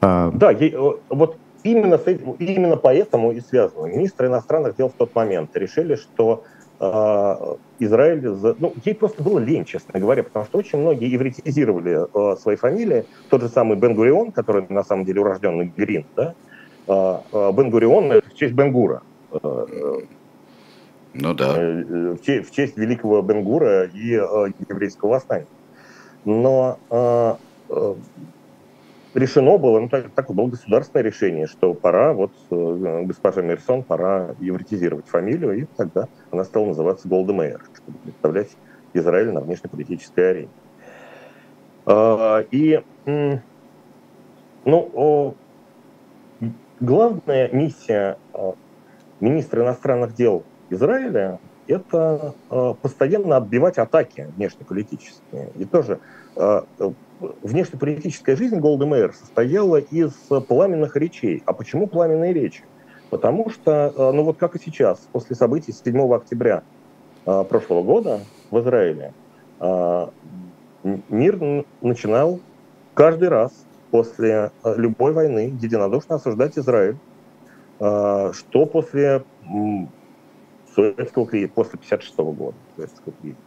А, 0.00 0.30
да, 0.32 0.50
ей, 0.50 0.74
вот 1.08 1.38
именно, 1.62 1.98
с 1.98 2.06
этим, 2.06 2.32
именно 2.32 2.76
поэтому 2.76 3.32
и 3.32 3.40
связано. 3.40 3.86
Министры 3.86 4.28
иностранных 4.28 4.76
дел 4.76 4.88
в 4.88 4.92
тот 4.92 5.14
момент 5.14 5.50
решили, 5.56 5.96
что 5.96 6.44
э, 6.78 7.54
Израиль... 7.78 8.22
Ну, 8.58 8.74
ей 8.84 8.94
просто 8.94 9.22
было 9.22 9.38
лень, 9.38 9.64
честно 9.64 9.98
говоря, 9.98 10.22
потому 10.22 10.44
что 10.44 10.58
очень 10.58 10.78
многие 10.78 11.10
евретизировали 11.10 12.06
э, 12.12 12.36
свои 12.36 12.56
фамилии. 12.56 13.06
Тот 13.30 13.42
же 13.42 13.48
самый 13.48 13.76
Бен 13.76 13.94
Гурион, 13.94 14.32
который 14.32 14.66
на 14.68 14.84
самом 14.84 15.04
деле 15.04 15.20
урожденный 15.22 15.72
Грин, 15.74 16.04
да? 16.14 16.34
Э, 16.86 17.18
э, 17.32 17.52
Бен 17.52 17.70
Гурион— 17.70 18.12
это 18.12 18.28
в 18.28 18.34
честь 18.34 18.54
Бенгура. 18.54 19.02
Ну 21.14 21.32
да. 21.34 21.54
Э, 21.56 22.16
в 22.18 22.22
честь, 22.22 22.50
в 22.50 22.54
честь 22.54 22.76
великого 22.76 23.22
Бенгура 23.22 23.84
и 23.84 24.14
э, 24.14 24.52
еврейского 24.68 25.10
восстания. 25.10 25.46
Но 26.24 26.78
э, 26.90 27.34
э, 27.70 27.94
решено 29.14 29.58
было, 29.58 29.80
ну, 29.80 29.88
так, 29.88 30.10
такое 30.10 30.36
было 30.36 30.48
государственное 30.48 31.04
решение, 31.04 31.46
что 31.46 31.72
пора, 31.74 32.12
вот 32.12 32.32
э, 32.50 33.02
госпожа 33.04 33.42
Мерсон, 33.42 33.82
пора 33.82 34.34
евретизировать 34.40 35.06
фамилию, 35.06 35.62
и 35.62 35.64
тогда 35.76 36.08
она 36.30 36.44
стала 36.44 36.66
называться 36.66 37.08
Голдемейр, 37.08 37.60
чтобы 37.74 37.98
представлять 37.98 38.50
Израиль 38.92 39.32
на 39.32 39.40
внешнеполитической 39.40 40.30
арене. 40.30 40.48
Э, 41.86 42.44
и, 42.50 42.82
э, 43.06 43.38
ну, 44.64 45.34
э, 45.36 45.43
главная 46.80 47.48
миссия 47.52 48.18
э, 48.32 48.52
министра 49.20 49.62
иностранных 49.62 50.14
дел 50.14 50.44
Израиля– 50.70 51.38
это 51.66 52.34
э, 52.50 52.74
постоянно 52.80 53.36
отбивать 53.36 53.78
атаки 53.78 54.28
внешнеполитические. 54.36 55.50
И 55.56 55.64
тоже 55.64 56.00
э, 56.36 56.62
внешнеполитическая 57.42 58.36
жизнь 58.36 58.58
Голды 58.58 58.86
Мейер 58.86 59.14
состояла 59.14 59.76
из 59.76 60.12
пламенных 60.48 60.96
речей. 60.96 61.42
А 61.46 61.52
почему 61.52 61.86
пламенные 61.86 62.32
речи? 62.32 62.64
Потому 63.10 63.48
что, 63.50 64.12
ну 64.12 64.24
вот 64.24 64.38
как 64.38 64.56
и 64.56 64.58
сейчас, 64.58 65.06
после 65.12 65.36
событий 65.36 65.72
7 65.72 66.12
октября 66.12 66.64
прошлого 67.24 67.82
года 67.82 68.20
в 68.50 68.58
Израиле, 68.58 69.12
мир 70.82 71.64
начинал 71.80 72.40
каждый 72.94 73.28
раз 73.28 73.52
после 73.94 74.50
любой 74.64 75.12
войны 75.12 75.56
единодушно 75.62 76.16
осуждать 76.16 76.58
Израиль, 76.58 76.96
что 77.78 78.66
после 78.66 79.22
советского 80.74 81.28
кризиса, 81.28 81.52
после 81.54 81.78
56 81.78 82.16
года 82.16 82.56
советского 82.74 83.14
кризиса, 83.22 83.40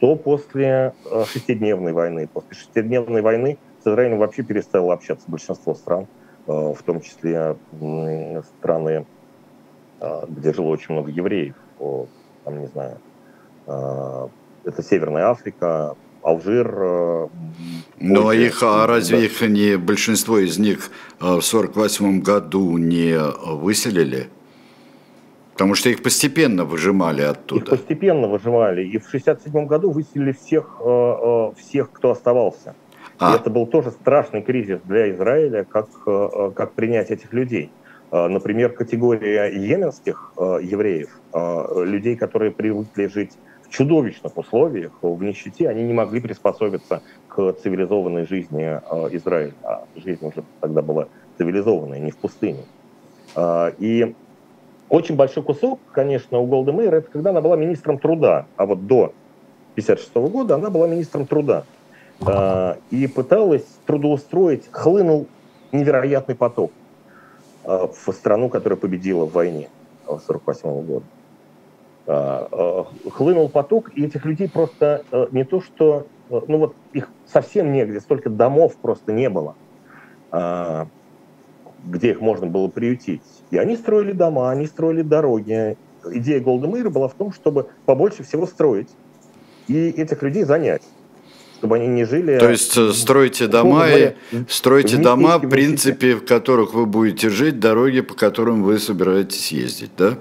то 0.00 0.16
после 0.16 0.94
э, 1.10 1.24
шестидневной 1.26 1.92
войны. 1.92 2.26
После 2.32 2.54
шестидневной 2.54 3.20
войны 3.20 3.58
с 3.82 3.86
Израилем 3.86 4.20
вообще 4.20 4.42
перестало 4.42 4.94
общаться 4.94 5.30
большинство 5.30 5.74
стран, 5.74 6.06
э, 6.46 6.50
в 6.50 6.82
том 6.82 7.02
числе 7.02 7.54
страны, 8.58 9.04
э, 10.00 10.24
где 10.28 10.54
жило 10.54 10.68
очень 10.68 10.94
много 10.94 11.10
евреев. 11.10 11.56
Там, 12.44 12.58
не 12.58 12.68
знаю, 12.68 12.98
это 13.66 14.82
Северная 14.82 15.28
Африка, 15.28 15.94
Алжир. 16.24 17.28
Но 18.00 18.32
их, 18.32 18.62
а 18.62 18.86
разве 18.86 19.26
их 19.26 19.40
не 19.42 19.78
большинство 19.78 20.38
из 20.38 20.58
них 20.58 20.90
в 21.20 21.38
1948 21.38 22.20
году 22.20 22.76
не 22.76 23.16
выселили? 23.16 24.28
Потому 25.54 25.76
что 25.76 25.88
их 25.88 26.02
постепенно 26.02 26.64
выжимали 26.64 27.22
оттуда. 27.22 27.62
Их 27.62 27.70
постепенно 27.70 28.26
выжимали. 28.26 28.82
И 28.82 28.98
в 28.98 29.06
1967 29.06 29.66
году 29.66 29.92
выселили 29.92 30.32
всех, 30.32 30.80
э, 30.80 30.84
э, 30.84 31.52
всех 31.56 31.92
кто 31.92 32.10
оставался. 32.10 32.74
А. 33.20 33.32
И 33.32 33.36
это 33.36 33.50
был 33.50 33.66
тоже 33.66 33.92
страшный 33.92 34.42
кризис 34.42 34.80
для 34.84 35.12
Израиля, 35.12 35.64
как, 35.64 35.86
э, 36.06 36.50
как 36.56 36.72
принять 36.72 37.10
этих 37.10 37.32
людей. 37.32 37.70
Например, 38.10 38.70
категория 38.70 39.48
йеменских 39.48 40.34
евреев, 40.36 41.08
людей, 41.84 42.14
которые 42.14 42.52
привыкли 42.52 43.08
жить 43.08 43.32
чудовищных 43.76 44.36
условиях, 44.36 44.92
в 45.02 45.22
нищете, 45.22 45.68
они 45.68 45.82
не 45.82 45.92
могли 45.92 46.20
приспособиться 46.20 47.02
к 47.28 47.52
цивилизованной 47.62 48.26
жизни 48.26 48.62
Израиля. 49.16 49.54
А 49.62 49.84
жизнь 49.96 50.24
уже 50.24 50.44
тогда 50.60 50.82
была 50.82 51.08
цивилизованная, 51.38 51.98
не 51.98 52.10
в 52.10 52.16
пустыне. 52.16 52.64
И 53.78 54.14
очень 54.88 55.16
большой 55.16 55.42
кусок, 55.42 55.80
конечно, 55.92 56.38
у 56.38 56.46
Голды 56.46 56.72
Мейер, 56.72 56.94
это 56.94 57.10
когда 57.10 57.30
она 57.30 57.40
была 57.40 57.56
министром 57.56 57.98
труда, 57.98 58.46
а 58.56 58.66
вот 58.66 58.86
до 58.86 59.12
1956 59.74 60.14
года 60.32 60.54
она 60.54 60.70
была 60.70 60.86
министром 60.86 61.26
труда. 61.26 61.64
А, 62.24 62.78
и 62.90 63.06
пыталась 63.06 63.66
трудоустроить, 63.86 64.68
хлынул 64.70 65.26
невероятный 65.72 66.36
поток 66.36 66.70
а, 67.64 67.88
в 67.88 68.12
страну, 68.12 68.48
которая 68.48 68.78
победила 68.78 69.24
в 69.24 69.32
войне 69.32 69.68
1948 70.06 70.86
года. 70.86 71.06
А, 72.06 72.86
хлынул 73.10 73.48
поток, 73.48 73.90
и 73.94 74.04
этих 74.04 74.24
людей 74.24 74.48
просто 74.48 75.04
не 75.32 75.44
то, 75.44 75.60
что, 75.60 76.06
ну 76.28 76.58
вот 76.58 76.74
их 76.92 77.08
совсем 77.26 77.72
негде, 77.72 78.00
столько 78.00 78.30
домов 78.30 78.76
просто 78.76 79.12
не 79.12 79.28
было 79.28 79.56
где 81.86 82.10
их 82.10 82.20
можно 82.20 82.46
было 82.46 82.68
приютить. 82.68 83.22
И 83.50 83.58
они 83.58 83.76
строили 83.76 84.12
дома, 84.12 84.50
они 84.50 84.66
строили 84.66 85.02
дороги. 85.02 85.76
Идея 86.10 86.40
Голдемейра 86.40 86.90
была 86.90 87.08
в 87.08 87.14
том, 87.14 87.32
чтобы 87.32 87.68
побольше 87.86 88.24
всего 88.24 88.46
строить, 88.46 88.88
и 89.68 89.88
этих 89.90 90.22
людей 90.22 90.44
занять 90.44 90.82
чтобы 91.58 91.76
они 91.76 91.86
не 91.86 92.04
жили... 92.04 92.38
То 92.38 92.50
есть 92.50 92.76
э, 92.76 92.92
стройте 92.92 93.46
дома, 93.46 93.88
и, 93.88 94.12
стройте 94.50 94.98
дома, 94.98 95.38
в 95.38 95.48
принципе, 95.48 96.14
в 96.16 96.26
которых 96.26 96.74
вы 96.74 96.84
будете 96.84 97.30
жить, 97.30 97.58
дороги, 97.58 98.02
по 98.02 98.12
которым 98.12 98.62
вы 98.62 98.78
собираетесь 98.78 99.50
ездить, 99.50 99.92
да? 99.96 100.18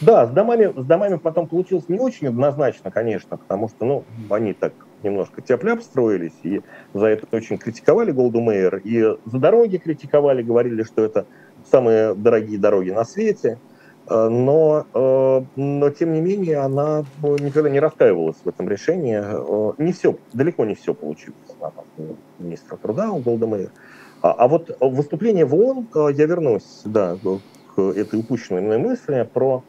Да, 0.00 0.26
с 0.26 0.30
домами, 0.30 0.72
с 0.76 0.84
домами 0.84 1.16
потом 1.16 1.48
получилось 1.48 1.88
не 1.88 1.98
очень 1.98 2.28
однозначно, 2.28 2.90
конечно, 2.90 3.36
потому 3.36 3.68
что, 3.68 3.84
ну, 3.84 4.04
они 4.30 4.52
так 4.52 4.72
немножко 5.02 5.42
тяп 5.42 5.64
строились, 5.82 6.38
и 6.44 6.60
за 6.94 7.06
это 7.06 7.26
очень 7.32 7.58
критиковали 7.58 8.12
Голду 8.12 8.40
Мейер, 8.40 8.80
и 8.84 9.16
за 9.26 9.38
дороги 9.38 9.76
критиковали, 9.76 10.42
говорили, 10.42 10.84
что 10.84 11.04
это 11.04 11.26
самые 11.70 12.14
дорогие 12.14 12.58
дороги 12.58 12.90
на 12.90 13.04
свете, 13.04 13.58
э, 14.08 14.28
но, 14.28 14.86
э, 14.94 15.42
но 15.56 15.90
тем 15.90 16.12
не 16.12 16.20
менее 16.20 16.58
она 16.58 17.04
никогда 17.22 17.68
не 17.68 17.80
раскаивалась 17.80 18.36
в 18.44 18.48
этом 18.48 18.68
решении. 18.68 19.20
Э, 19.20 19.72
не 19.78 19.92
все, 19.92 20.16
далеко 20.32 20.64
не 20.64 20.74
все 20.74 20.94
получилось 20.94 21.36
на 21.60 21.72
министра 22.38 22.76
труда 22.76 23.10
у 23.10 23.18
Голда 23.18 23.46
Мейер. 23.46 23.70
А, 24.22 24.32
а 24.32 24.48
вот 24.48 24.76
выступление 24.80 25.44
в 25.44 25.54
ООН, 25.54 25.88
я 26.14 26.26
вернусь, 26.26 26.82
да, 26.84 27.16
к 27.76 27.80
этой 27.80 28.18
упущенной 28.18 28.62
мной 28.62 28.78
мысли 28.78 29.28
про 29.32 29.62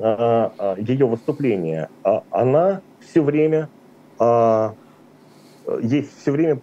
ее 0.00 1.06
выступление. 1.06 1.88
А, 2.02 2.22
она 2.30 2.82
все 3.00 3.22
время 3.22 3.68
а, 4.18 4.74
ей 5.80 6.02
все 6.02 6.30
время 6.30 6.60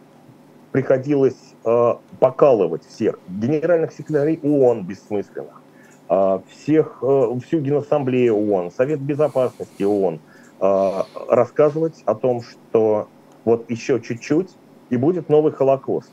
приходилось 0.72 1.56
а, 1.66 2.00
покалывать 2.20 2.86
всех 2.86 3.20
генеральных 3.28 3.92
секретарей 3.94 4.40
ООН 4.44 4.86
бессмысленных, 4.86 5.64
а, 6.08 6.44
всех, 6.48 7.04
всю 7.44 7.60
Генассамблею 7.60 8.36
ООН, 8.36 8.72
Совет 8.72 9.02
Безопасности 9.02 9.84
ООН, 9.84 10.22
рассказывать 10.60 12.02
о 12.06 12.16
том, 12.16 12.42
что 12.42 13.10
вот 13.46 13.70
еще 13.70 14.02
чуть-чуть 14.02 14.58
и 14.90 14.98
будет 14.98 15.30
новый 15.30 15.52
Холокост. 15.52 16.12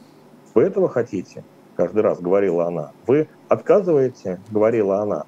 Вы 0.54 0.64
этого 0.64 0.90
хотите? 0.90 1.46
Каждый 1.72 2.02
раз 2.02 2.20
говорила 2.20 2.66
она. 2.66 2.92
Вы 3.06 3.30
отказываете, 3.48 4.42
говорила 4.50 5.00
она, 5.00 5.24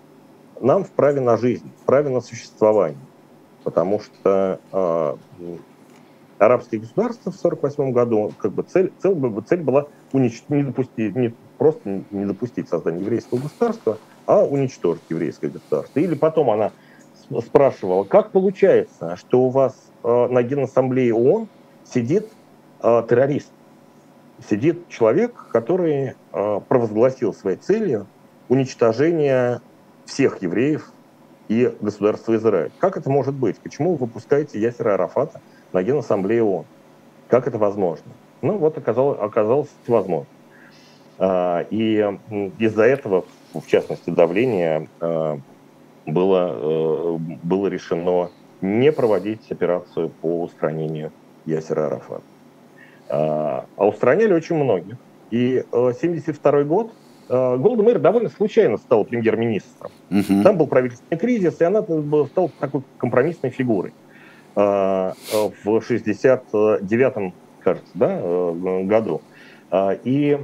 нам 0.60 0.84
в 0.84 0.90
праве 0.90 1.20
на 1.20 1.36
жизнь, 1.36 1.70
в 1.82 1.86
праве 1.86 2.10
на 2.10 2.20
существование. 2.20 2.98
Потому 3.64 4.00
что 4.00 5.18
арабские 6.38 6.80
государства 6.80 7.30
в 7.30 7.36
1948 7.36 7.92
году, 7.92 8.32
как 8.38 8.52
бы 8.52 8.62
цель, 8.62 8.92
цель, 9.02 9.16
цель 9.48 9.60
была 9.60 9.86
уничтожить, 10.12 10.50
не 10.50 10.62
допустить, 10.62 11.16
не 11.16 11.34
просто 11.58 12.02
не 12.10 12.24
допустить 12.24 12.68
создания 12.68 13.00
еврейского 13.00 13.38
государства, 13.38 13.98
а 14.26 14.44
уничтожить 14.44 15.02
еврейское 15.08 15.48
государство. 15.48 15.98
Или 15.98 16.14
потом 16.14 16.50
она 16.50 16.72
спрашивала, 17.44 18.04
как 18.04 18.30
получается, 18.30 19.16
что 19.16 19.42
у 19.42 19.50
вас 19.50 19.74
э, 20.02 20.28
на 20.28 20.42
Генассамблее 20.42 21.14
ООН 21.14 21.48
сидит 21.84 22.28
э, 22.82 23.02
террорист, 23.08 23.50
сидит 24.48 24.88
человек, 24.88 25.46
который 25.52 26.14
э, 26.32 26.60
провозгласил 26.68 27.32
своей 27.32 27.56
целью 27.56 28.06
уничтожение 28.48 29.60
всех 30.06 30.40
евреев 30.42 30.90
и 31.48 31.74
государства 31.80 32.34
Израиль. 32.36 32.72
Как 32.78 32.96
это 32.96 33.10
может 33.10 33.34
быть? 33.34 33.58
Почему 33.58 33.92
вы 33.92 34.06
выпускаете 34.06 34.60
Ясера 34.60 34.94
Арафата, 34.94 35.40
на 35.72 35.82
Генассамблее 35.82 36.42
ООН. 36.42 36.64
Как 37.28 37.46
это 37.46 37.58
возможно? 37.58 38.12
Ну 38.40 38.56
вот 38.56 38.78
оказалось, 38.78 39.18
оказалось 39.20 39.68
возможно. 39.86 40.26
А, 41.18 41.66
и 41.70 41.98
из-за 42.58 42.84
этого, 42.84 43.24
в 43.52 43.66
частности, 43.66 44.10
давление 44.10 44.88
а, 45.00 45.38
было, 46.06 46.52
э, 46.54 47.16
было 47.42 47.66
решено 47.66 48.30
не 48.60 48.92
проводить 48.92 49.50
операцию 49.50 50.08
по 50.08 50.42
устранению 50.42 51.12
Ясера 51.44 51.86
Арафата. 51.86 52.22
А, 53.08 53.66
а 53.76 53.86
устраняли 53.86 54.32
очень 54.32 54.56
многих. 54.56 54.96
И 55.30 55.64
1972 55.72 56.62
год 56.64 56.92
Голда 57.28 57.82
Мейер 57.82 57.98
довольно 57.98 58.28
случайно 58.28 58.76
стала 58.76 59.04
премьер-министром. 59.04 59.90
Угу. 60.10 60.42
Там 60.42 60.56
был 60.56 60.66
правительственный 60.66 61.18
кризис, 61.18 61.60
и 61.60 61.64
она 61.64 61.82
стала 61.82 62.50
такой 62.60 62.82
компромиссной 62.98 63.50
фигурой. 63.50 63.92
Э, 64.54 65.12
в 65.32 65.66
69-м, 65.66 67.34
кажется, 67.62 67.90
да, 67.94 68.18
э, 68.20 68.82
году. 68.84 69.20
И 70.04 70.38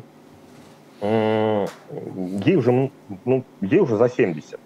ей 1.00 2.56
уже, 2.56 2.90
ну, 3.24 3.44
ей 3.60 3.80
уже 3.80 3.96
за 3.96 4.08
70. 4.08 4.58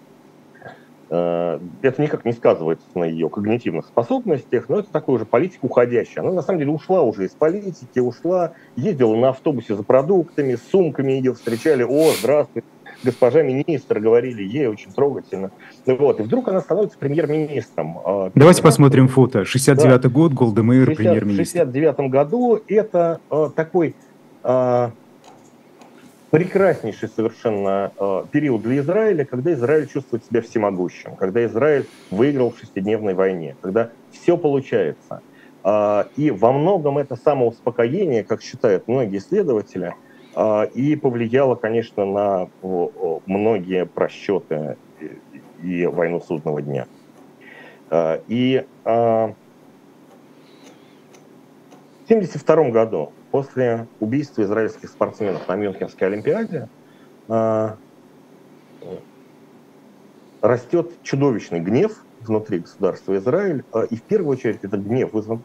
Э, 1.09 1.59
это 1.81 2.01
никак 2.01 2.25
не 2.25 2.33
сказывается 2.33 2.85
на 2.95 3.05
ее 3.05 3.29
когнитивных 3.29 3.85
способностях, 3.85 4.67
но 4.67 4.79
это 4.79 4.91
такой 4.91 5.15
уже 5.15 5.25
политик 5.25 5.63
уходящий. 5.63 6.19
Она 6.19 6.31
на 6.31 6.41
самом 6.41 6.59
деле 6.59 6.71
ушла 6.71 7.01
уже 7.01 7.25
из 7.25 7.31
политики, 7.31 7.99
ушла, 7.99 8.53
ездила 8.75 9.15
на 9.15 9.29
автобусе 9.29 9.75
за 9.75 9.83
продуктами, 9.83 10.55
с 10.55 10.69
сумками 10.69 11.13
ее 11.13 11.33
встречали. 11.33 11.83
О, 11.83 12.11
здравствуйте, 12.19 12.67
госпожа 13.03 13.41
министр, 13.41 13.99
говорили 13.99 14.43
ей 14.43 14.67
очень 14.67 14.91
трогательно. 14.91 15.51
Вот. 15.85 16.19
И 16.19 16.23
вдруг 16.23 16.49
она 16.49 16.59
становится 16.59 16.97
премьер-министром. 16.97 17.99
А, 18.03 18.31
Давайте 18.35 18.61
посмотрим 18.61 19.07
фото. 19.07 19.43
69-й 19.43 19.99
да. 19.99 20.09
год, 20.09 20.33
Голдемейр, 20.33 20.93
премьер-министр. 20.93 21.43
В 21.43 21.45
69 21.45 22.09
году 22.11 22.59
это 22.67 23.21
э, 23.31 23.49
такой 23.55 23.95
э, 24.43 24.89
прекраснейший 26.31 27.09
совершенно 27.09 27.91
э, 27.97 28.23
период 28.31 28.61
для 28.61 28.79
Израиля, 28.79 29.25
когда 29.25 29.53
Израиль 29.53 29.87
чувствует 29.87 30.25
себя 30.25 30.41
всемогущим, 30.41 31.15
когда 31.15 31.45
Израиль 31.45 31.85
выиграл 32.11 32.51
в 32.51 32.59
шестидневной 32.59 33.13
войне, 33.13 33.55
когда 33.61 33.91
все 34.11 34.37
получается. 34.37 35.21
Э, 35.63 36.05
и 36.15 36.31
во 36.31 36.51
многом 36.51 36.97
это 36.97 37.15
самоуспокоение, 37.15 38.23
как 38.23 38.41
считают 38.41 38.87
многие 38.87 39.17
исследователи– 39.17 39.93
а, 40.39 40.65
и 40.65 40.95
повлияло, 40.95 41.55
конечно, 41.55 42.05
на 42.05 42.47
многие 43.25 43.87
просчеты 43.87 44.77
и 45.63 45.87
войну 45.87 46.21
судного 46.21 46.61
дня. 46.61 46.85
И 48.27 48.63
а, 48.85 49.33
в 52.01 52.05
1972 52.05 52.69
году, 52.69 53.13
после 53.31 53.87
убийства 53.99 54.43
израильских 54.43 54.89
спортсменов 54.89 55.47
на 55.47 55.55
Мюнхенской 55.55 56.07
Олимпиаде, 56.07 56.69
растет 60.41 60.91
чудовищный 61.03 61.59
гнев 61.59 62.05
внутри 62.21 62.59
государства 62.59 63.17
Израиль. 63.17 63.63
И 63.89 63.95
в 63.97 64.03
первую 64.03 64.37
очередь 64.37 64.63
этот 64.63 64.81
гнев 64.81 65.11
вызван 65.11 65.43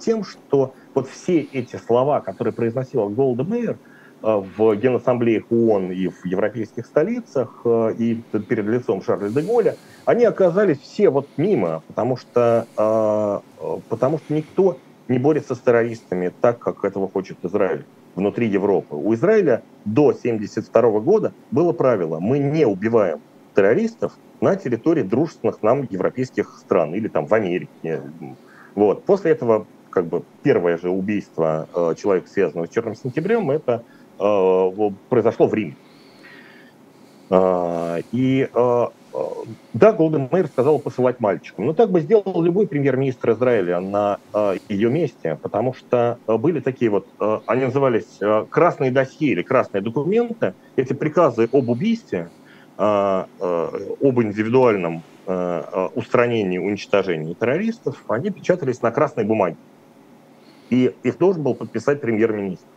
тем, 0.00 0.24
что 0.24 0.74
вот 0.94 1.08
все 1.08 1.40
эти 1.40 1.76
слова, 1.76 2.20
которые 2.20 2.54
произносила 2.54 3.08
Голда 3.08 3.44
Мейер– 3.44 3.78
Э, 4.24 4.42
в 4.56 4.74
Генассамблеях 4.76 5.44
ООН 5.50 5.92
и 5.92 6.08
в 6.08 6.24
европейских 6.24 6.86
столицах, 6.86 7.60
э, 7.66 7.92
и 7.98 8.14
перед 8.48 8.64
лицом 8.64 9.02
Шарля 9.02 9.28
де 9.28 9.42
Голля, 9.42 9.76
они 10.06 10.24
оказались 10.24 10.80
все 10.80 11.10
вот 11.10 11.28
мимо, 11.36 11.82
потому 11.88 12.16
что, 12.16 12.66
э, 12.74 13.80
потому 13.90 14.16
что 14.16 14.32
никто 14.32 14.80
не 15.08 15.18
борется 15.18 15.54
с 15.54 15.58
террористами 15.58 16.32
так, 16.40 16.58
как 16.58 16.84
этого 16.84 17.08
хочет 17.08 17.38
Израиль 17.42 17.84
внутри 18.14 18.46
Европы. 18.46 18.94
У 18.94 19.14
Израиля 19.14 19.62
до 19.84 20.08
1972 20.08 21.00
года 21.00 21.32
было 21.50 21.72
правило, 21.72 22.20
мы 22.20 22.38
не 22.38 22.66
убиваем 22.66 23.20
террористов 23.54 24.12
на 24.40 24.56
территории 24.56 25.02
дружественных 25.02 25.62
нам 25.62 25.86
европейских 25.90 26.58
стран 26.58 26.94
или 26.94 27.08
там 27.08 27.26
в 27.26 27.34
Америке. 27.34 28.02
Вот. 28.74 29.04
После 29.04 29.32
этого 29.32 29.66
как 29.90 30.06
бы 30.06 30.24
первое 30.42 30.76
же 30.76 30.90
убийство 30.90 31.68
э, 31.72 31.94
человека, 31.96 32.28
связанного 32.28 32.66
с 32.66 32.70
Черным 32.70 32.96
сентябрем, 32.96 33.50
это 33.52 33.84
Э, 34.18 34.70
произошло 35.08 35.46
в 35.46 35.54
Риме. 35.54 35.76
А, 37.30 37.98
и 38.12 38.42
э, 38.42 38.48
э, 38.54 38.86
да, 39.72 39.92
Голден 39.92 40.28
Мейер 40.32 40.48
сказал 40.48 40.80
посылать 40.80 41.20
мальчикам. 41.20 41.66
Но 41.66 41.72
так 41.72 41.90
бы 41.90 42.00
сделал 42.00 42.42
любой 42.42 42.66
премьер-министр 42.66 43.32
Израиля 43.32 43.80
на 43.80 44.18
ее 44.68 44.90
месте, 44.90 45.38
потому 45.40 45.72
что 45.72 46.18
были 46.26 46.60
такие 46.60 46.90
вот, 46.90 47.06
они 47.46 47.66
назывались 47.66 48.18
красные 48.50 48.90
досье 48.90 49.28
или 49.28 49.42
красные 49.42 49.82
документы, 49.82 50.54
эти 50.76 50.92
приказы 50.94 51.48
об 51.52 51.68
убийстве, 51.68 52.30
об 52.76 53.28
индивидуальном 53.38 55.04
устранении, 55.94 56.58
уничтожении 56.58 57.34
террористов, 57.34 58.02
они 58.08 58.30
печатались 58.30 58.82
на 58.82 58.90
красной 58.90 59.24
бумаге. 59.24 59.56
И 60.70 60.92
их 61.02 61.18
должен 61.18 61.42
был 61.42 61.54
подписать 61.54 62.00
премьер-министр. 62.00 62.73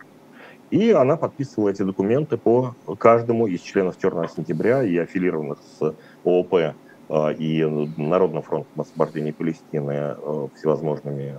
И 0.70 0.90
она 0.90 1.16
подписывала 1.16 1.70
эти 1.70 1.82
документы 1.82 2.36
по 2.36 2.74
каждому 2.98 3.46
из 3.46 3.60
членов 3.60 3.98
«Черного 3.98 4.28
сентября» 4.28 4.82
и 4.82 4.96
аффилированных 4.98 5.58
с 5.62 5.96
ООП 6.24 6.74
а, 7.08 7.32
и 7.32 7.64
Народным 7.64 8.42
фронтом 8.42 8.80
освобождения 8.80 9.32
Палестины 9.32 9.92
а, 9.92 10.48
всевозможными 10.54 11.36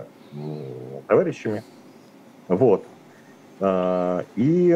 товарищами. 1.06 1.62
Вот. 2.48 2.84
А, 3.60 4.24
и 4.34 4.72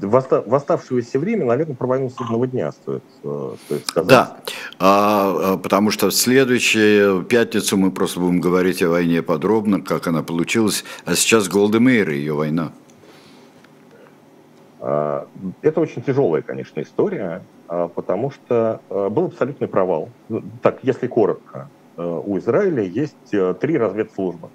в 0.00 0.54
оставшееся 0.54 1.18
время, 1.18 1.44
наверное, 1.46 1.74
про 1.74 1.86
войну 1.86 2.10
судного 2.10 2.46
дня 2.46 2.72
стоит, 2.72 3.02
э, 3.22 3.54
стоит 3.64 3.86
сказать. 3.86 4.08
Да, 4.08 4.36
а, 4.78 5.54
а, 5.54 5.56
потому 5.56 5.90
что 5.90 6.10
в 6.10 6.14
следующую 6.14 7.22
пятницу 7.24 7.76
мы 7.76 7.90
просто 7.90 8.20
будем 8.20 8.40
говорить 8.40 8.82
о 8.82 8.90
войне 8.90 9.22
подробно, 9.22 9.80
как 9.80 10.06
она 10.06 10.22
получилась. 10.22 10.84
А 11.04 11.14
сейчас 11.14 11.48
Голдемейр 11.48 12.10
и 12.10 12.16
ее 12.16 12.34
война. 12.34 12.72
А, 14.80 15.26
это 15.62 15.80
очень 15.80 16.02
тяжелая, 16.02 16.42
конечно, 16.42 16.80
история, 16.80 17.42
а, 17.68 17.88
потому 17.88 18.30
что 18.30 18.80
был 18.88 19.26
абсолютный 19.26 19.68
провал. 19.68 20.10
Ну, 20.28 20.42
так, 20.62 20.78
если 20.82 21.06
коротко, 21.06 21.68
у 21.96 22.36
Израиля 22.38 22.82
есть 22.82 23.16
три 23.60 23.78
разведслужбы. 23.78 24.50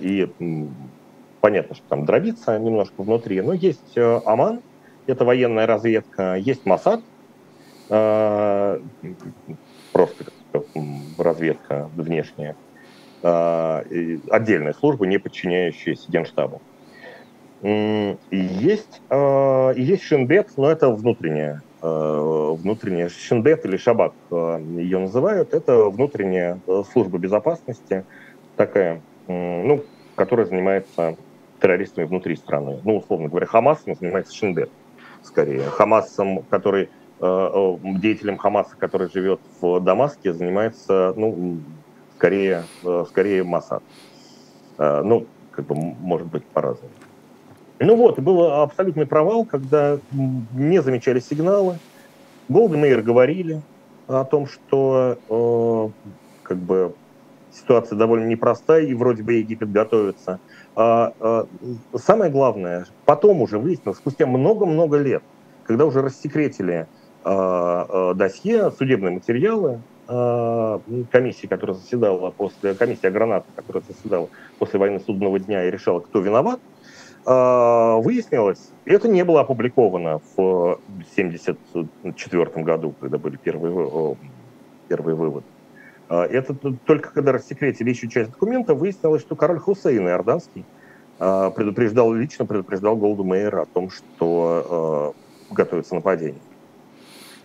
И 0.00 0.28
понятно, 1.42 1.74
что 1.74 1.84
там 1.88 2.06
дробится 2.06 2.56
немножко 2.58 3.02
внутри, 3.02 3.42
но 3.42 3.52
есть 3.52 3.98
э, 3.98 4.20
ОМАН, 4.24 4.62
это 5.06 5.24
военная 5.24 5.66
разведка, 5.66 6.36
есть 6.36 6.64
МОСАД, 6.64 7.00
э, 7.90 8.78
просто 9.92 10.24
разведка 11.18 11.90
внешняя, 11.96 12.54
э, 13.24 13.82
отдельная 14.30 14.72
служба, 14.72 15.06
не 15.06 15.18
подчиняющаяся 15.18 16.10
Генштабу. 16.10 16.62
Есть, 17.62 19.02
есть 19.10 20.02
Шинбет, 20.02 20.48
но 20.56 20.68
это 20.68 20.90
внутренняя, 20.90 21.62
внутренняя 21.80 23.08
Шинбет 23.08 23.64
или 23.64 23.76
Шабак 23.76 24.14
ее 24.32 24.98
называют. 24.98 25.54
Это 25.54 25.84
внутренняя 25.84 26.60
служба 26.90 27.18
безопасности, 27.18 28.04
такая, 28.56 29.00
ну, 29.28 29.84
которая 30.16 30.46
занимается 30.46 31.16
террористами 31.62 32.04
внутри 32.04 32.36
страны. 32.36 32.80
Ну, 32.84 32.98
условно 32.98 33.28
говоря, 33.28 33.46
Хамасом 33.46 33.94
занимается 33.94 34.34
Шинбет, 34.34 34.70
скорее. 35.22 35.62
Хамасом, 35.62 36.42
который, 36.50 36.90
э, 37.20 37.24
э, 37.24 37.76
деятелем 38.00 38.36
Хамаса, 38.36 38.76
который 38.76 39.08
живет 39.08 39.40
в 39.60 39.80
Дамаске, 39.80 40.34
занимается, 40.34 41.14
ну, 41.16 41.58
скорее, 42.16 42.64
э, 42.84 43.04
скорее 43.08 43.44
Масад. 43.44 43.82
Ну, 44.78 45.26
как 45.52 45.66
бы, 45.66 45.76
может 45.76 46.26
быть, 46.26 46.44
по-разному. 46.44 46.90
Ну 47.78 47.94
вот, 47.96 48.18
был 48.18 48.44
абсолютный 48.62 49.06
провал, 49.06 49.44
когда 49.44 49.98
не 50.10 50.82
замечали 50.82 51.20
сигналы. 51.20 51.78
Голдемейр 52.48 53.02
говорили 53.02 53.60
о 54.08 54.24
том, 54.24 54.46
что 54.46 55.18
э, 55.28 56.08
как 56.42 56.58
бы 56.58 56.94
ситуация 57.52 57.96
довольно 57.96 58.26
непростая, 58.26 58.82
и 58.84 58.94
вроде 58.94 59.22
бы 59.22 59.34
Египет 59.34 59.70
готовится– 59.70 60.40
а, 60.74 61.12
а, 61.20 61.46
самое 61.96 62.30
главное, 62.30 62.86
потом 63.04 63.42
уже 63.42 63.58
выяснилось, 63.58 63.98
спустя 63.98 64.26
много-много 64.26 64.96
лет, 64.96 65.22
когда 65.64 65.84
уже 65.84 66.00
рассекретили 66.00 66.86
а, 67.24 68.14
досье, 68.14 68.70
судебные 68.70 69.12
материалы 69.12 69.80
комиссии, 71.10 71.46
которая 71.46 71.76
заседала 71.76 72.32
после, 72.32 72.74
комиссия 72.74 73.08
граната, 73.10 73.46
которая 73.54 73.84
заседала 73.86 74.28
после 74.58 74.80
войны 74.80 75.00
судного 75.00 75.38
дня 75.38 75.64
и 75.64 75.70
решала, 75.70 76.00
кто 76.00 76.18
виноват, 76.20 76.60
выяснилось, 77.24 78.72
это 78.84 79.08
не 79.08 79.24
было 79.24 79.42
опубликовано 79.42 80.20
в 80.36 80.80
1974 81.14 82.64
году, 82.64 82.94
когда 83.00 83.16
были 83.16 83.36
первые, 83.36 84.16
первые 84.88 85.14
выводы. 85.14 85.46
А, 86.12 86.26
это 86.26 86.52
только 86.52 87.10
когда 87.10 87.32
рассекретили 87.32 87.88
еще 87.88 88.06
часть 88.06 88.32
документа, 88.32 88.74
выяснилось, 88.74 89.22
что 89.22 89.34
король 89.34 89.58
Хусейн 89.58 90.06
Иорданский 90.06 90.66
а, 91.18 91.48
предупреждал, 91.48 92.12
лично 92.12 92.44
предупреждал 92.44 92.96
Голду 92.96 93.24
Мейера 93.24 93.62
о 93.62 93.64
том, 93.64 93.88
что 93.88 95.14
а, 95.50 95.54
готовится 95.54 95.94
нападение. 95.94 96.42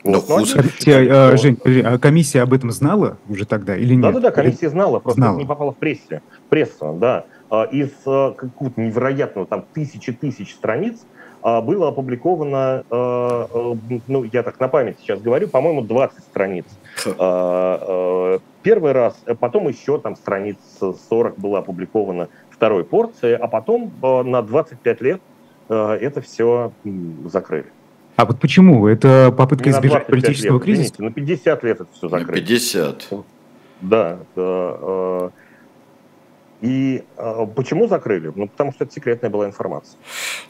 Но 0.04 0.20
вот, 0.20 0.40
Хус... 0.40 0.50
Скажите, 0.50 1.06
что... 1.06 1.38
Жень, 1.38 1.58
а 1.86 1.98
комиссия 1.98 2.42
об 2.42 2.52
этом 2.52 2.72
знала 2.72 3.18
уже 3.30 3.46
тогда 3.46 3.78
или 3.78 3.94
нет? 3.94 4.02
Да-да-да, 4.02 4.32
комиссия 4.32 4.70
знала, 4.70 5.00
просто 5.00 5.22
знала. 5.22 5.38
не 5.38 5.46
попала 5.46 5.72
в 5.72 5.78
прессе. 5.78 6.22
Пресса, 6.50 6.92
да. 6.92 7.26
Из 7.72 7.92
какого-то 8.04 8.82
невероятного, 8.82 9.48
там, 9.48 9.64
тысячи 9.74 10.12
тысяч 10.12 10.54
страниц 10.54 11.00
было 11.64 11.88
опубликовано, 11.88 12.84
ну, 12.90 14.24
я 14.34 14.44
так 14.44 14.60
на 14.60 14.68
память 14.68 14.98
сейчас 15.00 15.22
говорю, 15.22 15.48
по-моему, 15.48 15.82
20 15.82 16.20
страниц 16.20 16.66
первый 18.64 18.92
раз, 18.92 19.16
потом 19.40 19.70
еще 19.70 19.98
там 19.98 20.16
страниц 20.18 20.58
40 21.10 21.40
было 21.40 21.60
опубликовано 21.60 22.28
второй 22.50 22.84
порции, 22.84 23.34
а 23.34 23.48
потом 23.48 23.94
на 24.02 24.42
25 24.42 25.02
лет 25.02 25.22
это 25.70 26.22
все 26.22 26.72
закрыли. 27.26 27.68
А 28.18 28.26
вот 28.26 28.40
почему? 28.40 28.88
Это 28.88 29.32
попытка 29.38 29.70
избежать 29.70 30.08
политического 30.08 30.56
лет, 30.56 30.64
кризиса? 30.64 30.94
Извините, 30.96 31.04
на 31.04 31.12
50 31.12 31.64
лет 31.64 31.82
это 31.82 31.90
все 31.94 32.10
закрыли. 32.10 32.32
На 32.32 32.36
50. 32.36 33.10
Да. 33.82 34.18
Это, 34.36 35.32
и 36.60 37.04
э, 37.18 37.48
почему 37.56 37.88
закрыли? 37.88 38.32
Ну, 38.36 38.48
потому 38.48 38.72
что 38.72 38.84
это 38.84 38.94
секретная 38.94 39.30
была 39.30 39.46
информация. 39.46 40.00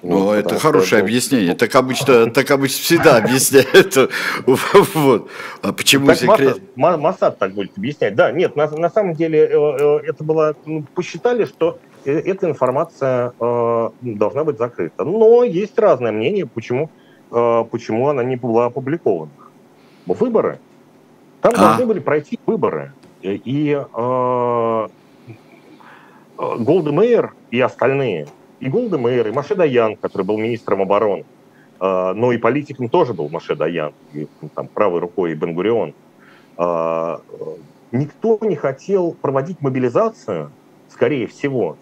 Ну, 0.02 0.20
вот, 0.20 0.36
это 0.36 0.58
хорошее 0.58 1.00
это... 1.00 1.08
объяснение. 1.08 1.56
Так 1.68 1.76
обычно, 1.76 2.32
так 2.32 2.50
обычно 2.52 2.82
всегда 2.82 3.18
объясняют. 3.18 3.96
Вот. 4.46 5.30
А 5.62 5.74
почему 5.74 6.14
секрет? 6.14 6.62
Масад 6.76 7.38
так 7.40 7.52
будет 7.54 7.78
объяснять. 7.78 8.16
Да, 8.16 8.32
нет, 8.32 8.56
на, 8.56 8.90
самом 8.90 9.14
деле 9.16 9.40
э, 9.40 9.50
э, 9.52 10.00
это 10.08 10.24
было... 10.24 10.56
Ну, 10.66 10.86
посчитали, 10.96 11.46
что 11.46 11.80
э, 12.06 12.20
эта 12.20 12.50
информация 12.50 13.34
должна 14.02 14.44
быть 14.46 14.58
закрыта. 14.58 15.04
Но 15.04 15.44
есть 15.44 15.78
разное 15.78 16.14
мнение, 16.14 16.46
почему, 16.46 16.90
почему 17.30 18.08
она 18.08 18.24
не 18.24 18.38
была 18.38 18.68
опубликована. 18.68 19.32
Выборы. 20.06 20.60
Там 21.42 21.54
а? 21.56 21.58
должны 21.58 21.86
были 21.86 22.00
пройти 22.00 22.40
выборы. 22.46 22.94
И 23.22 23.78
Голда 26.38 26.92
Мейер 26.92 27.34
и 27.52 27.60
остальные, 27.60 28.28
и 28.60 28.70
Голда 28.70 28.98
Мейер, 28.98 29.28
и 29.28 29.32
Маше 29.32 29.56
Даян, 29.56 29.96
который 29.96 30.24
был 30.24 30.38
министром 30.38 30.82
обороны, 30.82 31.26
а, 31.80 32.14
но 32.14 32.32
и 32.32 32.38
политиком 32.38 32.90
тоже 32.90 33.14
был 33.14 33.30
Маше 33.30 33.56
Даян, 33.56 33.94
и, 34.14 34.28
там, 34.56 34.68
правой 34.68 35.00
рукой 35.00 35.32
и 35.32 35.36
Бенгурион, 35.36 35.94
а, 36.58 37.22
никто 37.92 38.38
не 38.42 38.56
хотел 38.56 39.14
проводить 39.14 39.62
мобилизацию, 39.62 40.52
скорее 40.90 41.28
всего, 41.28 41.78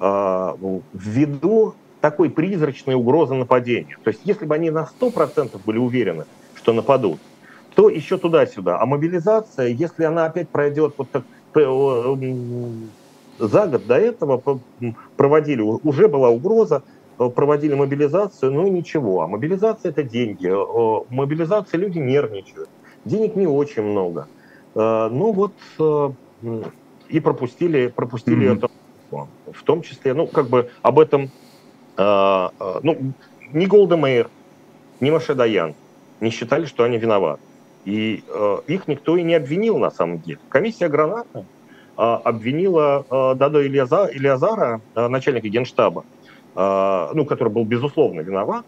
ввиду 0.00 1.74
такой 2.00 2.28
призрачной 2.28 2.94
угрозы 2.94 3.34
нападения. 3.34 3.96
То 4.02 4.08
есть 4.10 4.20
если 4.24 4.44
бы 4.44 4.54
они 4.54 4.70
на 4.70 4.84
100% 4.84 5.58
были 5.64 5.78
уверены, 5.78 6.26
что 6.54 6.72
нападут, 6.72 7.18
то 7.74 7.88
еще 7.88 8.18
туда-сюда. 8.18 8.80
А 8.80 8.86
мобилизация, 8.86 9.68
если 9.68 10.04
она 10.04 10.26
опять 10.26 10.48
пройдет 10.48 10.94
вот 10.98 11.10
так 11.10 11.22
за 13.38 13.66
год 13.66 13.86
до 13.86 13.96
этого 13.96 14.60
проводили, 15.16 15.60
уже 15.60 16.08
была 16.08 16.30
угроза, 16.30 16.82
э, 17.18 17.28
проводили 17.28 17.74
мобилизацию, 17.74 18.66
и 18.66 18.70
ничего. 18.70 19.22
А 19.22 19.26
мобилизация 19.26 19.90
это 19.90 20.02
деньги. 20.02 20.48
Э, 20.48 21.04
мобилизация 21.10 21.78
люди 21.78 21.98
нервничают. 21.98 22.68
Денег 23.04 23.36
не 23.36 23.46
очень 23.46 23.82
много. 23.82 24.28
Э, 24.74 25.08
ну 25.10 25.32
вот 25.32 25.52
и 27.08 27.20
пропустили, 27.20 27.88
пропустили 27.88 28.50
mm-hmm. 28.50 28.56
это. 28.56 28.68
В 29.52 29.62
том 29.62 29.82
числе, 29.82 30.14
ну 30.14 30.26
как 30.26 30.48
бы 30.48 30.70
об 30.82 30.98
этом, 30.98 31.30
ну 31.96 32.96
ни 33.52 33.66
Голда 33.66 33.96
Мейер, 33.96 34.28
ни 35.00 35.10
Маше 35.10 35.34
Даян 35.34 35.74
не 36.20 36.30
считали, 36.30 36.66
что 36.66 36.82
они 36.82 36.98
виноваты. 36.98 37.40
И 37.84 38.24
их 38.66 38.88
никто 38.88 39.16
и 39.16 39.22
не 39.22 39.34
обвинил 39.34 39.78
на 39.78 39.90
самом 39.90 40.18
деле. 40.20 40.40
Комиссия 40.48 40.88
Граната 40.88 41.44
обвинила 41.96 43.04
а, 43.10 43.34
Дадо 43.34 43.64
Ильяза, 43.66 44.08
Ильязара, 44.12 44.80
а, 44.94 45.08
начальника 45.08 45.48
генштаба, 45.48 46.04
ну, 46.56 47.24
который 47.24 47.48
был, 47.48 47.64
безусловно, 47.64 48.20
виноват. 48.20 48.64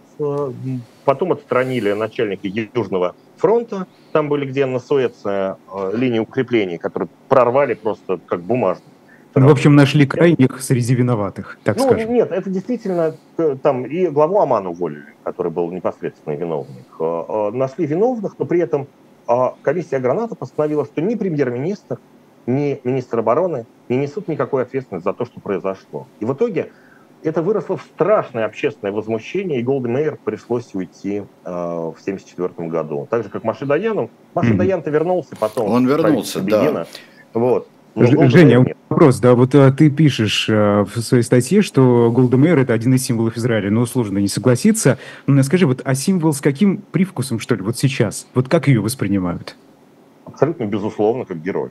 Потом 1.05 1.31
отстранили 1.31 1.93
начальника 1.93 2.49
Южного 2.49 3.15
фронта, 3.37 3.87
там 4.11 4.29
были 4.29 4.45
где 4.45 4.67
на 4.67 4.81
Суэце 4.81 5.55
линии 5.93 6.19
укреплений, 6.19 6.79
которые 6.79 7.09
прорвали 7.29 7.75
просто 7.75 8.19
как 8.27 8.41
бумажные. 8.41 8.91
Ну, 9.37 9.47
в 9.47 9.53
общем, 9.53 9.77
нашли 9.77 10.05
крайних 10.05 10.61
среди 10.63 10.97
виноватых, 10.97 11.59
так 11.63 11.77
ну, 11.77 11.85
скажем. 11.85 12.13
Нет, 12.13 12.33
это 12.33 12.51
действительно 12.51 13.15
э, 13.37 13.57
там 13.63 13.85
и 13.85 14.07
главу 14.09 14.41
Амана 14.41 14.71
уволили, 14.71 15.15
который 15.23 15.53
был 15.53 15.71
непосредственно 15.71 16.35
виновник. 16.35 17.55
Нашли 17.55 17.87
виновных, 17.87 18.37
но 18.39 18.47
при 18.47 18.61
этом 18.61 18.89
комиссия 19.63 19.99
Граната 19.99 20.35
постановила, 20.37 20.87
что 20.87 21.03
ни 21.03 21.15
премьер-министр, 21.17 21.99
ни 22.47 22.81
министр 22.85 23.21
обороны 23.21 23.67
не 23.89 23.97
несут 23.97 24.29
никакой 24.29 24.63
ответственности 24.63 25.05
за 25.05 25.13
то, 25.13 25.25
что 25.25 25.41
произошло. 25.41 26.07
И 26.21 26.25
в 26.25 26.33
итоге 26.33 26.73
это 27.23 27.43
выросло 27.43 27.77
в 27.77 27.83
страшное 27.83 28.45
общественное 28.45 28.93
возмущение, 28.93 29.61
и 29.61 29.63
Голди 29.63 29.89
Мейер 29.89 30.19
пришлось 30.23 30.75
уйти 30.75 31.19
э, 31.19 31.23
в 31.45 31.97
1974 32.01 32.69
году. 32.69 33.07
Так 33.11 33.25
же, 33.25 33.31
как 33.31 33.45
Маши 33.45 33.67
Даяну. 33.67 34.11
Маши 34.35 34.53
mm-hmm. 34.53 34.57
Даян-то 34.57 34.91
вернулся 34.91 35.37
потом. 35.37 35.71
Он 35.71 35.87
вернулся, 35.87 36.41
да. 36.41 36.87
Вот. 37.35 37.69
Но 37.97 38.29
Женя, 38.29 38.59
нет. 38.59 38.77
вопрос, 38.91 39.21
да, 39.21 39.35
вот 39.35 39.55
а, 39.55 39.73
ты 39.73 39.89
пишешь 39.89 40.49
а, 40.51 40.85
в 40.85 41.01
своей 41.01 41.23
статье, 41.23 41.63
что 41.63 42.13
Голдемейр 42.13 42.59
это 42.59 42.75
один 42.75 42.93
из 42.93 43.03
символов 43.03 43.39
Израиля, 43.39 43.71
но 43.71 43.87
сложно 43.87 44.19
не 44.19 44.29
согласиться. 44.29 44.99
Скажи, 45.43 45.67
вот, 45.67 45.81
а 45.83 45.95
символ 45.95 46.35
с 46.35 46.43
каким 46.43 46.77
привкусом, 46.79 47.41
что 47.41 47.55
ли, 47.55 47.63
вот 47.63 47.79
сейчас? 47.79 48.27
Вот 48.35 48.51
как 48.51 48.69
ее 48.69 48.83
воспринимают? 48.83 49.57
Абсолютно 50.27 50.67
безусловно, 50.67 51.25
как 51.25 51.41
герой. 51.41 51.71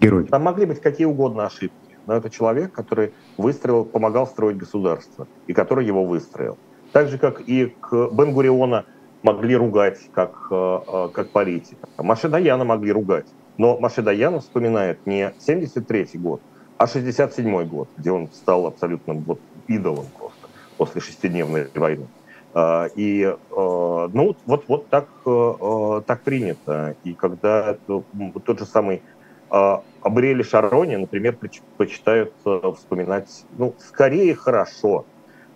Герой. 0.00 0.24
Там 0.24 0.42
могли 0.42 0.64
быть 0.64 0.80
какие 0.80 1.06
угодно 1.06 1.46
ошибки, 1.46 1.76
но 2.06 2.14
это 2.14 2.30
человек, 2.30 2.72
который 2.72 3.12
выстроил, 3.36 3.84
помогал 3.84 4.26
строить 4.26 4.56
государство, 4.56 5.28
и 5.46 5.52
который 5.52 5.84
его 5.84 6.04
выстроил. 6.04 6.56
Так 6.92 7.08
же, 7.08 7.18
как 7.18 7.42
и 7.46 7.74
к 7.80 8.08
Бен-Гуриона 8.10 8.86
могли 9.22 9.54
ругать 9.56 9.98
как, 10.12 10.48
э, 10.50 10.78
э, 10.86 11.08
как 11.12 11.30
политика. 11.30 11.86
Маше 11.98 12.28
Даяна 12.28 12.64
могли 12.64 12.90
ругать. 12.92 13.26
Но 13.58 13.78
Маше 13.78 14.00
Даяна 14.00 14.40
вспоминает 14.40 15.06
не 15.06 15.34
73 15.38 16.08
год, 16.14 16.40
а 16.78 16.86
67 16.86 17.64
год, 17.64 17.88
где 17.98 18.10
он 18.10 18.28
стал 18.32 18.66
абсолютным 18.66 19.20
вот 19.20 19.40
идолом 19.68 20.06
просто 20.18 20.48
после 20.78 21.02
шестидневной 21.02 21.68
войны. 21.74 22.06
Э, 22.54 22.88
и 22.96 23.36
ну, 23.50 24.36
вот, 24.46 24.64
вот 24.66 24.88
так, 24.88 25.06
так 26.06 26.22
принято. 26.22 26.96
И 27.04 27.12
когда 27.12 27.76
тот 27.86 28.58
же 28.58 28.64
самый 28.64 29.02
Абриэль 29.50 30.44
Шарони, 30.44 30.96
например, 30.96 31.36
предпочитают 31.36 32.32
вспоминать, 32.76 33.28
ну, 33.58 33.74
скорее 33.78 34.34
хорошо, 34.34 35.04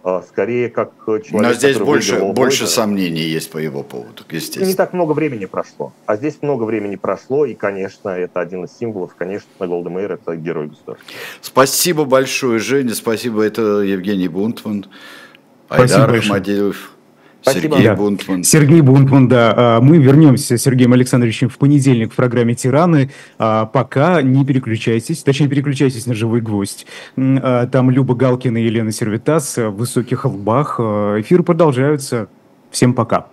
а, 0.06 0.22
скорее 0.28 0.68
как 0.68 0.92
человек, 1.06 1.32
Но 1.32 1.52
здесь 1.54 1.78
больше, 1.78 2.20
больше 2.20 2.66
сомнений 2.66 3.22
есть 3.22 3.50
по 3.50 3.56
его 3.56 3.82
поводу, 3.82 4.22
естественно. 4.28 4.66
Не 4.66 4.74
так 4.74 4.92
много 4.92 5.12
времени 5.12 5.46
прошло. 5.46 5.94
А 6.04 6.16
здесь 6.16 6.42
много 6.42 6.64
времени 6.64 6.96
прошло, 6.96 7.46
и, 7.46 7.54
конечно, 7.54 8.10
это 8.10 8.40
один 8.40 8.64
из 8.64 8.76
символов. 8.76 9.14
Конечно, 9.14 9.48
Голдемейр– 9.58 10.12
это 10.22 10.36
герой 10.36 10.68
государства. 10.68 11.06
Спасибо 11.40 12.04
большое, 12.04 12.58
Женя. 12.58 12.94
Спасибо. 12.94 13.42
Это 13.42 13.80
Евгений 13.80 14.28
Бунтман. 14.28 14.84
Айдар 15.70 16.14
Ахмадеев. 16.14 16.93
Спасибо. 17.44 17.76
Сергей 17.76 17.88
да. 17.88 17.94
Бунтман. 17.94 18.42
Сергей 18.42 18.80
Бунтман, 18.80 19.28
да. 19.28 19.54
А, 19.54 19.80
мы 19.82 19.98
вернемся 19.98 20.56
с 20.56 20.62
Сергеем 20.62 20.94
Александровичем 20.94 21.50
в 21.50 21.58
понедельник 21.58 22.12
в 22.12 22.16
программе 22.16 22.54
«Тираны». 22.54 23.10
А, 23.38 23.66
пока 23.66 24.22
не 24.22 24.46
переключайтесь, 24.46 25.22
точнее, 25.22 25.48
переключайтесь 25.48 26.06
на 26.06 26.14
«Живой 26.14 26.40
гвоздь». 26.40 26.86
А, 27.16 27.66
там 27.66 27.90
Люба 27.90 28.14
Галкина 28.14 28.56
и 28.56 28.64
Елена 28.64 28.92
Сервитас 28.92 29.58
в 29.58 29.70
высоких 29.72 30.24
лбах. 30.24 30.80
Эфиры 30.80 31.42
продолжаются. 31.42 32.28
Всем 32.70 32.94
пока. 32.94 33.26